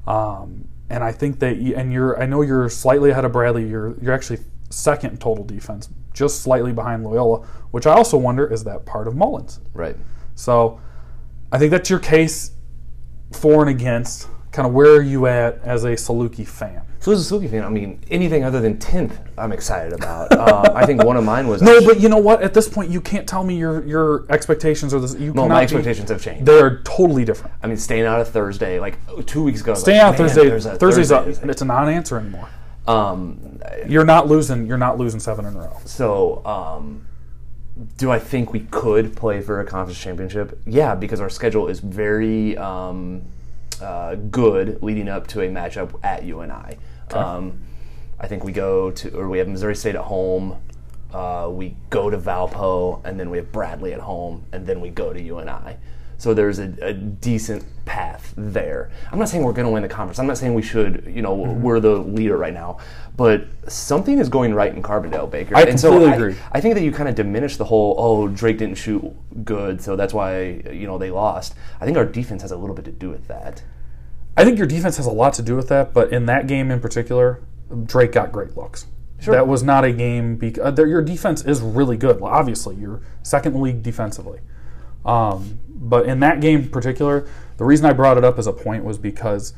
Um, 0.08 0.67
and 0.89 1.04
I 1.04 1.12
think 1.12 1.39
that 1.39 1.58
you, 1.58 1.75
and 1.75 1.93
you're 1.93 2.19
I 2.19 2.25
know 2.25 2.41
you're 2.41 2.67
slightly 2.69 3.12
ahead 3.12 3.25
of 3.25 3.32
Bradley. 3.32 3.67
You're 3.67 3.95
you're 4.02 4.13
actually 4.13 4.39
second 4.69 5.12
in 5.12 5.17
total 5.17 5.43
defense, 5.43 5.89
just 6.13 6.41
slightly 6.41 6.73
behind 6.73 7.04
Loyola, 7.04 7.45
which 7.71 7.86
I 7.86 7.93
also 7.93 8.17
wonder 8.17 8.52
is 8.52 8.63
that 8.63 8.86
part 8.86 9.08
of 9.08 9.15
Mullins. 9.15 9.60
Right. 9.73 9.95
So 10.36 10.82
I 11.52 11.60
think 11.60 11.71
that's 11.71 11.89
your 11.89 11.99
case 11.99 12.52
for 13.32 13.62
and 13.62 13.69
against. 13.69 14.28
Kind 14.52 14.67
of 14.67 14.73
where 14.73 14.95
are 14.95 15.02
you 15.02 15.28
at 15.28 15.60
as 15.60 15.84
a 15.84 15.89
Saluki 15.89 16.47
fan? 16.47 16.82
So 17.01 17.13
as 17.13 17.31
a 17.31 17.33
Saluki 17.33 17.49
fan, 17.49 17.63
I 17.63 17.69
mean, 17.69 18.03
anything 18.12 18.43
other 18.43 18.59
than 18.59 18.77
10th, 18.77 19.15
I'm 19.38 19.53
excited 19.53 19.93
about. 19.93 20.33
um, 20.38 20.75
I 20.75 20.85
think 20.85 21.01
one 21.03 21.15
of 21.15 21.23
mine 21.23 21.47
was. 21.47 21.62
No, 21.62 21.79
but 21.85 22.01
you 22.01 22.09
know 22.09 22.17
what? 22.17 22.41
At 22.43 22.53
this 22.53 22.67
point, 22.67 22.91
you 22.91 22.99
can't 22.99 23.25
tell 23.27 23.43
me 23.43 23.55
your 23.57 23.85
your 23.85 24.25
expectations 24.29 24.93
are 24.93 24.99
this. 24.99 25.13
You 25.15 25.31
Well, 25.31 25.45
cannot 25.45 25.47
my 25.55 25.59
be- 25.62 25.63
expectations 25.63 26.09
have 26.09 26.21
changed. 26.21 26.45
They 26.45 26.59
are 26.59 26.81
totally 26.83 27.23
different. 27.23 27.55
I 27.63 27.67
mean, 27.67 27.77
staying 27.77 28.05
out 28.05 28.19
of 28.19 28.27
Thursday, 28.27 28.79
like 28.81 28.97
two 29.25 29.43
weeks 29.43 29.62
ago. 29.62 29.75
Staying 29.75 29.99
like, 29.99 30.07
out 30.07 30.19
"Man, 30.19 30.27
Thursday. 30.29 30.41
a 30.71 30.75
Thursday's 30.75 31.12
up. 31.12 31.23
Thursday." 31.25 31.49
It's 31.49 31.62
a 31.62 31.65
non-answer 31.65 32.17
anymore. 32.17 32.49
Um, 32.85 33.59
You're 33.88 34.03
not 34.05 34.27
losing. 34.27 34.65
You're 34.67 34.77
not 34.77 34.97
losing 34.97 35.19
seven 35.21 35.45
in 35.45 35.55
a 35.55 35.59
row. 35.59 35.77
so, 35.85 36.43
um, 36.45 37.05
do 37.97 38.12
I 38.12 38.19
think 38.19 38.51
we 38.51 38.62
could 38.71 39.15
play 39.15 39.39
for 39.41 39.62
a 39.62 39.65
conference 39.65 39.99
championship? 40.01 40.59
Yeah, 40.65 40.95
because 40.95 41.21
our 41.21 41.29
schedule 41.29 41.69
is 41.69 41.79
very 41.79 42.57
um, 42.57 43.21
uh, 43.81 44.15
good 44.15 44.83
leading 44.83 45.07
up 45.07 45.27
to 45.27 45.41
a 45.41 45.47
matchup 45.47 45.97
at 46.03 46.23
UNI. 46.25 46.77
Um, 47.13 47.59
I 48.19 48.27
think 48.27 48.43
we 48.43 48.51
go 48.51 48.91
to, 48.91 49.17
or 49.17 49.29
we 49.29 49.37
have 49.39 49.47
Missouri 49.47 49.75
State 49.75 49.95
at 49.95 50.01
home. 50.01 50.57
Uh, 51.13 51.49
we 51.51 51.75
go 51.89 52.09
to 52.09 52.17
Valpo, 52.17 53.01
and 53.05 53.19
then 53.19 53.29
we 53.29 53.37
have 53.37 53.51
Bradley 53.51 53.93
at 53.93 53.99
home, 53.99 54.43
and 54.51 54.65
then 54.67 54.79
we 54.81 54.89
go 54.89 55.11
to 55.13 55.21
UNI. 55.21 55.77
So 56.17 56.33
there's 56.33 56.59
a, 56.59 56.73
a 56.81 56.93
decent 56.93 57.63
path 57.85 58.33
there. 58.35 58.91
I'm 59.09 59.17
not 59.17 59.29
saying 59.29 59.41
we're 59.41 59.53
going 59.53 59.65
to 59.65 59.71
win 59.71 59.83
the 59.83 59.87
conference. 59.89 60.19
I'm 60.19 60.27
not 60.27 60.37
saying 60.37 60.53
we 60.53 60.61
should. 60.61 61.05
You 61.07 61.21
know, 61.21 61.35
Mm-hmm. 61.37 61.61
we're 61.61 61.79
the 61.79 61.95
leader 61.95 62.35
right 62.37 62.53
now, 62.53 62.77
but 63.15 63.45
something 63.69 64.19
is 64.19 64.27
going 64.27 64.53
right 64.53 64.75
in 64.75 64.83
Carbondale, 64.83 65.31
Baker. 65.31 65.55
I 65.55 65.61
and 65.61 65.79
so 65.79 66.05
I, 66.05 66.13
agree. 66.13 66.35
I 66.51 66.59
think 66.59 66.75
that 66.75 66.83
you 66.83 66.91
kind 66.91 67.07
of 67.07 67.15
diminish 67.15 67.55
the 67.55 67.63
whole. 67.63 67.95
Oh, 67.97 68.27
Drake 68.27 68.57
didn't 68.57 68.75
shoot 68.75 69.01
good, 69.45 69.81
so 69.81 69.95
that's 69.95 70.13
why 70.13 70.61
you 70.71 70.85
know 70.87 70.97
they 70.97 71.09
lost. 71.09 71.55
I 71.79 71.85
think 71.85 71.97
our 71.97 72.05
defense 72.05 72.41
has 72.41 72.51
a 72.51 72.57
little 72.57 72.75
bit 72.75 72.83
to 72.85 72.91
do 72.91 73.09
with 73.09 73.27
that. 73.29 73.63
I 74.39 74.45
think 74.45 74.58
your 74.58 74.67
defense 74.67 74.95
has 74.97 75.06
a 75.06 75.12
lot 75.12 75.34
to 75.34 75.41
do 75.41 75.56
with 75.58 75.67
that, 75.67 75.93
but 75.93 76.13
in 76.13 76.25
that 76.28 76.47
game 76.47 76.71
in 76.71 76.80
particular, 76.80 77.41
Drake 77.86 78.13
got 78.13 78.32
great 78.32 78.56
looks. 78.56 78.86
Sure. 79.19 79.34
That 79.34 79.47
was 79.49 79.63
not 79.63 79.84
a 79.84 79.91
game 79.91 80.38
because 80.38 80.78
your 80.78 81.02
defense 81.02 81.43
is 81.43 81.60
really 81.60 81.97
good. 81.97 82.21
Well, 82.21 82.32
obviously, 82.32 82.78
you're 82.78 83.02
second 83.21 83.60
league 83.62 83.84
defensively. 83.84 84.39
Um, 85.06 85.60
but 85.67 86.06
in 86.06 86.21
that 86.21 86.39
game 86.39 86.60
in 86.62 86.69
particular, 86.69 87.28
the 87.58 87.65
reason 87.65 87.86
I 87.86 87.91
brought 87.91 88.17
it 88.17 88.23
up 88.23 88.39
as 88.39 88.47
a 88.47 88.54
point 88.54 88.86
was 88.86 88.97
because 88.97 89.54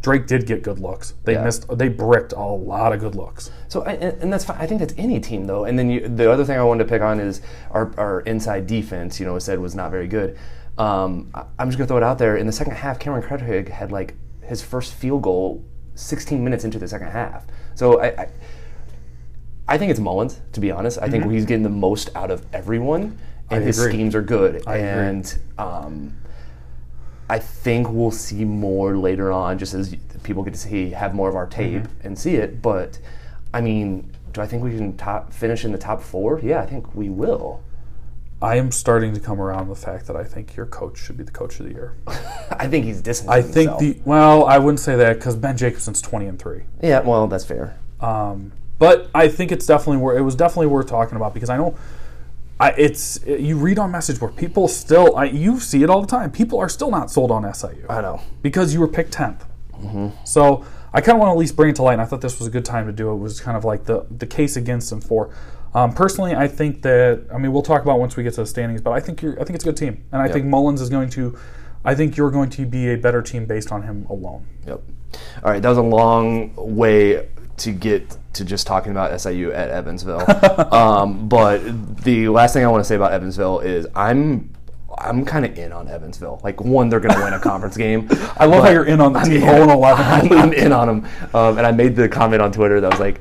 Drake 0.00 0.26
did 0.26 0.46
get 0.46 0.62
good 0.62 0.78
looks. 0.78 1.12
They 1.24 1.34
Yeah. 1.34 1.44
missed. 1.44 1.66
They 1.76 1.88
bricked 1.88 2.32
a 2.32 2.40
lot 2.40 2.94
of 2.94 3.00
good 3.00 3.14
looks. 3.14 3.50
So, 3.68 3.82
I, 3.82 3.92
and 3.92 4.22
and 4.22 4.32
that's 4.32 4.44
fine. 4.46 4.56
I 4.58 4.66
think 4.66 4.80
that's 4.80 4.94
any 4.96 5.20
team 5.20 5.44
though. 5.46 5.64
And 5.64 5.78
then 5.78 5.90
you, 5.90 6.08
the 6.08 6.30
other 6.32 6.44
thing 6.46 6.58
I 6.58 6.62
wanted 6.64 6.84
to 6.84 6.88
pick 6.90 7.02
on 7.02 7.20
is 7.20 7.42
our, 7.72 7.92
our 7.98 8.20
inside 8.22 8.66
defense. 8.66 9.20
You 9.20 9.26
know, 9.26 9.38
said 9.38 9.58
was 9.58 9.74
not 9.74 9.90
very 9.90 10.08
good. 10.08 10.36
Um, 10.78 11.30
I, 11.34 11.44
I'm 11.58 11.68
just 11.68 11.78
gonna 11.78 11.88
throw 11.88 11.96
it 11.98 12.02
out 12.02 12.18
there. 12.18 12.36
In 12.36 12.46
the 12.46 12.52
second 12.52 12.74
half, 12.76 12.98
Cameron 12.98 13.22
Krutwig 13.22 13.68
had 13.68 13.92
like 13.92 14.14
his 14.42 14.62
first 14.62 14.92
field 14.94 15.22
goal 15.22 15.64
16 15.94 16.42
minutes 16.42 16.64
into 16.64 16.78
the 16.78 16.88
second 16.88 17.08
half. 17.08 17.46
So 17.74 18.00
I. 18.00 18.06
I 18.22 18.28
I 19.66 19.78
think 19.78 19.90
it's 19.90 19.98
Mullins, 20.00 20.42
to 20.52 20.60
be 20.60 20.70
honest. 20.70 20.98
I 21.00 21.08
think 21.08 21.30
he's 21.30 21.46
getting 21.46 21.62
the 21.62 21.70
most 21.70 22.10
out 22.14 22.30
of 22.30 22.44
everyone, 22.52 23.16
and 23.50 23.64
his 23.64 23.78
agree. 23.78 23.92
schemes 23.94 24.14
are 24.14 24.20
good. 24.20 24.62
I 24.66 24.76
agree. 24.76 25.08
and 25.08 25.38
um, 25.56 26.16
I 27.30 27.38
think 27.38 27.88
we'll 27.90 28.10
see 28.10 28.44
more 28.44 28.94
later 28.98 29.32
on, 29.32 29.58
just 29.58 29.72
as 29.72 29.96
people 30.22 30.42
get 30.42 30.52
to 30.52 30.60
see 30.60 30.90
have 30.90 31.14
more 31.14 31.30
of 31.30 31.34
our 31.34 31.46
tape 31.46 31.84
Mm-hmm. 31.84 32.06
and 32.06 32.18
see 32.18 32.34
it. 32.34 32.60
But 32.60 32.98
I 33.54 33.62
mean, 33.62 34.12
do 34.32 34.42
I 34.42 34.46
think 34.46 34.62
we 34.62 34.76
can 34.76 34.98
top 34.98 35.32
finish 35.32 35.64
in 35.64 35.72
the 35.72 35.78
top 35.78 36.02
four? 36.02 36.40
Yeah, 36.42 36.60
I 36.60 36.66
think 36.66 36.94
we 36.94 37.08
will. 37.08 37.62
I 38.44 38.56
am 38.56 38.70
starting 38.70 39.14
to 39.14 39.20
come 39.20 39.40
around 39.40 39.68
the 39.68 39.74
fact 39.74 40.06
that 40.06 40.16
I 40.16 40.24
think 40.24 40.54
your 40.54 40.66
coach 40.66 40.98
should 40.98 41.16
be 41.16 41.24
the 41.24 41.32
coach 41.32 41.58
of 41.60 41.66
the 41.66 41.72
year. 41.72 41.96
I 42.06 42.66
think 42.68 42.84
he's 42.84 43.00
distancing 43.00 43.32
I 43.32 43.40
think 43.40 43.70
himself. 43.70 43.80
the 43.80 44.00
well, 44.04 44.44
I 44.44 44.58
wouldn't 44.58 44.80
say 44.80 44.96
that 44.96 45.14
because 45.14 45.34
Ben 45.36 45.56
Jacobson's 45.56 46.02
twenty 46.02 46.26
and 46.26 46.38
three. 46.38 46.64
yeah, 46.82 47.00
well, 47.00 47.26
that's 47.26 47.44
fair. 47.44 47.78
Um, 48.00 48.52
but 48.78 49.08
I 49.14 49.28
think 49.28 49.50
it's 49.50 49.66
definitely 49.66 49.96
worth. 49.98 50.18
It 50.18 50.22
was 50.22 50.34
definitely 50.36 50.66
worth 50.66 50.88
talking 50.88 51.16
about 51.16 51.32
because 51.32 51.48
I 51.48 51.56
know, 51.56 51.74
I 52.60 52.72
it's 52.72 53.24
you 53.26 53.56
read 53.56 53.78
on 53.78 53.90
message 53.90 54.20
board 54.20 54.36
people 54.36 54.68
still. 54.68 55.16
I, 55.16 55.24
you 55.24 55.58
see 55.58 55.82
it 55.82 55.88
all 55.88 56.02
the 56.02 56.06
time. 56.06 56.30
People 56.30 56.58
are 56.58 56.68
still 56.68 56.90
not 56.90 57.10
sold 57.10 57.30
on 57.30 57.42
SIU 57.54 57.86
I 57.88 58.02
know. 58.02 58.20
because 58.42 58.74
you 58.74 58.80
were 58.80 58.88
picked 58.88 59.14
10th. 59.14 59.42
So 60.24 60.64
I 60.92 61.00
kind 61.00 61.16
of 61.16 61.20
want 61.20 61.28
to 61.28 61.32
at 61.32 61.38
least 61.38 61.56
bring 61.56 61.70
it 61.70 61.76
to 61.76 61.82
light, 61.82 61.94
and 61.94 62.02
I 62.02 62.04
thought 62.04 62.20
this 62.20 62.38
was 62.38 62.46
a 62.46 62.50
good 62.50 62.64
time 62.64 62.86
to 62.86 62.92
do 62.92 63.10
it. 63.10 63.16
Was 63.16 63.40
kind 63.40 63.56
of 63.56 63.64
like 63.64 63.84
the 63.84 64.06
the 64.10 64.26
case 64.26 64.56
against 64.56 64.92
and 64.92 65.02
for. 65.02 65.30
Um, 65.74 65.92
personally, 65.92 66.34
I 66.34 66.46
think 66.46 66.82
that 66.82 67.26
I 67.32 67.38
mean 67.38 67.52
we'll 67.52 67.62
talk 67.62 67.82
about 67.82 67.98
once 67.98 68.16
we 68.16 68.22
get 68.22 68.34
to 68.34 68.42
the 68.42 68.46
standings, 68.46 68.80
but 68.80 68.92
I 68.92 69.00
think 69.00 69.22
you're 69.22 69.34
I 69.40 69.44
think 69.44 69.56
it's 69.56 69.64
a 69.64 69.68
good 69.68 69.76
team, 69.76 70.04
and 70.12 70.22
I 70.22 70.28
think 70.28 70.46
Mullins 70.46 70.80
is 70.80 70.88
going 70.88 71.10
to. 71.10 71.36
I 71.86 71.94
think 71.94 72.16
you're 72.16 72.30
going 72.30 72.48
to 72.50 72.64
be 72.64 72.92
a 72.92 72.96
better 72.96 73.20
team 73.20 73.44
based 73.44 73.70
on 73.70 73.82
him 73.82 74.06
alone. 74.08 74.46
Yep. 74.66 74.80
All 75.44 75.50
right, 75.50 75.60
that 75.60 75.68
was 75.68 75.76
a 75.76 75.82
long 75.82 76.54
way 76.56 77.28
to 77.58 77.72
get 77.72 78.16
to 78.32 78.44
just 78.44 78.66
talking 78.66 78.90
about 78.90 79.20
SIU 79.20 79.52
at 79.52 79.70
Evansville. 79.70 80.24
um, 80.74 81.28
but 81.28 81.58
the 82.02 82.28
last 82.28 82.54
thing 82.54 82.64
I 82.64 82.68
want 82.68 82.82
to 82.82 82.88
say 82.88 82.96
about 82.96 83.12
Evansville 83.12 83.60
is 83.60 83.86
I'm 83.94 84.52
I'm 84.96 85.24
kind 85.24 85.44
of 85.44 85.58
in 85.58 85.72
on 85.72 85.88
Evansville. 85.88 86.40
Like 86.44 86.60
one, 86.60 86.88
they're 86.88 87.00
going 87.00 87.14
to 87.16 87.22
win 87.22 87.32
a 87.32 87.40
conference 87.40 87.76
game. 87.76 88.08
I 88.36 88.46
love 88.46 88.64
how 88.64 88.70
you're 88.70 88.84
in 88.86 89.00
on 89.00 89.12
the 89.12 89.20
team 89.20 89.34
in- 89.34 89.40
0 89.40 89.62
and 89.62 89.70
11. 89.70 90.04
I'm, 90.04 90.32
I'm 90.38 90.52
in 90.52 90.72
on 90.72 90.86
them, 90.86 91.10
um, 91.34 91.58
and 91.58 91.66
I 91.66 91.72
made 91.72 91.96
the 91.96 92.08
comment 92.08 92.42
on 92.42 92.52
Twitter 92.52 92.80
that 92.80 92.90
was 92.92 93.00
like, 93.00 93.20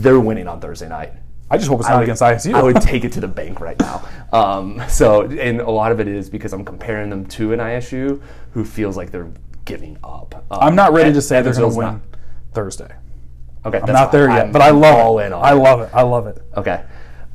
they're 0.00 0.20
winning 0.20 0.48
on 0.48 0.60
Thursday 0.60 0.88
night. 0.88 1.12
I 1.54 1.58
just 1.58 1.68
hope 1.68 1.80
it's 1.80 1.88
not 1.88 1.96
would- 1.98 2.02
against 2.04 2.22
ISU. 2.22 2.54
I 2.54 2.62
would 2.62 2.80
take 2.80 3.04
it 3.04 3.12
to 3.12 3.20
the 3.20 3.28
bank 3.28 3.60
right 3.60 3.78
now. 3.78 4.02
Um, 4.32 4.82
so, 4.88 5.22
and 5.22 5.60
a 5.60 5.70
lot 5.70 5.92
of 5.92 6.00
it 6.00 6.08
is 6.08 6.28
because 6.28 6.52
I'm 6.52 6.64
comparing 6.64 7.10
them 7.10 7.24
to 7.26 7.52
an 7.52 7.60
ISU 7.60 8.20
who 8.52 8.64
feels 8.64 8.96
like 8.96 9.10
they're 9.12 9.30
giving 9.64 9.96
up. 10.02 10.44
Um, 10.50 10.58
I'm 10.60 10.74
not 10.74 10.92
ready 10.92 11.08
and 11.08 11.14
to 11.14 11.22
say 11.22 11.40
they're 11.42 11.54
going 11.54 11.70
to 11.70 11.76
win 11.78 12.02
Thursday. 12.52 12.92
Okay, 13.64 13.80
I'm 13.80 13.92
not 13.92 14.12
there 14.12 14.28
yet, 14.28 14.46
I'm 14.46 14.52
but 14.52 14.60
I 14.60 14.70
love 14.70 14.96
all 14.96 15.18
it. 15.20 15.26
in 15.26 15.32
I 15.32 15.52
love 15.52 15.80
it. 15.80 15.90
I 15.94 16.02
love 16.02 16.26
it. 16.26 16.42
Okay. 16.56 16.82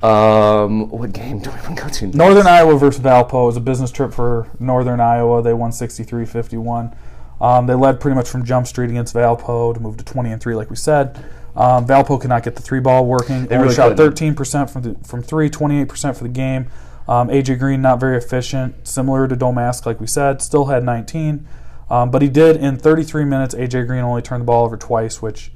Um, 0.02 0.90
what 0.90 1.12
game 1.12 1.40
do 1.40 1.50
we 1.50 1.56
want 1.58 1.78
to 1.78 1.84
go 1.84 1.90
to? 1.90 2.06
Next? 2.06 2.16
Northern 2.16 2.48
Iowa 2.48 2.78
versus 2.78 3.02
Valpo 3.02 3.50
is 3.50 3.58
a 3.58 3.60
business 3.62 3.92
trip 3.92 4.14
for 4.14 4.48
Northern 4.60 5.00
Iowa. 5.00 5.42
They 5.42 5.54
won 5.54 5.72
63-51. 5.72 6.96
Um, 7.42 7.66
they 7.68 7.74
led 7.74 8.00
pretty 8.00 8.16
much 8.16 8.30
from 8.30 8.46
jump 8.46 8.68
street 8.68 8.90
against 8.90 9.16
Valpo 9.16 9.74
to 9.74 9.80
move 9.80 9.98
to 9.98 10.04
20 10.06 10.32
and 10.32 10.42
3, 10.42 10.56
like 10.56 10.70
we 10.70 10.76
said. 10.76 11.24
Um, 11.60 11.86
Valpo 11.86 12.20
could 12.20 12.30
not 12.30 12.44
get 12.44 12.56
the 12.56 12.62
three 12.62 12.80
ball 12.80 13.06
working. 13.06 13.46
They 13.46 13.58
really 13.58 13.76
shot 13.76 13.98
13% 13.98 14.70
from 14.70 14.82
the, 14.82 14.96
from 15.06 15.22
three, 15.22 15.50
28% 15.50 16.16
for 16.16 16.24
the 16.24 16.30
game. 16.30 16.68
Um, 17.06 17.28
AJ 17.28 17.60
Green 17.60 17.82
not 17.82 18.00
very 18.00 18.18
efficient, 18.18 18.88
similar 18.88 19.28
to 19.28 19.36
Domask, 19.36 19.86
like 19.86 20.00
we 20.00 20.08
said. 20.08 20.42
Still 20.42 20.68
had 20.68 20.86
19, 20.86 21.46
um, 21.90 22.12
but 22.12 22.22
he 22.22 22.30
did 22.30 22.56
in 22.56 22.78
33 22.78 23.26
minutes. 23.26 23.54
AJ 23.56 23.88
Green 23.88 24.04
only 24.04 24.22
turned 24.22 24.42
the 24.42 24.46
ball 24.46 24.64
over 24.64 24.78
twice, 24.78 25.22
which 25.22 25.52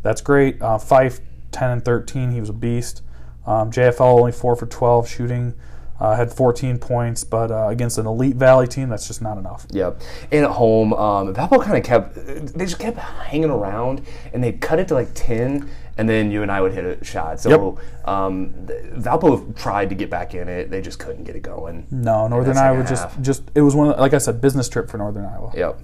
that's 0.00 0.22
great. 0.22 0.62
Uh, 0.62 0.78
Phyfe 0.78 1.20
10 1.50 1.70
and 1.70 1.84
13, 1.84 2.30
he 2.30 2.40
was 2.40 2.48
a 2.48 2.54
beast. 2.54 3.02
Um, 3.46 3.70
JFL 3.70 4.00
only 4.00 4.32
four 4.32 4.56
for 4.56 4.64
12 4.64 5.06
shooting, 5.06 5.52
uh, 6.02 6.16
had 6.16 6.32
14 6.32 6.78
points, 6.78 7.22
but 7.22 7.52
uh, 7.52 7.68
against 7.68 7.96
an 7.96 8.06
elite 8.06 8.34
Valley 8.34 8.66
team, 8.66 8.88
that's 8.88 9.06
just 9.06 9.22
not 9.22 9.38
enough. 9.38 9.66
Yep. 9.70 10.00
And 10.32 10.44
at 10.44 10.50
home, 10.50 10.92
um, 10.94 11.32
Valpo 11.32 11.62
kind 11.62 11.78
of 11.78 11.84
kept, 11.84 12.16
they 12.56 12.64
just 12.64 12.80
kept 12.80 12.98
hanging 12.98 13.50
around 13.50 14.04
and 14.32 14.42
they 14.42 14.50
cut 14.50 14.80
it 14.80 14.88
to 14.88 14.94
like 14.94 15.10
10, 15.14 15.70
and 15.96 16.08
then 16.08 16.32
UNI 16.32 16.60
would 16.60 16.72
hit 16.72 16.84
a 16.84 17.04
shot. 17.04 17.38
So 17.38 17.78
um, 18.04 18.52
Valpo 18.96 19.56
tried 19.56 19.90
to 19.90 19.94
get 19.94 20.10
back 20.10 20.34
in 20.34 20.48
it. 20.48 20.72
They 20.72 20.82
just 20.82 20.98
couldn't 20.98 21.22
get 21.22 21.36
it 21.36 21.42
going. 21.42 21.86
No, 21.92 22.26
Northern 22.26 22.56
Iowa 22.56 22.82
just 22.82 23.08
just 23.20 23.44
it 23.54 23.60
was 23.60 23.76
one 23.76 23.90
of, 23.90 24.00
like 24.00 24.14
I 24.14 24.18
said, 24.18 24.40
business 24.40 24.68
trip 24.68 24.90
for 24.90 24.98
Northern 24.98 25.24
Iowa. 25.24 25.52
Yep. 25.54 25.78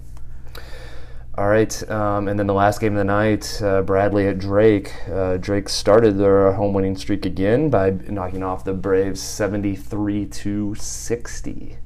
All 1.39 1.49
right, 1.49 1.89
um, 1.89 2.26
and 2.26 2.36
then 2.36 2.49
the 2.49 2.53
last 2.53 2.80
game 2.80 2.95
of 2.95 2.99
the 2.99 3.05
night, 3.05 3.62
uh, 3.62 3.82
Bradley 3.82 4.26
at 4.26 4.41
Drake. 4.41 4.93
Uh, 5.09 5.36
Drake 5.36 5.68
started 5.68 6.18
their 6.18 6.51
home 6.51 6.74
winning 6.74 6.97
streak 6.97 7.24
again 7.24 7.70
by 7.70 7.91
knocking 7.91 8.43
off 8.43 8.64
the 8.64 8.72
Braves 8.72 9.20
73 9.20 10.26
to 10.26 10.74
60. 10.74 11.76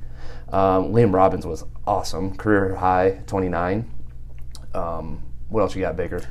Um, 0.49 0.95
Liam 0.95 1.13
Robbins 1.13 1.45
was 1.45 1.67
awesome, 1.87 2.35
career 2.35 2.77
high 2.77 3.21
29. 3.27 3.91
Um, 4.73 5.23
what 5.51 5.61
else 5.61 5.77
you 5.77 5.83
got, 5.83 5.99
Baker? 5.99 6.23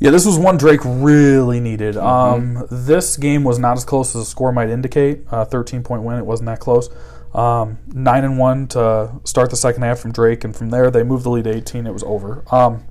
Yeah, 0.00 0.10
this 0.10 0.26
was 0.26 0.36
one 0.36 0.56
Drake 0.56 0.80
really 0.84 1.60
needed. 1.60 1.96
Um, 1.96 2.66
this 2.72 3.16
game 3.16 3.44
was 3.44 3.60
not 3.60 3.76
as 3.76 3.84
close 3.84 4.16
as 4.16 4.22
the 4.22 4.26
score 4.28 4.50
might 4.50 4.68
indicate. 4.68 5.20
Uh, 5.30 5.44
13 5.44 5.84
point 5.84 6.02
win. 6.02 6.18
It 6.18 6.26
wasn't 6.26 6.46
that 6.46 6.58
close. 6.58 6.90
Um, 7.34 7.78
nine 7.88 8.24
and 8.24 8.38
one 8.38 8.66
to 8.68 9.12
start 9.24 9.50
the 9.50 9.56
second 9.56 9.82
half 9.82 9.98
from 9.98 10.12
Drake, 10.12 10.44
and 10.44 10.56
from 10.56 10.70
there 10.70 10.90
they 10.90 11.02
moved 11.02 11.24
the 11.24 11.30
lead 11.30 11.44
to 11.44 11.54
18. 11.54 11.86
It 11.86 11.92
was 11.92 12.02
over. 12.04 12.42
Um, 12.50 12.84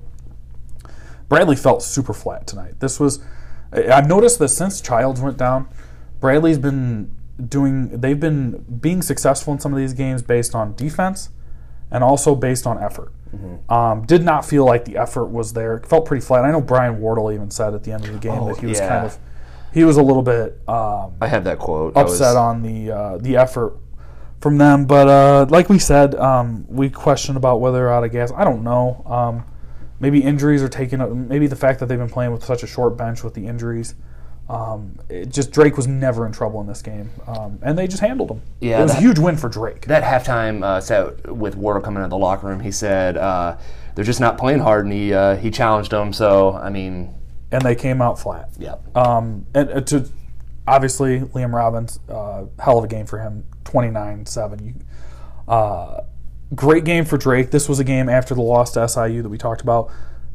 Bradley 1.28 1.56
felt 1.56 1.82
super 1.82 2.12
flat 2.12 2.46
tonight. 2.46 2.80
This 2.80 2.98
was. 2.98 3.20
I've 3.72 4.08
noticed 4.08 4.38
that 4.38 4.48
since 4.48 4.80
Childs 4.80 5.20
went 5.20 5.36
down, 5.36 5.68
Bradley's 6.20 6.58
been 6.58 7.14
doing. 7.48 8.00
They've 8.00 8.18
been 8.18 8.64
being 8.80 9.02
successful 9.02 9.52
in 9.52 9.58
some 9.60 9.72
of 9.72 9.78
these 9.78 9.92
games 9.92 10.22
based 10.22 10.54
on 10.54 10.74
defense, 10.74 11.28
and 11.90 12.02
also 12.02 12.34
based 12.34 12.66
on 12.66 12.82
effort. 12.82 13.12
Um, 13.68 14.06
did 14.06 14.22
not 14.24 14.46
feel 14.46 14.64
like 14.64 14.86
the 14.86 14.96
effort 14.96 15.26
was 15.26 15.52
there. 15.52 15.76
It 15.76 15.84
felt 15.84 16.06
pretty 16.06 16.24
flat. 16.24 16.46
I 16.46 16.50
know 16.50 16.62
Brian 16.62 16.98
Wardle 16.98 17.30
even 17.30 17.50
said 17.50 17.74
at 17.74 17.84
the 17.84 17.92
end 17.92 18.06
of 18.06 18.12
the 18.14 18.18
game 18.18 18.32
Oh, 18.40 18.46
that 18.48 18.56
he 18.56 18.64
was 18.64 18.78
yeah. 18.78 18.88
kind 18.88 19.04
of 19.06 19.18
he 19.70 19.84
was 19.84 19.98
a 19.98 20.02
little 20.02 20.22
bit 20.22 20.58
um, 20.66 21.12
I 21.20 21.26
have 21.28 21.44
that 21.44 21.58
quote. 21.58 21.94
I 21.94 22.04
was- 22.04 22.14
upset 22.18 22.36
on 22.38 22.62
the 22.62 22.90
uh, 22.90 23.18
the 23.18 23.36
effort 23.36 23.76
from 24.40 24.58
them. 24.58 24.86
But 24.86 25.08
uh, 25.08 25.46
like 25.50 25.68
we 25.68 25.78
said, 25.78 26.14
um, 26.14 26.66
we 26.68 26.90
questioned 26.90 27.36
about 27.36 27.60
whether 27.60 27.78
they're 27.78 27.92
out 27.92 28.04
of 28.04 28.12
gas. 28.12 28.32
I 28.34 28.44
don't 28.44 28.62
know. 28.62 29.02
Um, 29.06 29.44
maybe 30.00 30.22
injuries 30.22 30.62
are 30.62 30.68
taking 30.68 31.00
up. 31.00 31.10
Maybe 31.10 31.46
the 31.46 31.56
fact 31.56 31.80
that 31.80 31.86
they've 31.86 31.98
been 31.98 32.08
playing 32.10 32.32
with 32.32 32.44
such 32.44 32.62
a 32.62 32.66
short 32.66 32.96
bench 32.96 33.22
with 33.24 33.34
the 33.34 33.46
injuries. 33.46 33.94
Um, 34.48 34.98
it 35.10 35.28
just 35.28 35.50
Drake 35.52 35.76
was 35.76 35.86
never 35.86 36.24
in 36.24 36.32
trouble 36.32 36.58
in 36.62 36.66
this 36.66 36.80
game, 36.80 37.10
um, 37.26 37.58
and 37.60 37.76
they 37.76 37.86
just 37.86 38.00
handled 38.00 38.30
him. 38.30 38.40
Yeah, 38.60 38.78
it 38.80 38.82
was 38.84 38.92
that- 38.92 38.98
a 38.98 39.02
huge 39.02 39.18
win 39.18 39.36
for 39.36 39.50
Drake. 39.50 39.84
that 39.86 40.02
halftime 40.02 40.64
uh, 40.64 40.80
set 40.80 41.30
with 41.36 41.54
Wardle 41.54 41.82
coming 41.82 42.00
out 42.00 42.04
of 42.04 42.10
the 42.10 42.16
locker 42.16 42.46
room, 42.46 42.60
he 42.60 42.70
said 42.72 43.18
uh, 43.18 43.58
they're 43.94 44.06
just 44.06 44.20
not 44.20 44.38
playing 44.38 44.60
hard, 44.60 44.86
and 44.86 44.94
he 44.94 45.12
uh, 45.12 45.36
he 45.36 45.50
challenged 45.50 45.90
them. 45.90 46.14
So 46.14 46.54
I 46.54 46.70
mean, 46.70 47.12
and 47.52 47.60
they 47.60 47.74
came 47.74 48.00
out 48.00 48.18
flat. 48.18 48.48
yeah, 48.58 48.76
Um, 48.94 49.44
and 49.54 49.68
uh, 49.70 49.80
to 49.82 50.08
obviously 50.68 51.20
Liam 51.20 51.52
Robbins, 51.52 51.98
uh, 52.08 52.44
hell 52.58 52.78
of 52.78 52.84
a 52.84 52.88
game 52.88 53.06
for 53.06 53.18
him, 53.18 53.44
twenty 53.64 53.90
nine 53.90 54.26
seven. 54.26 54.84
Uh, 55.46 56.02
great 56.54 56.84
game 56.84 57.04
for 57.04 57.16
Drake. 57.16 57.50
This 57.50 57.68
was 57.68 57.78
a 57.78 57.84
game 57.84 58.08
after 58.08 58.34
the 58.34 58.42
loss 58.42 58.72
to 58.72 58.88
SIU 58.88 59.22
that 59.22 59.28
we 59.28 59.38
talked 59.38 59.60
about. 59.60 59.90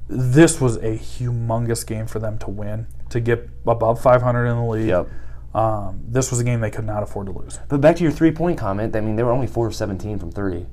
This 0.07 0.59
was 0.59 0.77
a 0.77 0.97
humongous 0.97 1.85
game 1.85 2.07
for 2.07 2.19
them 2.19 2.37
to 2.39 2.49
win 2.49 2.87
to 3.09 3.19
get 3.19 3.49
above 3.65 4.01
five 4.01 4.21
hundred 4.21 4.47
in 4.47 4.57
the 4.57 4.65
league. 4.65 4.87
Yep. 4.87 5.09
Um, 5.55 6.01
this 6.07 6.31
was 6.31 6.39
a 6.39 6.43
game 6.43 6.61
they 6.61 6.71
could 6.71 6.85
not 6.85 7.03
afford 7.03 7.27
to 7.27 7.31
lose. 7.31 7.59
But 7.69 7.79
back 7.79 7.95
to 7.97 8.03
your 8.03 8.11
three 8.11 8.31
point 8.31 8.57
comment. 8.57 8.95
I 8.95 9.01
mean, 9.01 9.15
they 9.15 9.23
were 9.23 9.31
only 9.31 9.47
four 9.47 9.67
of 9.67 9.75
seventeen 9.75 10.17
from 10.19 10.31
three. 10.31 10.65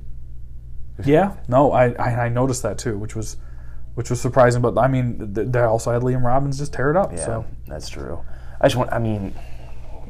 Yeah, 1.05 1.37
no, 1.49 1.73
I, 1.73 1.93
I 1.93 2.25
I 2.25 2.29
noticed 2.29 2.63
that 2.63 2.79
too, 2.79 2.99
which 2.99 3.15
was 3.15 3.37
which 3.95 4.11
was 4.11 4.21
surprising. 4.21 4.63
But 4.63 4.77
I 4.79 4.89
mean, 4.89 5.33
they 5.33 5.61
also 5.61 5.93
had 5.93 6.03
Liam 6.03 6.25
Robbins 6.25 6.59
just 6.59 6.73
tear 6.73 6.91
it 6.91 6.97
up. 6.97 7.13
Yeah, 7.13 7.25
So 7.25 7.45
that's 7.67 7.89
true. 7.89 8.23
I 8.61 8.67
just 8.67 8.77
want. 8.77 8.93
I 8.93 8.99
mean, 8.99 9.35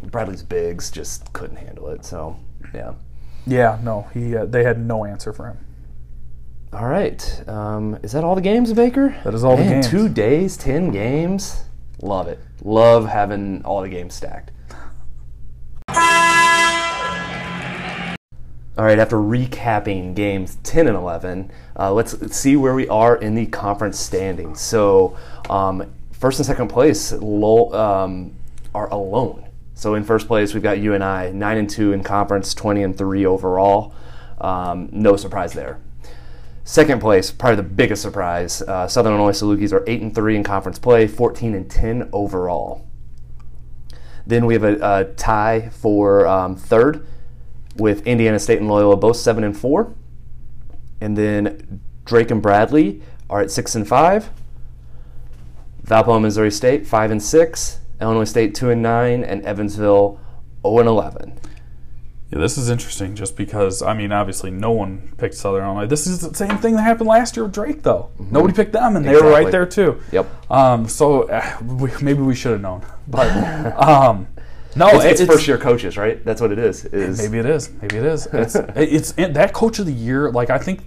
Bradley's 0.04 0.42
bigs 0.42 0.90
just 0.90 1.32
couldn't 1.32 1.56
handle 1.56 1.88
it. 1.88 2.04
So 2.04 2.36
yeah. 2.74 2.94
yeah, 3.46 3.78
no, 3.82 4.08
he 4.12 4.36
uh, 4.36 4.46
they 4.46 4.64
had 4.64 4.78
no 4.78 5.04
answer 5.04 5.32
for 5.32 5.46
him. 5.46 5.58
All 6.72 6.86
right. 6.86 7.48
Um, 7.48 7.98
is 8.02 8.12
that 8.12 8.22
all 8.24 8.34
the 8.34 8.40
games, 8.40 8.72
Baker? 8.72 9.16
That 9.24 9.34
is 9.34 9.44
all 9.44 9.56
the 9.56 9.64
games. 9.64 9.88
Two 9.88 10.08
days, 10.08 10.56
ten 10.56 10.90
games. 10.90 11.64
Love 12.02 12.28
it. 12.28 12.38
Love 12.62 13.08
having 13.08 13.64
all 13.64 13.82
the 13.82 13.88
games 13.88 14.14
stacked. 14.14 14.50
All 18.78 18.86
right, 18.86 18.98
after 18.98 19.16
recapping 19.16 20.14
games 20.14 20.56
10 20.62 20.86
and 20.86 20.96
11, 20.96 21.50
uh, 21.78 21.92
let's 21.92 22.34
see 22.34 22.56
where 22.56 22.74
we 22.74 22.88
are 22.88 23.16
in 23.16 23.34
the 23.34 23.44
conference 23.46 23.98
standings. 23.98 24.58
So, 24.60 25.18
um, 25.50 25.92
first 26.12 26.38
and 26.38 26.46
second 26.46 26.68
place 26.68 27.12
lo- 27.12 27.70
um, 27.74 28.34
are 28.74 28.88
alone. 28.90 29.46
So, 29.74 29.94
in 29.94 30.04
first 30.04 30.26
place, 30.26 30.52
we've 30.52 30.62
got 30.62 30.78
UNI, 30.78 31.32
9 31.32 31.56
and 31.56 31.70
2 31.70 31.92
in 31.92 32.02
conference, 32.02 32.54
20 32.54 32.82
and 32.82 32.96
3 32.96 33.24
overall. 33.24 33.94
Um, 34.40 34.88
no 34.92 35.16
surprise 35.16 35.52
there. 35.52 35.80
Second 36.64 37.00
place, 37.00 37.30
probably 37.30 37.56
the 37.56 37.62
biggest 37.62 38.02
surprise. 38.02 38.62
Uh, 38.62 38.86
Southern 38.86 39.14
Illinois 39.14 39.32
Salukis 39.32 39.72
are 39.72 39.82
8 39.86 40.02
and 40.02 40.14
3 40.14 40.36
in 40.36 40.44
conference 40.44 40.78
play, 40.78 41.06
14 41.06 41.54
and 41.54 41.70
10 41.70 42.10
overall. 42.12 42.86
Then 44.26 44.46
we 44.46 44.54
have 44.54 44.64
a, 44.64 44.78
a 44.80 45.04
tie 45.14 45.70
for 45.70 46.26
um, 46.26 46.56
third 46.56 47.06
with 47.76 48.06
Indiana 48.06 48.38
State 48.38 48.60
and 48.60 48.68
Loyola 48.68 48.96
both 48.96 49.16
seven 49.16 49.42
and 49.42 49.56
four, 49.56 49.94
and 51.00 51.16
then 51.16 51.80
Drake 52.04 52.30
and 52.30 52.42
Bradley 52.42 53.02
are 53.28 53.40
at 53.40 53.50
six 53.50 53.74
and 53.74 53.88
five. 53.88 54.30
Valpo, 55.84 56.14
and 56.14 56.22
Missouri 56.22 56.50
State 56.50 56.86
five 56.86 57.10
and 57.10 57.22
six. 57.22 57.80
Illinois 58.00 58.24
State 58.24 58.54
two 58.54 58.70
and 58.70 58.82
nine, 58.82 59.24
and 59.24 59.44
Evansville 59.44 60.18
zero 60.62 60.78
and 60.78 60.88
eleven. 60.88 61.38
Yeah, 62.30 62.38
this 62.38 62.56
is 62.56 62.70
interesting 62.70 63.16
just 63.16 63.36
because, 63.36 63.82
I 63.82 63.92
mean, 63.92 64.12
obviously 64.12 64.52
no 64.52 64.70
one 64.70 65.12
picked 65.18 65.34
Southern 65.34 65.64
Illinois. 65.64 65.86
This 65.86 66.06
is 66.06 66.20
the 66.20 66.32
same 66.32 66.58
thing 66.58 66.76
that 66.76 66.82
happened 66.82 67.08
last 67.08 67.36
year 67.36 67.42
with 67.42 67.52
Drake, 67.52 67.82
though. 67.82 68.10
Nobody 68.20 68.54
picked 68.54 68.72
them, 68.72 68.94
and 68.94 69.04
they 69.04 69.14
were 69.14 69.30
right 69.30 69.50
there, 69.50 69.66
too. 69.66 70.00
Yep. 70.12 70.50
Um, 70.50 70.86
so 70.86 71.24
uh, 71.24 71.58
we, 71.60 71.90
maybe 72.00 72.22
we 72.22 72.36
should 72.36 72.52
have 72.52 72.60
known. 72.60 72.86
But 73.08 73.26
um, 73.76 74.28
no, 74.76 74.86
It's, 74.90 75.04
it's, 75.04 75.20
it's, 75.22 75.32
first 75.32 75.48
year 75.48 75.58
coaches, 75.58 75.96
right? 75.96 76.24
That's 76.24 76.40
what 76.40 76.52
it 76.52 76.60
is. 76.60 76.84
Is 76.84 77.18
Maybe 77.20 77.38
it 77.38 77.46
is. 77.46 77.72
Maybe 77.82 77.96
it 77.96 78.04
is. 78.04 78.28
It's, 78.32 78.54
it's 78.54 79.14
it, 79.16 79.34
that 79.34 79.52
coach 79.52 79.80
of 79.80 79.86
the 79.86 79.92
year. 79.92 80.30
Like 80.30 80.48
I 80.48 80.58
think, 80.58 80.82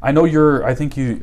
I 0.00 0.12
know 0.12 0.24
you're. 0.24 0.64
I 0.64 0.74
think 0.74 0.96
you. 0.96 1.22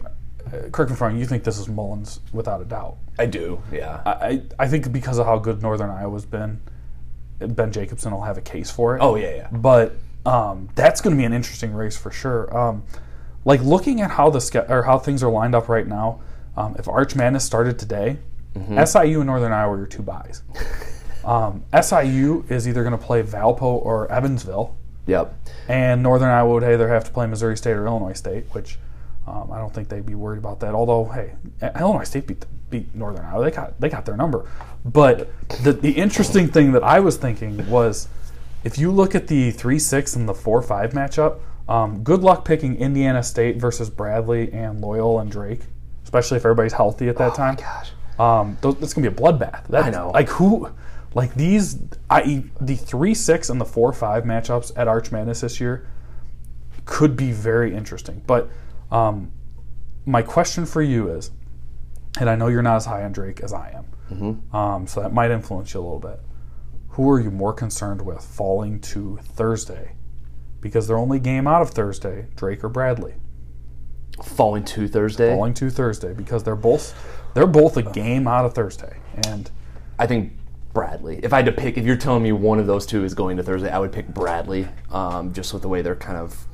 Correct 0.71 0.89
me 0.89 0.95
if 0.95 1.01
I'm 1.01 1.09
wrong. 1.09 1.17
You 1.19 1.25
think 1.25 1.43
this 1.43 1.57
is 1.59 1.67
Mullins 1.67 2.19
without 2.33 2.61
a 2.61 2.65
doubt. 2.65 2.97
I 3.17 3.25
do. 3.25 3.61
Yeah. 3.71 4.01
I, 4.05 4.11
I 4.11 4.41
I 4.59 4.67
think 4.67 4.91
because 4.91 5.17
of 5.17 5.25
how 5.25 5.37
good 5.39 5.61
Northern 5.61 5.89
Iowa's 5.89 6.25
been, 6.25 6.61
Ben 7.39 7.71
Jacobson 7.71 8.11
will 8.11 8.23
have 8.23 8.37
a 8.37 8.41
case 8.41 8.69
for 8.71 8.95
it. 8.95 8.99
oh 9.01 9.15
yeah, 9.15 9.35
yeah. 9.35 9.47
But 9.51 9.95
um, 10.25 10.69
that's 10.75 11.01
going 11.01 11.15
to 11.15 11.17
be 11.19 11.25
an 11.25 11.33
interesting 11.33 11.73
race 11.73 11.95
for 11.97 12.11
sure. 12.11 12.55
Um, 12.55 12.83
like 13.45 13.61
looking 13.61 14.01
at 14.01 14.11
how 14.11 14.29
the 14.29 14.41
ske- 14.41 14.69
or 14.69 14.83
how 14.83 14.99
things 14.99 15.23
are 15.23 15.29
lined 15.31 15.55
up 15.55 15.69
right 15.69 15.87
now. 15.87 16.21
Um, 16.57 16.75
if 16.77 16.87
Arch 16.89 17.15
Madness 17.15 17.43
started 17.45 17.77
today, 17.79 18.17
Mm-hmm. 18.55 18.83
SIU 18.83 19.19
and 19.21 19.27
Northern 19.27 19.51
Iowa 19.51 19.77
are 19.77 19.85
two 19.85 20.01
buys. 20.01 20.41
Um, 21.23 21.63
SIU 21.79 22.45
is 22.49 22.67
either 22.67 22.81
going 22.81 22.97
to 22.97 23.05
play 23.05 23.21
Valpo 23.21 23.61
or 23.61 24.09
Evansville, 24.11 24.75
Yep. 25.05 25.35
and 25.67 26.01
Northern 26.01 26.29
Iowa 26.29 26.53
would 26.53 26.63
either 26.63 26.87
have 26.87 27.03
to 27.03 27.11
play 27.11 27.27
Missouri 27.27 27.57
State 27.57 27.73
or 27.73 27.85
Illinois 27.85 28.13
State, 28.13 28.45
which 28.53 28.79
um, 29.29 29.51
I 29.51 29.59
don't 29.59 29.71
think 29.71 29.89
they'd 29.89 30.05
be 30.05 30.15
worried 30.15 30.39
about 30.39 30.59
that. 30.61 30.73
Although, 30.73 31.05
hey, 31.05 31.35
Illinois 31.79 32.03
State 32.03 32.25
beat, 32.25 32.45
beat 32.71 32.95
Northern 32.95 33.23
Iowa; 33.25 33.43
they 33.43 33.51
got 33.51 33.79
they 33.79 33.87
got 33.87 34.05
their 34.05 34.17
number. 34.17 34.49
But 34.83 35.29
the 35.63 35.73
the 35.73 35.91
interesting 35.91 36.47
thing 36.47 36.71
that 36.71 36.83
I 36.83 36.99
was 36.99 37.17
thinking 37.17 37.69
was, 37.69 38.07
if 38.63 38.79
you 38.79 38.91
look 38.91 39.13
at 39.13 39.27
the 39.27 39.51
three 39.51 39.77
six 39.77 40.15
and 40.15 40.27
the 40.27 40.33
four 40.33 40.63
five 40.63 40.93
matchup, 40.93 41.39
um, 41.67 42.03
good 42.03 42.21
luck 42.21 42.43
picking 42.43 42.75
Indiana 42.77 43.21
State 43.21 43.57
versus 43.57 43.89
Bradley 43.89 44.51
and 44.51 44.81
Loyal 44.81 45.19
and 45.19 45.31
Drake, 45.31 45.61
especially 46.03 46.37
if 46.37 46.45
everybody's 46.45 46.73
healthy 46.73 47.07
at 47.07 47.17
that 47.17 47.35
time. 47.35 47.55
Gosh. 47.55 47.91
Um, 48.17 48.57
th- 48.63 48.77
that's 48.79 48.93
gonna 48.93 49.09
be 49.11 49.15
a 49.15 49.17
bloodbath. 49.17 49.67
That, 49.67 49.85
I 49.85 49.89
know. 49.91 50.09
Like 50.09 50.29
who, 50.29 50.71
like 51.13 51.35
these, 51.35 51.77
I 52.09 52.45
the 52.59 52.75
three 52.75 53.13
six 53.13 53.51
and 53.51 53.61
the 53.61 53.65
four 53.65 53.93
five 53.93 54.23
matchups 54.23 54.71
at 54.75 54.87
Arch 54.87 55.11
Madness 55.11 55.41
this 55.41 55.59
year 55.61 55.87
could 56.85 57.15
be 57.15 57.31
very 57.31 57.75
interesting. 57.75 58.23
But 58.25 58.49
um, 58.91 59.31
my 60.05 60.21
question 60.21 60.65
for 60.65 60.81
you 60.81 61.09
is, 61.09 61.31
and 62.19 62.29
I 62.29 62.35
know 62.35 62.47
you're 62.47 62.61
not 62.63 62.77
as 62.77 62.85
high 62.85 63.03
on 63.03 63.11
Drake 63.11 63.41
as 63.41 63.53
I 63.53 63.71
am, 63.75 63.85
Mm-hmm. 64.15 64.55
um, 64.55 64.87
so 64.87 65.01
that 65.01 65.13
might 65.13 65.29
influence 65.31 65.73
you 65.73 65.79
a 65.79 65.83
little 65.83 65.99
bit. 65.99 66.19
Who 66.89 67.07
are 67.11 67.19
you 67.19 67.29
more 67.29 67.53
concerned 67.53 68.01
with 68.03 68.23
falling 68.23 68.79
to 68.81 69.19
Thursday? 69.21 69.91
Because 70.61 70.87
their 70.87 70.97
only 70.97 71.19
game 71.19 71.47
out 71.47 71.61
of 71.61 71.69
Thursday, 71.69 72.27
Drake 72.35 72.63
or 72.63 72.69
Bradley, 72.69 73.13
Falling 74.23 74.65
to 74.65 74.87
Thursday. 74.87 75.33
falling 75.33 75.53
to 75.53 75.69
Thursday 75.69 76.11
because 76.13 76.43
they're 76.43 76.55
both 76.55 76.93
they're 77.35 77.47
both 77.47 77.77
a 77.77 77.83
game 77.83 78.27
out 78.27 78.43
of 78.45 78.53
Thursday, 78.53 78.97
and 79.27 79.49
I 79.97 80.07
think 80.07 80.33
Bradley. 80.73 81.19
If 81.23 81.31
I 81.31 81.37
had 81.37 81.45
to 81.45 81.51
pick, 81.53 81.77
if 81.77 81.85
you're 81.85 81.95
telling 81.95 82.23
me 82.23 82.31
one 82.33 82.59
of 82.59 82.67
those 82.67 82.85
two 82.85 83.05
is 83.05 83.13
going 83.13 83.37
to 83.37 83.43
Thursday, 83.43 83.69
I 83.69 83.79
would 83.79 83.93
pick 83.93 84.07
Bradley, 84.09 84.67
um, 84.91 85.31
just 85.31 85.53
with 85.53 85.61
the 85.61 85.69
way 85.69 85.81
they're 85.81 85.95
kind 85.95 86.17
of 86.17 86.45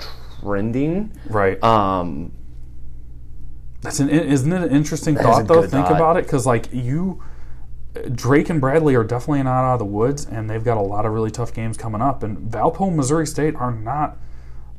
trending. 0.46 1.12
right. 1.30 1.62
Um, 1.64 2.32
That's 3.82 4.00
an 4.00 4.10
isn't 4.10 4.52
it 4.52 4.64
an 4.64 4.72
interesting 4.72 5.16
thought 5.16 5.48
though? 5.48 5.62
Think 5.62 5.88
thought. 5.88 5.91
about 5.96 6.18
it 6.18 6.24
because 6.26 6.46
like 6.46 6.68
you, 6.72 7.22
Drake 8.14 8.50
and 8.50 8.60
Bradley 8.62 8.96
are 8.96 9.04
definitely 9.04 9.43
not 9.43 9.64
out 9.64 9.74
of 9.74 9.80
the 9.80 9.86
woods, 9.86 10.26
and 10.26 10.50
they've 10.50 10.64
got 10.64 10.78
a 10.78 10.82
lot 10.82 11.06
of 11.06 11.14
really 11.14 11.32
tough 11.32 11.54
games 11.54 11.78
coming 11.78 12.02
up. 12.02 12.24
And 12.24 12.38
Valpo, 12.52 12.88
and 12.88 12.98
Missouri 12.98 13.28
State 13.28 13.56
are 13.56 13.72
not. 13.72 14.18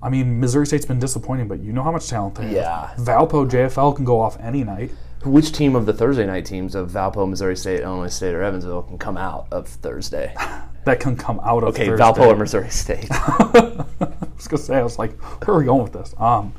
I 0.02 0.10
mean, 0.10 0.38
Missouri 0.38 0.66
State's 0.66 0.84
been 0.84 0.98
disappointing, 1.00 1.48
but 1.48 1.60
you 1.60 1.72
know 1.72 1.82
how 1.82 1.90
much 1.90 2.06
talent 2.08 2.34
they 2.36 2.44
have. 2.44 2.52
Yeah. 2.52 2.94
Valpo, 2.98 3.48
JFL 3.48 3.96
can 3.96 4.04
go 4.04 4.20
off 4.20 4.38
any 4.40 4.62
night. 4.62 4.90
Which 5.24 5.50
team 5.52 5.74
of 5.74 5.86
the 5.86 5.92
Thursday 5.94 6.26
night 6.26 6.44
teams 6.44 6.74
of 6.74 6.90
Valpo, 6.90 7.28
Missouri 7.28 7.56
State, 7.56 7.80
Illinois 7.80 8.08
State, 8.08 8.34
or 8.34 8.42
Evansville 8.42 8.82
can 8.82 8.98
come 8.98 9.16
out 9.16 9.46
of 9.50 9.66
Thursday? 9.68 10.34
That 10.84 11.00
can 11.00 11.16
come 11.16 11.40
out 11.42 11.64
of 11.64 11.70
Okay, 11.70 11.86
Thursday. 11.86 12.04
Valpo 12.04 12.28
or 12.28 12.36
Missouri 12.36 12.68
State. 12.70 13.08
I 14.36 14.38
was 14.38 14.48
gonna 14.48 14.62
say, 14.62 14.76
I 14.76 14.82
was 14.82 14.98
like, 14.98 15.18
where 15.46 15.56
are 15.56 15.58
we 15.58 15.64
going 15.64 15.82
with 15.82 15.94
this? 15.94 16.14
Um, 16.18 16.52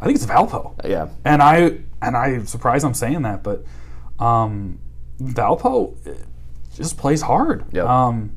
I 0.00 0.06
think 0.06 0.16
it's 0.16 0.26
Valpo. 0.26 0.74
yeah. 0.84 1.08
and 1.24 1.42
I 1.42 1.78
and 2.00 2.16
I'm 2.16 2.46
surprised 2.46 2.84
I'm 2.84 2.94
saying 2.94 3.22
that, 3.22 3.42
but 3.42 3.64
um, 4.18 4.78
Valpo 5.20 5.96
just 6.74 6.96
plays 6.96 7.22
hard. 7.22 7.64
Yep. 7.72 7.86
Um, 7.86 8.36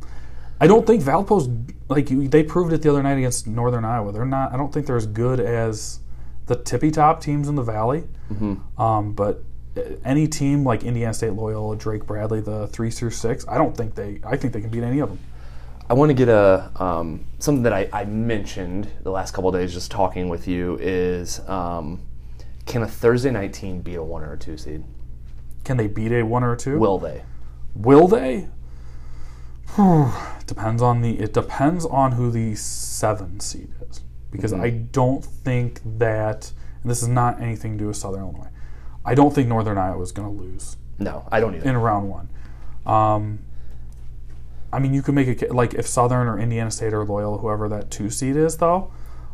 I 0.60 0.68
don't 0.68 0.88
think 0.88 1.04
Valpo's 1.04 1.50
like 1.90 2.08
they 2.08 2.44
proved 2.44 2.74
it 2.74 2.82
the 2.82 2.90
other 2.90 3.04
night 3.04 3.18
against 3.18 3.48
Northern 3.48 3.86
Iowa. 3.86 4.12
They're 4.12 4.26
not. 4.26 4.54
I 4.54 4.58
don't 4.58 4.74
think 4.74 4.88
they're 4.88 4.98
as 4.98 5.06
good 5.06 5.40
as 5.40 6.00
the 6.48 6.56
tippy 6.56 6.92
top 6.92 7.22
teams 7.22 7.48
in 7.48 7.56
the 7.56 7.64
Valley. 7.64 8.04
Mm-hmm. 8.32 8.82
Um, 8.82 9.14
but 9.14 9.44
eh, 9.76 9.96
any 10.04 10.28
team 10.28 10.64
like 10.64 10.84
Indiana 10.84 11.14
State, 11.14 11.34
Loyola, 11.34 11.76
Drake, 11.76 12.06
Bradley, 12.06 12.42
the 12.42 12.68
three 12.68 12.90
through 12.90 13.12
six, 13.12 13.46
I 13.48 13.58
don't 13.58 13.78
think 13.78 13.96
they. 13.96 14.20
I 14.26 14.38
think 14.38 14.54
they 14.54 14.62
can 14.62 14.70
beat 14.70 14.84
any 14.84 15.00
of 15.00 15.10
them. 15.10 15.20
I 15.90 15.94
want 15.94 16.10
to 16.10 16.14
get 16.14 16.28
a 16.28 16.70
um, 16.76 17.26
something 17.40 17.64
that 17.64 17.74
I, 17.74 17.90
I 17.94 18.06
mentioned 18.06 18.90
the 19.04 19.12
last 19.12 19.34
couple 19.34 19.52
days 19.52 19.74
just 19.74 19.90
talking 19.90 20.28
with 20.28 20.48
you 20.48 20.78
is 20.82 21.40
um, 21.48 22.02
can 22.66 22.84
a 22.84 22.88
Thursday 22.88 23.32
night 23.32 23.54
team 23.54 23.80
be 23.82 23.96
a 23.96 24.04
one 24.04 24.22
or 24.24 24.34
a 24.34 24.38
two 24.38 24.58
seed? 24.58 24.84
Can 25.64 25.78
they 25.78 25.88
beat 25.88 26.12
a 26.12 26.24
one 26.24 26.44
or 26.44 26.54
a 26.54 26.58
two? 26.58 26.78
Will 26.78 26.98
they? 27.00 27.24
Will 27.74 28.08
they? 28.08 28.50
Whew. 29.76 30.12
depends 30.46 30.82
on 30.82 31.02
the. 31.02 31.20
It 31.20 31.34
depends 31.34 31.86
on 31.86 32.14
who 32.14 32.32
the 32.32 32.56
seven 32.56 33.40
seed 33.40 33.70
is, 33.90 34.02
because 34.32 34.54
I 34.54 34.70
don't 34.70 35.24
think 35.24 35.82
that. 36.00 36.52
And 36.82 36.92
this 36.92 37.02
is 37.02 37.08
not 37.08 37.42
anything 37.42 37.74
to 37.74 37.78
do 37.80 37.88
with 37.88 37.98
Southern 37.98 38.22
Illinois. 38.22 38.50
I 39.06 39.16
don't 39.16 39.34
think 39.34 39.48
Northern 39.48 39.78
Iowa 39.78 40.02
is 40.02 40.12
going 40.12 40.28
to 40.38 40.44
lose 40.44 40.76
No, 41.00 41.28
I 41.32 41.40
don't 41.40 41.56
either. 41.56 41.70
in 41.70 41.78
round 41.78 42.10
one. 42.10 42.30
Um, 42.86 43.40
I 44.72 44.80
mean, 44.80 44.94
you 44.94 45.02
could 45.02 45.16
make 45.16 45.28
it 45.28 45.52
like 45.54 45.74
if 45.74 45.88
Southern 45.88 46.28
or 46.28 46.38
Indiana 46.40 46.72
State 46.72 46.94
or 46.94 47.06
Loyola, 47.06 47.38
whoever 47.38 47.70
that 47.70 47.90
two 47.90 48.10
seed 48.10 48.36
is, 48.36 48.58
though. 48.58 48.92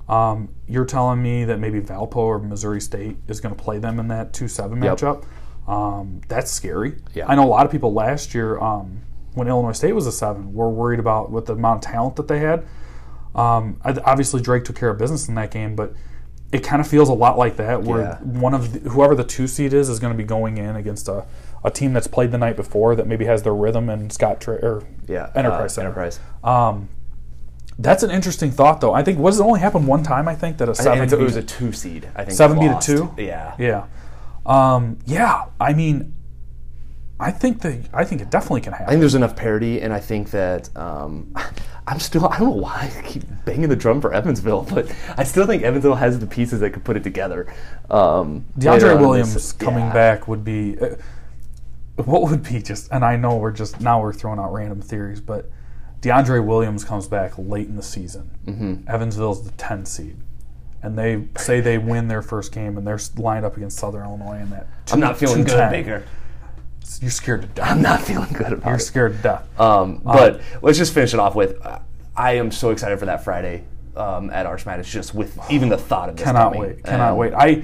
Um, 0.10 0.50
you're 0.68 0.86
telling 0.86 1.24
me 1.24 1.46
that 1.46 1.60
maybe 1.60 1.80
Valpo 1.80 2.18
or 2.18 2.38
Missouri 2.40 2.82
State 2.82 3.18
is 3.28 3.40
going 3.40 3.56
to 3.56 3.62
play 3.62 3.80
them 3.80 4.00
in 4.00 4.10
that 4.10 4.34
two 4.34 4.48
seven 4.48 4.82
Yep. 4.84 4.98
matchup. 4.98 5.24
Um, 5.68 6.22
that's 6.28 6.52
scary. 6.52 6.98
Yeah. 7.14 7.26
I 7.28 7.36
know 7.36 7.46
a 7.46 7.48
lot 7.48 7.66
of 7.66 7.72
people 7.72 7.94
last 7.94 8.36
year 8.36 8.60
um, 8.60 9.00
when 9.34 9.48
Illinois 9.48 9.72
State 9.72 9.94
was 9.94 10.06
a 10.06 10.12
seven 10.12 10.54
were 10.54 10.70
worried 10.70 11.00
about 11.00 11.32
with 11.32 11.46
the 11.46 11.54
amount 11.54 11.86
of 11.86 11.92
talent 11.92 12.18
that 12.18 12.28
they 12.28 12.40
had. 12.40 12.66
Um, 13.34 13.80
obviously, 13.84 14.42
Drake 14.42 14.66
took 14.66 14.76
care 14.76 14.90
of 14.90 14.98
business 14.98 15.28
in 15.30 15.36
that 15.36 15.52
game, 15.52 15.76
but 15.76 15.94
it 16.52 16.64
kind 16.64 16.80
of 16.82 16.88
feels 16.88 17.10
a 17.10 17.14
lot 17.14 17.38
like 17.38 17.56
that, 17.58 17.82
where 17.84 18.02
Yeah. 18.02 18.18
one 18.20 18.54
of 18.54 18.74
the, 18.84 18.90
whoever 18.90 19.16
the 19.16 19.24
two 19.24 19.48
seed 19.48 19.74
is 19.74 19.90
is 19.90 20.00
going 20.00 20.14
to 20.14 20.18
be 20.18 20.24
going 20.26 20.58
in 20.58 20.76
against 20.76 21.08
a, 21.08 21.26
a 21.64 21.72
team 21.72 21.94
that's 21.94 22.08
played 22.08 22.32
the 22.32 22.38
night 22.38 22.56
before 22.56 22.96
that 22.96 23.08
maybe 23.08 23.26
has 23.26 23.44
their 23.44 23.56
rhythm 23.56 23.90
and 23.90 24.12
Scott 24.12 24.42
Tra- 24.42 24.64
or 24.64 24.84
Yeah, 25.08 25.32
Enterprise 25.36 25.78
uh, 25.78 25.82
Enterprise. 25.82 26.20
Um, 26.44 26.90
that's 27.80 28.04
an 28.04 28.12
interesting 28.12 28.52
thought, 28.52 28.82
though. 28.82 28.94
I 28.94 29.04
think 29.04 29.20
does 29.20 29.40
it 29.40 29.44
only 29.44 29.60
happened 29.60 29.88
one 29.88 30.04
time? 30.04 30.28
I 30.28 30.36
think 30.36 30.58
that 30.58 30.70
a 30.70 30.76
seven 30.76 31.12
it 31.12 31.20
was 31.20 31.36
a 31.36 31.44
two 31.44 31.72
seed. 31.72 32.08
I 32.16 32.26
think 32.26 32.38
Seven 32.38 32.60
beat 32.60 32.68
a 32.68 32.80
two? 32.80 33.14
Yeah. 33.18 33.56
yeah, 33.58 33.86
um, 34.46 35.00
yeah. 35.06 35.46
I 35.60 35.74
mean, 35.74 36.14
I 37.20 37.32
think 37.32 37.62
that 37.62 37.90
I 37.94 38.04
think 38.04 38.22
it 38.22 38.30
definitely 38.30 38.62
can 38.62 38.74
happen. 38.74 38.88
I 38.88 38.90
think 38.92 39.00
there's 39.00 39.16
enough 39.16 39.36
parity, 39.36 39.82
and 39.82 39.94
I 39.94 40.00
think 40.00 40.32
that 40.32 40.76
um, 40.78 41.34
I'm 41.88 42.00
still. 42.00 42.28
I 42.28 42.38
don't 42.38 42.50
know 42.50 42.62
why 42.62 42.92
I 42.96 43.02
keep 43.02 43.24
banging 43.46 43.70
the 43.70 43.76
drum 43.76 44.02
for 44.02 44.14
Evansville, 44.14 44.68
but 44.74 44.94
I 45.18 45.24
still 45.24 45.48
think 45.48 45.64
Evansville 45.64 45.96
has 45.96 46.20
the 46.20 46.28
pieces 46.28 46.60
that 46.60 46.72
could 46.72 46.84
put 46.84 46.98
it 46.98 47.04
together. 47.04 47.52
Um, 47.90 48.46
DeAndre 48.60 49.00
Williams 49.00 49.34
this- 49.34 49.52
coming 49.54 49.86
yeah. 49.86 49.94
back 49.94 50.28
would 50.28 50.44
be 50.44 50.78
uh, 50.80 50.96
what 51.96 52.24
would 52.24 52.44
be 52.44 52.62
just 52.62 52.92
and 52.92 53.04
I 53.06 53.16
know 53.16 53.36
we're 53.38 53.52
just 53.52 53.80
now 53.82 54.02
we're 54.02 54.14
throwing 54.14 54.40
out 54.40 54.52
random 54.54 54.82
theories, 54.82 55.22
but 55.22 55.50
DeAndre 56.02 56.44
Williams 56.46 56.84
comes 56.84 57.08
back 57.08 57.34
late 57.38 57.68
in 57.68 57.76
the 57.76 57.84
season. 57.84 58.30
Mm-hmm. 58.46 58.90
Evansville's 58.90 59.44
the 59.46 59.52
10 59.52 59.86
seed. 59.86 60.18
And 60.82 60.98
they 61.00 61.28
say 61.38 61.62
they 61.62 61.78
win 61.78 62.10
their 62.10 62.22
first 62.22 62.52
game, 62.52 62.78
and 62.78 62.86
they're 62.86 63.00
lined 63.16 63.46
up 63.46 63.56
against 63.56 63.78
Southern 63.80 64.04
Illinois 64.04 64.42
in 64.42 64.50
that. 64.50 64.68
I'm 64.92 65.00
not 65.00 65.18
feeling 65.18 65.46
good, 65.46 65.52
210. 65.52 65.72
Baker. 65.72 66.06
You're 67.00 67.10
scared 67.10 67.42
to 67.44 67.48
death. 67.48 67.72
I'm 67.72 67.82
not 67.82 68.02
feeling 68.02 68.34
good 68.34 68.52
about 68.52 68.64
it. 68.64 68.66
You're 68.66 68.76
it. 68.76 68.80
scared 68.82 69.16
to 69.16 69.22
death. 69.24 69.60
Um, 69.60 70.02
but 70.04 70.42
let's 70.62 70.78
just 70.78 70.94
finish 70.94 71.14
it 71.14 71.22
off 71.22 71.36
with 71.36 71.66
uh, 71.66 71.80
I 72.18 72.34
am 72.34 72.52
so 72.52 72.72
excited 72.72 73.00
for 73.00 73.06
that 73.06 73.24
Friday 73.24 73.64
um, 73.96 74.30
at 74.32 74.46
Arch 74.46 74.66
Madness, 74.66 74.92
just 74.92 75.16
with 75.16 75.40
even 75.50 75.70
the 75.70 75.78
thought 75.78 76.10
of 76.10 76.18
this. 76.18 76.26
cannot 76.26 76.52
coming. 76.52 76.60
wait. 76.60 76.84
Cannot 76.84 77.12
Um, 77.14 77.18
wait. 77.18 77.34
I, 77.34 77.64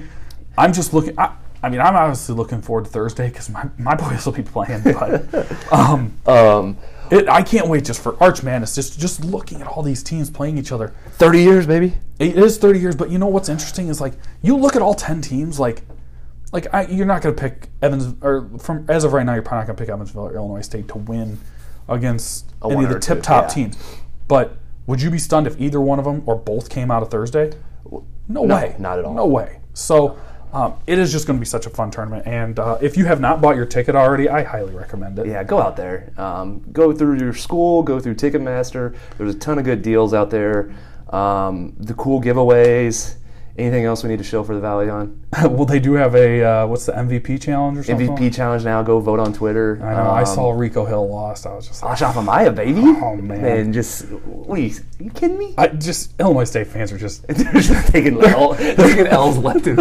I'm 0.56 0.72
just 0.72 0.94
looking. 0.94 1.18
I, 1.18 1.36
I 1.62 1.68
mean, 1.68 1.80
I'm 1.80 1.94
obviously 1.94 2.34
looking 2.34 2.62
forward 2.62 2.86
to 2.86 2.90
Thursday 2.90 3.28
because 3.28 3.50
my, 3.50 3.68
my 3.78 3.94
boys 3.96 4.24
will 4.24 4.32
be 4.32 4.42
playing. 4.42 4.82
But 4.82 5.72
um, 5.72 6.14
Um, 6.26 6.76
it, 7.10 7.28
I 7.28 7.42
can't 7.42 7.66
wait 7.66 7.84
just 7.84 8.00
for 8.02 8.22
Arch 8.22 8.42
Madness. 8.42 8.74
Just 8.74 8.98
just 8.98 9.24
looking 9.24 9.60
at 9.60 9.66
all 9.66 9.82
these 9.82 10.02
teams 10.02 10.30
playing 10.30 10.58
each 10.58 10.70
other. 10.70 10.94
30 11.12 11.42
years, 11.42 11.66
baby. 11.66 11.94
It 12.18 12.38
is 12.38 12.58
30 12.58 12.78
years, 12.78 12.94
but 12.94 13.10
you 13.10 13.18
know 13.18 13.26
what's 13.26 13.48
interesting 13.48 13.88
is 13.88 14.00
like 14.00 14.12
you 14.42 14.56
look 14.56 14.76
at 14.76 14.82
all 14.82 14.94
10 14.94 15.20
teams, 15.20 15.58
like 15.58 15.82
like 16.52 16.72
I, 16.72 16.86
you're 16.86 17.06
not 17.06 17.22
going 17.22 17.34
to 17.34 17.40
pick 17.40 17.68
Evans 17.82 18.14
or 18.22 18.48
from 18.58 18.86
as 18.88 19.04
of 19.04 19.12
right 19.12 19.26
now, 19.26 19.34
you're 19.34 19.42
probably 19.42 19.62
not 19.62 19.66
going 19.66 19.76
to 19.76 19.82
pick 19.82 19.92
Evansville 19.92 20.26
or 20.26 20.34
Illinois 20.34 20.60
State 20.60 20.86
to 20.88 20.98
win 20.98 21.38
against 21.88 22.46
any 22.64 22.84
of 22.84 22.90
the 22.90 23.00
tip 23.00 23.22
top 23.22 23.44
yeah. 23.44 23.54
teams. 23.54 23.76
But 24.28 24.56
would 24.86 25.02
you 25.02 25.10
be 25.10 25.18
stunned 25.18 25.48
if 25.48 25.60
either 25.60 25.80
one 25.80 25.98
of 25.98 26.04
them 26.04 26.22
or 26.26 26.36
both 26.36 26.70
came 26.70 26.92
out 26.92 27.02
of 27.02 27.10
Thursday? 27.10 27.52
No, 28.28 28.42
way, 28.42 28.76
not 28.78 29.00
at 29.00 29.04
all. 29.04 29.14
No 29.14 29.26
way. 29.26 29.60
So. 29.74 30.16
Um, 30.52 30.74
it 30.86 30.98
is 30.98 31.12
just 31.12 31.26
going 31.26 31.38
to 31.38 31.40
be 31.40 31.46
such 31.46 31.66
a 31.66 31.70
fun 31.70 31.90
tournament, 31.90 32.26
and 32.26 32.58
uh, 32.58 32.78
if 32.80 32.96
you 32.96 33.04
have 33.04 33.20
not 33.20 33.40
bought 33.40 33.54
your 33.54 33.66
ticket 33.66 33.94
already, 33.94 34.28
I 34.28 34.42
highly 34.42 34.74
recommend 34.74 35.18
it. 35.18 35.26
Yeah, 35.26 35.44
go 35.44 35.60
out 35.60 35.76
there. 35.76 36.12
Um, 36.16 36.64
go 36.72 36.92
through 36.92 37.20
your 37.20 37.32
school, 37.32 37.82
go 37.82 38.00
through 38.00 38.16
Ticketmaster. 38.16 38.96
There's 39.16 39.34
a 39.34 39.38
ton 39.38 39.58
of 39.58 39.64
good 39.64 39.82
deals 39.82 40.12
out 40.12 40.30
there. 40.30 40.72
Um, 41.10 41.74
the 41.78 41.94
cool 41.94 42.20
giveaways. 42.20 43.16
Anything 43.60 43.84
else 43.84 44.02
we 44.02 44.08
need 44.08 44.18
to 44.18 44.24
show 44.24 44.42
for 44.42 44.54
the 44.54 44.60
Valley 44.60 44.88
on? 44.88 45.22
well, 45.42 45.64
they 45.66 45.78
do 45.78 45.92
have 45.94 46.14
a 46.14 46.42
uh, 46.42 46.66
what's 46.66 46.86
the 46.86 46.92
MVP 46.92 47.40
challenge 47.42 47.78
or 47.78 47.82
something? 47.84 48.08
MVP 48.08 48.34
challenge 48.34 48.64
now. 48.64 48.82
Go 48.82 48.98
vote 49.00 49.20
on 49.20 49.32
Twitter. 49.32 49.78
I 49.82 49.94
know. 49.94 50.10
I 50.10 50.20
Um, 50.20 50.26
saw 50.26 50.50
Rico 50.52 50.84
Hill 50.84 51.08
lost. 51.08 51.46
I 51.46 51.54
was 51.54 51.68
just 51.68 51.82
like, 51.82 51.92
Ashraf 51.92 52.14
Amaya, 52.14 52.54
baby. 52.54 52.80
Oh, 52.82 53.16
man. 53.16 53.44
And 53.44 53.74
just, 53.74 54.08
what 54.10 54.58
are 54.58 54.62
you, 54.62 54.74
are 55.00 55.02
you 55.04 55.10
kidding 55.10 55.38
me? 55.38 55.54
I 55.58 55.68
just 55.68 56.18
Illinois 56.18 56.44
State 56.44 56.66
fans 56.68 56.90
are 56.92 56.98
just 56.98 57.26
they're 57.28 57.52
just 57.60 57.88
taking, 57.92 58.20
L, 58.22 58.52
they're 58.54 58.74
taking 58.76 59.06
L's 59.06 59.36
left 59.38 59.66
and 59.66 59.78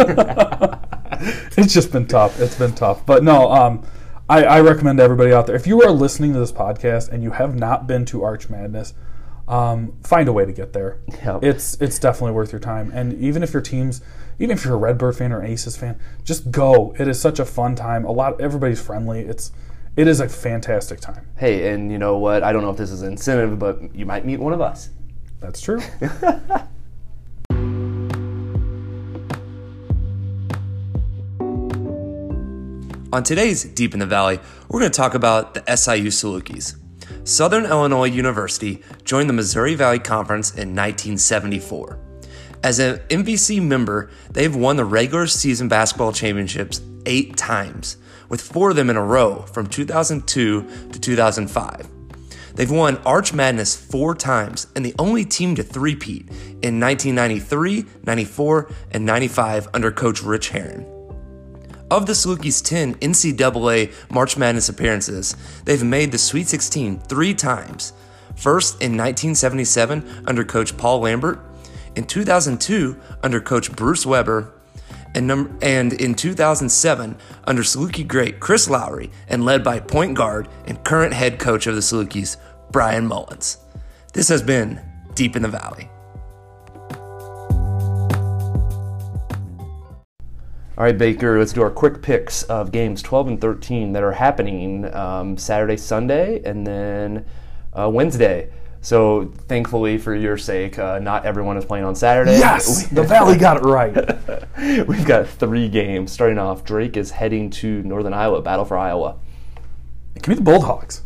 it's 1.58 1.74
just 1.74 1.92
been 1.92 2.08
tough. 2.08 2.40
It's 2.40 2.56
been 2.58 2.74
tough. 2.74 3.06
But 3.06 3.24
no, 3.24 3.52
um 3.52 3.84
I, 4.30 4.44
I 4.44 4.62
recommend 4.62 5.00
everybody 5.00 5.34
out 5.34 5.48
there. 5.48 5.56
If 5.56 5.66
you 5.66 5.82
are 5.82 5.90
listening 5.90 6.34
to 6.34 6.40
this 6.40 6.52
podcast 6.52 7.10
and 7.10 7.24
you 7.24 7.32
have 7.32 7.56
not 7.56 7.88
been 7.88 8.06
to 8.06 8.24
Arch 8.24 8.48
Madness, 8.50 8.94
um, 9.50 9.93
find 10.04 10.30
a 10.30 10.34
way 10.34 10.45
to 10.45 10.54
get 10.54 10.74
there. 10.74 11.00
Yep. 11.24 11.43
It's 11.43 11.82
it's 11.82 12.00
definitely 12.00 12.34
worth 12.34 12.52
your 12.52 12.62
time. 12.62 12.91
And 12.93 13.14
even 13.20 13.43
if 13.43 13.52
your 13.52 13.62
team's 13.62 14.02
even 14.38 14.56
if 14.56 14.64
you're 14.64 14.76
a 14.76 14.78
Redbird 14.78 15.18
fan 15.18 15.34
or 15.34 15.41
an 15.41 15.52
Aces 15.52 15.76
fan, 15.76 16.00
just 16.24 16.52
go. 16.52 16.95
It 16.97 17.08
is 17.08 17.20
such 17.20 17.39
a 17.39 17.45
fun 17.45 17.76
time. 17.76 18.06
A 18.06 18.12
lot 18.12 18.39
everybody's 18.39 18.82
friendly. 18.82 19.22
It's 19.22 19.52
it 19.97 20.08
is 20.08 20.20
a 20.20 20.30
fantastic 20.30 21.02
time. 21.02 21.28
Hey, 21.36 21.74
and 21.74 21.91
you 21.91 21.97
know 21.97 22.18
what? 22.18 22.43
I 22.43 22.54
don't 22.54 22.62
know 22.62 22.70
if 22.70 22.78
this 22.78 22.91
is 22.91 23.02
incentive, 23.02 23.58
but 23.58 23.93
you 23.93 24.06
might 24.06 24.24
meet 24.24 24.39
one 24.39 24.54
of 24.54 24.62
us. 24.62 24.89
That's 25.39 25.60
true. 25.60 25.82
On 33.12 33.24
today's 33.24 33.64
Deep 33.64 33.93
in 33.93 34.00
the 34.00 34.06
Valley, 34.06 34.39
we're 34.70 34.80
going 34.80 34.91
to 34.91 34.95
talk 34.95 35.16
about 35.16 35.56
the 35.56 35.76
SIU 35.76 36.10
Salukis. 36.10 36.79
Southern 37.30 37.66
Illinois 37.66 38.10
University 38.10 38.82
joined 39.04 39.30
the 39.30 39.34
Missouri 39.34 39.76
Valley 39.76 40.00
Conference 40.00 40.50
in 40.50 40.76
1974. 40.76 42.00
As 42.64 42.80
an 42.80 42.98
MVC 43.10 43.62
member, 43.62 44.10
they've 44.32 44.56
won 44.56 44.78
the 44.78 44.84
regular 44.84 45.28
season 45.28 45.68
basketball 45.68 46.12
championships 46.12 46.82
eight 47.06 47.38
times, 47.38 47.98
with 48.30 48.42
four 48.42 48.72
of 48.72 48.76
them 48.78 48.90
in 48.90 48.98
a 48.98 49.04
row 49.04 49.44
from 49.44 49.68
2002 49.68 50.90
to 50.92 51.00
2005. 51.00 51.88
They've 52.56 52.72
won 52.72 52.98
Arch 53.06 53.32
Madness 53.32 53.76
four 53.76 54.16
times 54.16 54.66
and 54.76 54.84
the 54.84 54.96
only 54.98 55.24
team 55.24 55.54
to 55.54 55.62
three-peat 55.62 56.28
in 56.64 56.80
1993, 56.80 57.86
94, 58.08 58.72
and 58.90 59.06
95 59.06 59.68
under 59.76 59.92
coach 59.92 60.24
Rich 60.24 60.50
Herrin. 60.50 60.99
Of 61.92 62.06
the 62.06 62.14
Salukis' 62.14 62.64
10 62.64 62.96
NCAA 62.96 63.92
March 64.12 64.38
Madness 64.38 64.70
appearances, 64.70 65.36
they've 65.66 65.84
made 65.84 66.12
the 66.12 66.20
Sweet 66.20 66.48
16 66.48 67.00
three 67.00 67.34
times. 67.34 67.94
First 68.36 68.76
in 68.76 68.96
1977 68.96 70.24
under 70.28 70.44
coach 70.44 70.78
Paul 70.78 71.02
Lambert, 71.02 71.40
in 71.96 72.06
2002 72.06 72.96
under 73.24 73.42
coach 73.42 73.72
Bruce 73.72 74.06
Weber, 74.06 74.54
and, 75.16 75.26
num- 75.26 75.58
and 75.64 75.94
in 75.94 76.14
2007 76.14 77.18
under 77.46 77.64
Saluki 77.64 78.08
great 78.08 78.40
Chris 78.40 78.70
Lowery 78.70 79.10
and 79.28 79.44
led 79.44 79.64
by 79.64 79.80
point 79.80 80.16
guard 80.16 80.48
and 80.68 80.84
current 80.84 81.14
head 81.14 81.40
coach 81.40 81.66
of 81.66 81.74
the 81.74 81.82
Salukis, 81.82 82.38
Bryan 82.72 83.08
Mullins. 83.08 83.58
This 84.14 84.30
has 84.30 84.44
been 84.44 84.80
Deep 85.16 85.36
in 85.36 85.42
the 85.42 85.48
Valley. 85.48 85.90
All 90.80 90.86
right, 90.86 90.98
Baker, 90.98 91.38
let's 91.38 91.52
do 91.52 91.62
our 91.62 91.70
quick 91.70 92.02
picks 92.02 92.44
of 92.44 92.72
games 92.72 93.02
12 93.02 93.28
and 93.28 93.42
13 93.42 93.92
that 93.92 94.02
are 94.02 94.14
happening 94.14 94.86
um, 94.96 95.38
Saturday, 95.38 95.76
Sunday, 95.76 96.42
and 96.46 96.66
then 96.66 97.26
uh, 97.74 97.90
Wednesday. 97.92 98.50
So, 98.80 99.26
thankfully, 99.50 99.98
for 99.98 100.16
your 100.16 100.38
sake, 100.38 100.80
uh, 100.80 101.00
not 101.00 101.26
everyone 101.26 101.58
is 101.58 101.66
playing 101.66 101.84
on 101.84 101.96
Saturday. 101.96 102.38
Yes, 102.38 102.88
the 102.92 103.04
Valley 103.04 103.38
got 103.38 103.58
it 103.58 103.64
right. 103.64 103.94
We've 104.88 105.04
got 105.04 105.28
three 105.28 105.68
games. 105.68 106.14
Starting 106.14 106.38
off, 106.38 106.64
Drake 106.64 106.96
is 106.96 107.12
heading 107.12 107.50
to 107.50 107.84
Northern 107.84 108.14
Iowa, 108.14 108.42
Battle 108.42 108.64
for 108.64 108.78
Iowa. 108.78 109.18
Give 110.16 110.30
me 110.30 110.36
the 110.36 110.42
Bulldogs. 110.44 111.02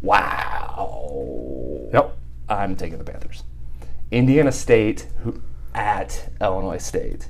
Wow. 0.00 1.90
Yep. 1.92 2.16
I'm 2.48 2.76
taking 2.76 2.96
the 2.96 3.04
Panthers. 3.04 3.44
Indiana 4.10 4.52
State 4.52 5.06
at 5.74 6.30
Illinois 6.40 6.78
State. 6.78 7.28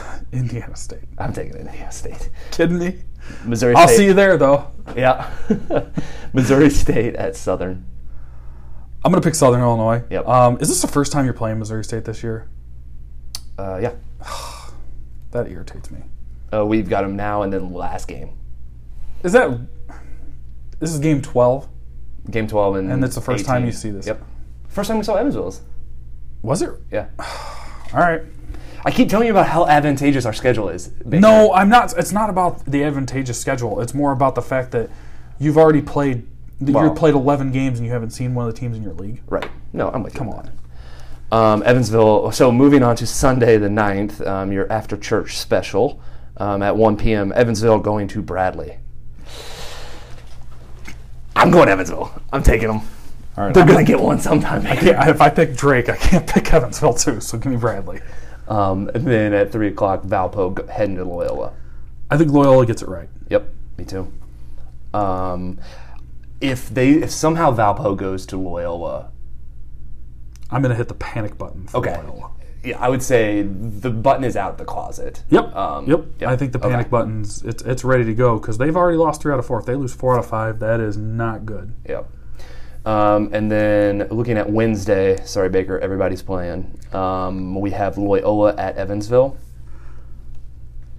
Indiana 0.32 0.76
State. 0.76 1.04
I'm 1.18 1.32
taking 1.32 1.56
Indiana 1.56 1.92
State. 1.92 2.30
Kidding 2.50 2.78
me? 2.78 3.02
Missouri 3.44 3.74
I'll 3.74 3.86
State. 3.88 3.96
see 3.96 4.04
you 4.06 4.14
there, 4.14 4.36
though. 4.36 4.70
Yeah. 4.96 5.30
Missouri 6.32 6.70
State 6.70 7.14
at 7.16 7.36
Southern. 7.36 7.86
I'm 9.04 9.10
going 9.10 9.20
to 9.20 9.26
pick 9.26 9.34
Southern 9.34 9.60
Illinois. 9.60 10.02
Yep. 10.10 10.28
Um, 10.28 10.58
is 10.60 10.68
this 10.68 10.80
the 10.80 10.88
first 10.88 11.12
time 11.12 11.24
you're 11.24 11.34
playing 11.34 11.58
Missouri 11.58 11.84
State 11.84 12.04
this 12.04 12.22
year? 12.22 12.48
Uh, 13.58 13.78
yeah. 13.82 13.94
That 15.32 15.48
irritates 15.50 15.90
me. 15.90 16.00
Uh, 16.52 16.66
we've 16.66 16.90
got 16.90 17.00
them 17.00 17.16
now 17.16 17.40
and 17.40 17.50
then 17.50 17.72
last 17.72 18.06
game. 18.06 18.36
Is 19.22 19.32
that. 19.32 19.58
This 20.78 20.92
is 20.92 20.98
game 20.98 21.22
12? 21.22 21.66
Game 22.30 22.46
12 22.46 22.76
and 22.76 22.92
And 22.92 23.02
it's 23.02 23.14
the 23.14 23.22
first 23.22 23.46
time 23.46 23.64
you 23.64 23.72
see 23.72 23.90
this. 23.90 24.06
Yep. 24.06 24.22
First 24.68 24.88
time 24.88 24.98
we 24.98 25.04
saw 25.04 25.14
Evansville's. 25.14 25.62
Was 26.42 26.60
it? 26.60 26.70
Yeah. 26.90 27.08
All 27.94 28.00
right. 28.00 28.20
I 28.84 28.90
keep 28.90 29.08
telling 29.08 29.26
you 29.26 29.32
about 29.32 29.46
how 29.46 29.66
advantageous 29.66 30.26
our 30.26 30.32
schedule 30.32 30.68
is. 30.68 30.88
Baker. 30.88 31.20
No, 31.20 31.52
I'm 31.52 31.68
not. 31.68 31.96
It's 31.96 32.12
not 32.12 32.30
about 32.30 32.64
the 32.66 32.82
advantageous 32.82 33.40
schedule. 33.40 33.80
It's 33.80 33.94
more 33.94 34.12
about 34.12 34.34
the 34.34 34.42
fact 34.42 34.72
that 34.72 34.90
you've 35.38 35.56
already 35.58 35.82
played. 35.82 36.26
Well- 36.60 36.84
you've 36.86 36.96
played 36.96 37.14
11 37.14 37.52
games 37.52 37.78
and 37.78 37.86
you 37.86 37.92
haven't 37.92 38.10
seen 38.10 38.34
one 38.34 38.46
of 38.48 38.54
the 38.54 38.60
teams 38.60 38.76
in 38.76 38.82
your 38.82 38.94
league. 38.94 39.20
Right. 39.28 39.48
No, 39.72 39.90
I'm 39.90 40.02
with 40.02 40.14
you. 40.14 40.18
Come 40.18 40.28
on. 40.30 40.50
Um, 41.32 41.62
Evansville. 41.64 42.30
So 42.32 42.52
moving 42.52 42.82
on 42.82 42.94
to 42.96 43.06
Sunday 43.06 43.56
the 43.56 43.68
9th, 43.68 44.24
um, 44.26 44.52
your 44.52 44.70
after 44.70 44.96
church 44.96 45.38
special 45.38 46.00
um, 46.36 46.62
at 46.62 46.76
1 46.76 46.96
p.m. 46.96 47.32
Evansville 47.34 47.78
going 47.78 48.06
to 48.08 48.22
Bradley. 48.22 48.78
I'm 51.34 51.50
going 51.50 51.68
Evansville. 51.68 52.12
I'm 52.32 52.42
taking 52.42 52.68
them. 52.68 52.80
All 53.36 53.44
right. 53.44 53.54
They're 53.54 53.66
going 53.66 53.84
to 53.84 53.90
get 53.90 53.98
one 53.98 54.20
sometime. 54.20 54.62
Yeah, 54.64 55.08
if 55.08 55.20
I 55.20 55.30
pick 55.30 55.56
Drake, 55.56 55.88
I 55.88 55.96
can't 55.96 56.26
pick 56.28 56.52
Evansville 56.52 56.94
too. 56.94 57.20
So 57.20 57.38
give 57.38 57.50
me 57.50 57.58
Bradley. 57.58 58.00
Um, 58.48 58.90
and 58.94 59.06
then 59.06 59.32
at 59.32 59.52
3 59.52 59.68
o'clock, 59.68 60.02
Valpo 60.02 60.68
heading 60.68 60.96
to 60.96 61.04
Loyola. 61.04 61.52
I 62.10 62.16
think 62.18 62.30
Loyola 62.32 62.66
gets 62.66 62.82
it 62.82 62.88
right. 62.88 63.08
Yep, 63.30 63.48
me 63.78 63.84
too. 63.84 64.12
Um, 64.92 65.58
if 66.40 66.68
they 66.68 66.90
if 66.94 67.10
somehow 67.10 67.54
Valpo 67.54 67.96
goes 67.96 68.26
to 68.26 68.36
Loyola, 68.36 69.10
I'm 70.50 70.60
gonna 70.60 70.74
hit 70.74 70.88
the 70.88 70.94
panic 70.94 71.38
button 71.38 71.66
for 71.66 71.78
okay, 71.78 71.96
Loyola. 72.02 72.30
yeah, 72.62 72.78
I 72.78 72.90
would 72.90 73.02
say 73.02 73.42
the 73.42 73.90
button 73.90 74.24
is 74.24 74.36
out 74.36 74.50
of 74.50 74.58
the 74.58 74.64
closet. 74.66 75.22
Yep. 75.30 75.54
Um, 75.56 75.86
yep. 75.88 76.04
yep. 76.20 76.28
I 76.30 76.36
think 76.36 76.52
the 76.52 76.58
panic 76.58 76.80
Okay. 76.80 76.88
button's 76.90 77.42
it's 77.44 77.62
it's 77.62 77.84
ready 77.84 78.04
to 78.04 78.12
go 78.12 78.38
because 78.38 78.58
they've 78.58 78.76
already 78.76 78.98
lost 78.98 79.22
three 79.22 79.32
out 79.32 79.38
of 79.38 79.46
four. 79.46 79.60
If 79.60 79.66
they 79.66 79.76
lose 79.76 79.94
four 79.94 80.14
out 80.14 80.18
of 80.18 80.26
five, 80.26 80.58
that 80.58 80.80
is 80.80 80.96
not 80.98 81.46
good. 81.46 81.72
Yep. 81.88 82.10
Um, 82.84 83.30
and 83.32 83.50
then 83.50 84.08
looking 84.10 84.36
at 84.36 84.50
Wednesday, 84.50 85.24
sorry 85.24 85.48
Baker, 85.48 85.78
everybody's 85.78 86.22
playing. 86.22 86.78
Um, 86.92 87.60
we 87.60 87.70
have 87.70 87.96
Loyola 87.96 88.54
at 88.56 88.76
Evansville. 88.76 89.36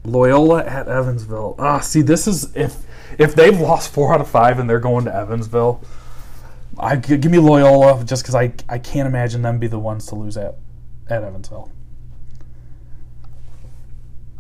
Loyola 0.06 0.64
at 0.64 0.88
Evansville. 0.88 1.56
Ah, 1.60 1.80
see, 1.80 2.02
this 2.02 2.28
is 2.28 2.56
if 2.56 2.86
if 3.18 3.36
they've 3.36 3.60
lost 3.60 3.92
four 3.94 4.14
out 4.14 4.22
of 4.22 4.30
five 4.30 4.60
and 4.60 4.70
they're 4.70 4.80
going 4.80 5.06
to 5.06 5.16
Evansville, 5.16 5.82
I 6.78 6.96
give 6.96 7.30
me 7.30 7.40
Loyola 7.40 8.04
just 8.04 8.24
because 8.24 8.36
I 8.36 8.54
I 8.70 8.80
can't 8.80 9.08
imagine 9.08 9.42
them 9.42 9.60
be 9.60 9.68
the 9.68 9.80
ones 9.80 10.06
to 10.08 10.16
lose 10.16 10.38
at 10.38 10.56
at 11.10 11.24
Evansville. 11.24 11.72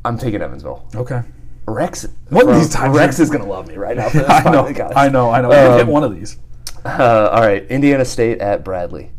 I'm 0.05 0.17
taking 0.17 0.41
Evansville. 0.41 0.85
Okay. 0.95 1.21
Rex. 1.65 2.05
One 2.29 2.49
of 2.49 2.55
these 2.55 2.69
times 2.69 2.97
Rex 2.97 3.19
is 3.19 3.29
going 3.29 3.41
to 3.41 3.49
love 3.49 3.67
me 3.67 3.75
right 3.75 3.95
now. 3.95 4.09
For 4.09 4.17
this 4.17 4.29
I 4.29 4.51
know. 4.51 4.67
I 4.67 5.07
know. 5.07 5.29
I 5.31 5.41
know. 5.41 5.51
Um, 5.51 5.77
hit 5.77 5.87
one 5.87 6.03
of 6.03 6.13
these. 6.13 6.37
Uh, 6.85 7.29
all 7.31 7.41
right, 7.41 7.65
Indiana 7.67 8.05
State 8.05 8.39
at 8.39 8.63
Bradley. 8.63 9.11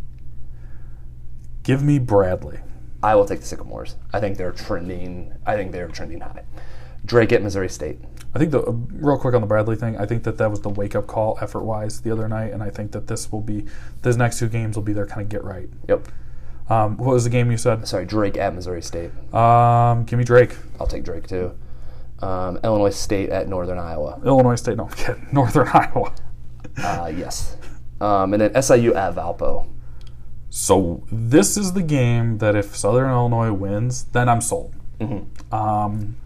Give 1.62 1.83
me 1.83 1.99
Bradley. 1.99 2.61
I 3.03 3.15
will 3.15 3.25
take 3.25 3.41
the 3.41 3.47
Sycamores. 3.47 3.97
I 4.12 4.21
think 4.21 4.37
they're 4.37 4.53
trending. 4.53 5.33
I 5.47 5.57
think 5.57 5.73
they're 5.73 5.89
trending 5.89 6.21
high. 6.21 6.45
Drake 7.05 7.33
at 7.33 7.43
Missouri 7.43 7.69
State. 7.69 7.99
I 8.35 8.39
think 8.39 8.51
the 8.51 8.62
uh, 8.62 8.73
real 8.93 9.19
quick 9.19 9.35
on 9.35 9.41
the 9.41 9.47
Bradley 9.47 9.77
thing. 9.77 9.97
I 9.97 10.07
think 10.07 10.25
that 10.25 10.39
that 10.39 10.51
was 10.51 10.61
the 10.61 10.69
wake 10.69 10.95
up 10.95 11.07
call 11.07 11.39
effort 11.41 11.62
wise 11.65 12.01
the 12.01 12.11
other 12.11 12.29
night, 12.29 12.53
and 12.53 12.62
I 12.62 12.71
think 12.71 12.93
that 12.93 13.07
this 13.07 13.31
will 13.31 13.41
be 13.41 13.67
these 14.03 14.17
next 14.17 14.39
two 14.39 14.49
games 14.49 14.77
will 14.77 14.83
be 14.83 14.93
their 14.93 15.07
kind 15.07 15.23
of 15.23 15.29
get 15.29 15.45
right. 15.45 15.69
Yep. 15.89 16.09
Um, 16.69 16.97
what 16.97 17.12
was 17.12 17.25
the 17.25 17.31
game 17.31 17.51
you 17.51 17.59
said? 17.59 17.87
Sorry, 17.87 18.07
Drake 18.07 18.37
at 18.39 18.55
Missouri 18.55 18.83
State. 18.83 19.11
Um, 19.35 20.05
give 20.05 20.19
me 20.19 20.25
Drake. 20.25 20.57
I'll 20.81 20.87
take 20.87 21.05
Drake 21.05 21.27
too. 21.27 21.53
Um, 22.21 22.59
Illinois 22.65 22.91
State 22.91 23.29
at 23.29 23.49
Northern 23.49 23.79
Iowa. 23.79 24.21
Illinois 24.25 24.55
State. 24.55 24.79
No. 24.79 24.89
Northern 25.33 25.69
Iowa. 25.69 26.12
Uh, 26.77 27.12
yes. 27.14 27.57
Um, 28.01 28.35
and 28.35 28.43
then 28.43 28.62
SIU 28.62 28.95
at 28.95 29.14
Valpo. 29.14 29.68
So 30.51 31.03
this 31.11 31.57
is 31.57 31.72
the 31.72 31.83
game 31.83 32.39
that 32.39 32.55
if 32.55 32.77
Southern 32.77 33.11
Illinois 33.11 33.53
wins, 33.53 34.05
then 34.05 34.29
I'm 34.29 34.41
sold. 34.41 34.75
Mm-hmm. 35.01 35.55
Um, 35.55 36.16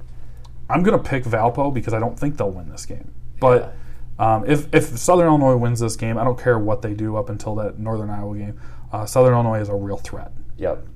I'm 0.68 0.82
gonna 0.82 0.98
pick 0.98 1.24
Valpo 1.24 1.72
because 1.72 1.94
I 1.94 1.98
don't 1.98 2.18
think 2.18 2.36
they'll 2.36 2.50
win 2.50 2.68
this 2.68 2.84
game. 2.84 3.10
But 3.40 3.74
um, 4.18 4.44
if 4.46 4.72
if 4.74 4.84
Southern 4.98 5.28
Illinois 5.28 5.56
wins 5.56 5.80
this 5.80 5.96
game, 5.96 6.18
I 6.18 6.24
don't 6.24 6.38
care 6.38 6.58
what 6.58 6.82
they 6.82 6.92
do 6.92 7.16
up 7.16 7.30
until 7.30 7.54
that 7.56 7.78
Northern 7.78 8.10
Iowa 8.10 8.36
game. 8.36 8.60
Uh, 8.92 9.06
Southern 9.06 9.32
Illinois 9.32 9.60
is 9.60 9.68
a 9.68 9.74
real 9.74 9.96
threat. 9.96 10.32
Yep. 10.58 10.86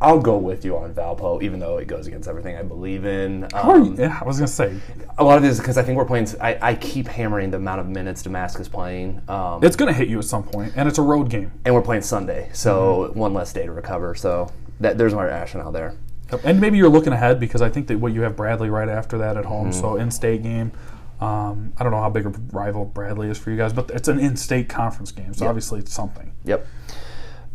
I'll 0.00 0.18
go 0.20 0.36
with 0.36 0.64
you 0.64 0.76
on 0.76 0.92
Valpo, 0.92 1.42
even 1.42 1.60
though 1.60 1.78
it 1.78 1.86
goes 1.86 2.06
against 2.06 2.28
everything 2.28 2.56
I 2.56 2.62
believe 2.62 3.04
in. 3.06 3.46
How 3.52 3.70
are 3.70 3.78
you- 3.78 3.84
Um, 3.92 3.96
yeah, 3.98 4.18
I 4.20 4.24
was 4.24 4.36
gonna 4.36 4.48
say 4.48 4.74
a 5.16 5.24
lot 5.24 5.36
of 5.38 5.42
this 5.42 5.52
is 5.52 5.60
because 5.60 5.78
I 5.78 5.82
think 5.82 5.96
we're 5.96 6.04
playing. 6.04 6.26
I, 6.40 6.58
I 6.60 6.74
keep 6.74 7.06
hammering 7.08 7.50
the 7.50 7.56
amount 7.58 7.80
of 7.80 7.88
minutes 7.88 8.22
Domask 8.22 8.60
is 8.60 8.68
playing. 8.68 9.22
Um, 9.28 9.62
it's 9.62 9.76
gonna 9.76 9.92
hit 9.92 10.08
you 10.08 10.18
at 10.18 10.24
some 10.24 10.42
point, 10.42 10.72
and 10.76 10.88
it's 10.88 10.98
a 10.98 11.02
road 11.02 11.30
game. 11.30 11.52
and 11.64 11.74
we're 11.74 11.80
playing 11.82 12.02
Sunday, 12.02 12.50
so 12.52 13.12
one 13.14 13.32
less 13.32 13.52
day 13.52 13.64
to 13.66 13.72
recover. 13.72 14.14
So 14.14 14.50
that 14.80 14.98
there's 14.98 15.14
my 15.14 15.24
rationale 15.24 15.72
there. 15.72 15.94
And 16.42 16.60
maybe 16.60 16.76
you're 16.78 16.88
looking 16.88 17.12
ahead 17.12 17.38
because 17.38 17.62
I 17.62 17.68
think 17.70 17.86
that 17.86 17.98
what 18.00 18.12
you 18.12 18.22
have 18.22 18.34
Bradley 18.36 18.68
right 18.70 18.88
after 18.88 19.16
that 19.18 19.36
at 19.36 19.44
home, 19.44 19.70
Mm-hmm. 19.70 19.80
so 19.80 19.96
in-state 19.96 20.42
game. 20.42 20.72
Um, 21.20 21.72
I 21.78 21.84
don't 21.84 21.92
know 21.92 22.00
how 22.00 22.10
big 22.10 22.26
a 22.26 22.32
rival 22.52 22.84
Bradley 22.84 23.30
is 23.30 23.38
for 23.38 23.50
you 23.50 23.56
guys, 23.56 23.72
but 23.72 23.88
it's 23.90 24.08
an 24.08 24.18
in-state 24.18 24.68
conference 24.68 25.12
game, 25.12 25.32
so 25.32 25.46
obviously 25.46 25.78
it's 25.78 25.92
something. 25.94 26.32
Yep. 26.44 26.66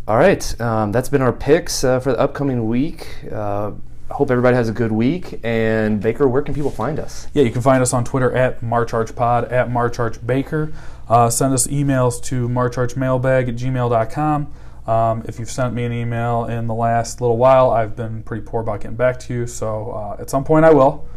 All 0.10 0.18
right, 0.18 0.60
um, 0.60 0.92
that's 0.92 1.08
been 1.08 1.22
our 1.22 1.32
picks 1.32 1.84
uh, 1.84 2.00
for 2.00 2.14
the 2.14 2.18
upcoming 2.18 2.68
week. 2.68 3.16
Uh, 3.32 3.74
hope 4.10 4.32
everybody 4.32 4.56
has 4.56 4.68
a 4.68 4.72
good 4.72 4.92
week. 4.92 5.40
And 5.44 6.02
Baker, 6.02 6.28
where 6.28 6.42
can 6.42 6.56
people 6.56 6.72
find 6.72 6.98
us? 6.98 7.28
Yeah, 7.36 7.44
you 7.44 7.52
can 7.52 7.62
find 7.62 7.80
us 7.80 7.94
on 7.94 8.06
Twitter 8.06 8.36
at 8.36 8.62
MarchArchPod, 8.62 9.52
at 9.52 9.70
MarchArchBaker. 9.70 10.74
Uh, 11.08 11.30
send 11.30 11.54
us 11.54 11.68
emails 11.68 12.20
to 12.24 12.50
marcharchmailbag 12.50 13.50
at 13.50 13.56
gmail.com. 13.56 14.54
Um, 14.88 15.26
if 15.28 15.38
you've 15.38 15.52
sent 15.52 15.76
me 15.76 15.84
an 15.84 15.94
email 15.94 16.46
in 16.46 16.66
the 16.66 16.74
last 16.74 17.22
little 17.22 17.38
while, 17.38 17.70
I've 17.70 17.96
been 17.96 18.24
pretty 18.24 18.44
poor 18.44 18.62
about 18.62 18.82
getting 18.82 18.98
back 18.98 19.20
to 19.20 19.34
you, 19.36 19.46
so 19.46 19.92
uh, 19.92 20.20
at 20.20 20.32
some 20.32 20.44
point 20.44 20.66
I 20.66 20.74
will. 20.74 21.08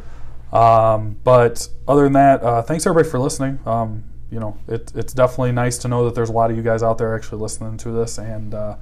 Um, 0.52 1.16
but 1.24 1.66
other 1.88 2.02
than 2.02 2.12
that, 2.12 2.42
uh, 2.42 2.60
thanks 2.60 2.86
everybody 2.86 3.08
for 3.08 3.18
listening. 3.18 3.58
Um, 3.64 4.04
you 4.32 4.40
know, 4.40 4.56
it, 4.66 4.90
it's 4.94 5.12
definitely 5.12 5.52
nice 5.52 5.76
to 5.78 5.88
know 5.88 6.06
that 6.06 6.14
there's 6.14 6.30
a 6.30 6.32
lot 6.32 6.50
of 6.50 6.56
you 6.56 6.62
guys 6.62 6.82
out 6.82 6.96
there 6.96 7.14
actually 7.14 7.42
listening 7.42 7.76
to 7.76 7.90
this, 7.90 8.16
and 8.16 8.54
uh, 8.54 8.76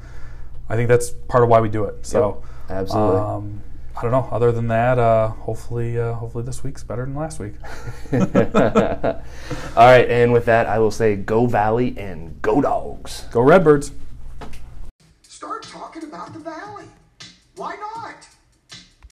I 0.69 0.77
think 0.77 0.89
that's 0.89 1.11
part 1.11 1.43
of 1.43 1.51
why 1.51 1.59
we 1.59 1.69
do 1.69 1.85
it. 1.85 2.07
So, 2.07 2.45
Absolutely. 2.69 3.19
um, 3.19 3.63
I 3.97 4.03
don't 4.03 4.13
know. 4.13 4.29
Other 4.31 4.53
than 4.53 4.69
that, 4.69 5.01
uh, 5.01 5.29
hopefully, 5.29 5.99
uh, 5.99 6.13
hopefully 6.15 6.45
this 6.45 6.63
week's 6.63 6.85
better 6.85 7.05
than 7.05 7.17
last 7.17 7.41
week. 7.41 7.55
All 8.13 8.21
right, 9.77 10.09
and 10.09 10.33
with 10.33 10.45
that, 10.45 10.67
I 10.69 10.79
will 10.79 10.93
say 10.93 11.17
go 11.17 11.47
Valley 11.47 11.99
and 11.99 12.41
go 12.43 12.61
Dogs. 12.61 13.25
Go 13.33 13.41
Redbirds. 13.41 13.91
Start 15.23 15.65
talking 15.65 16.05
about 16.05 16.33
the 16.33 16.39
valley. 16.39 16.85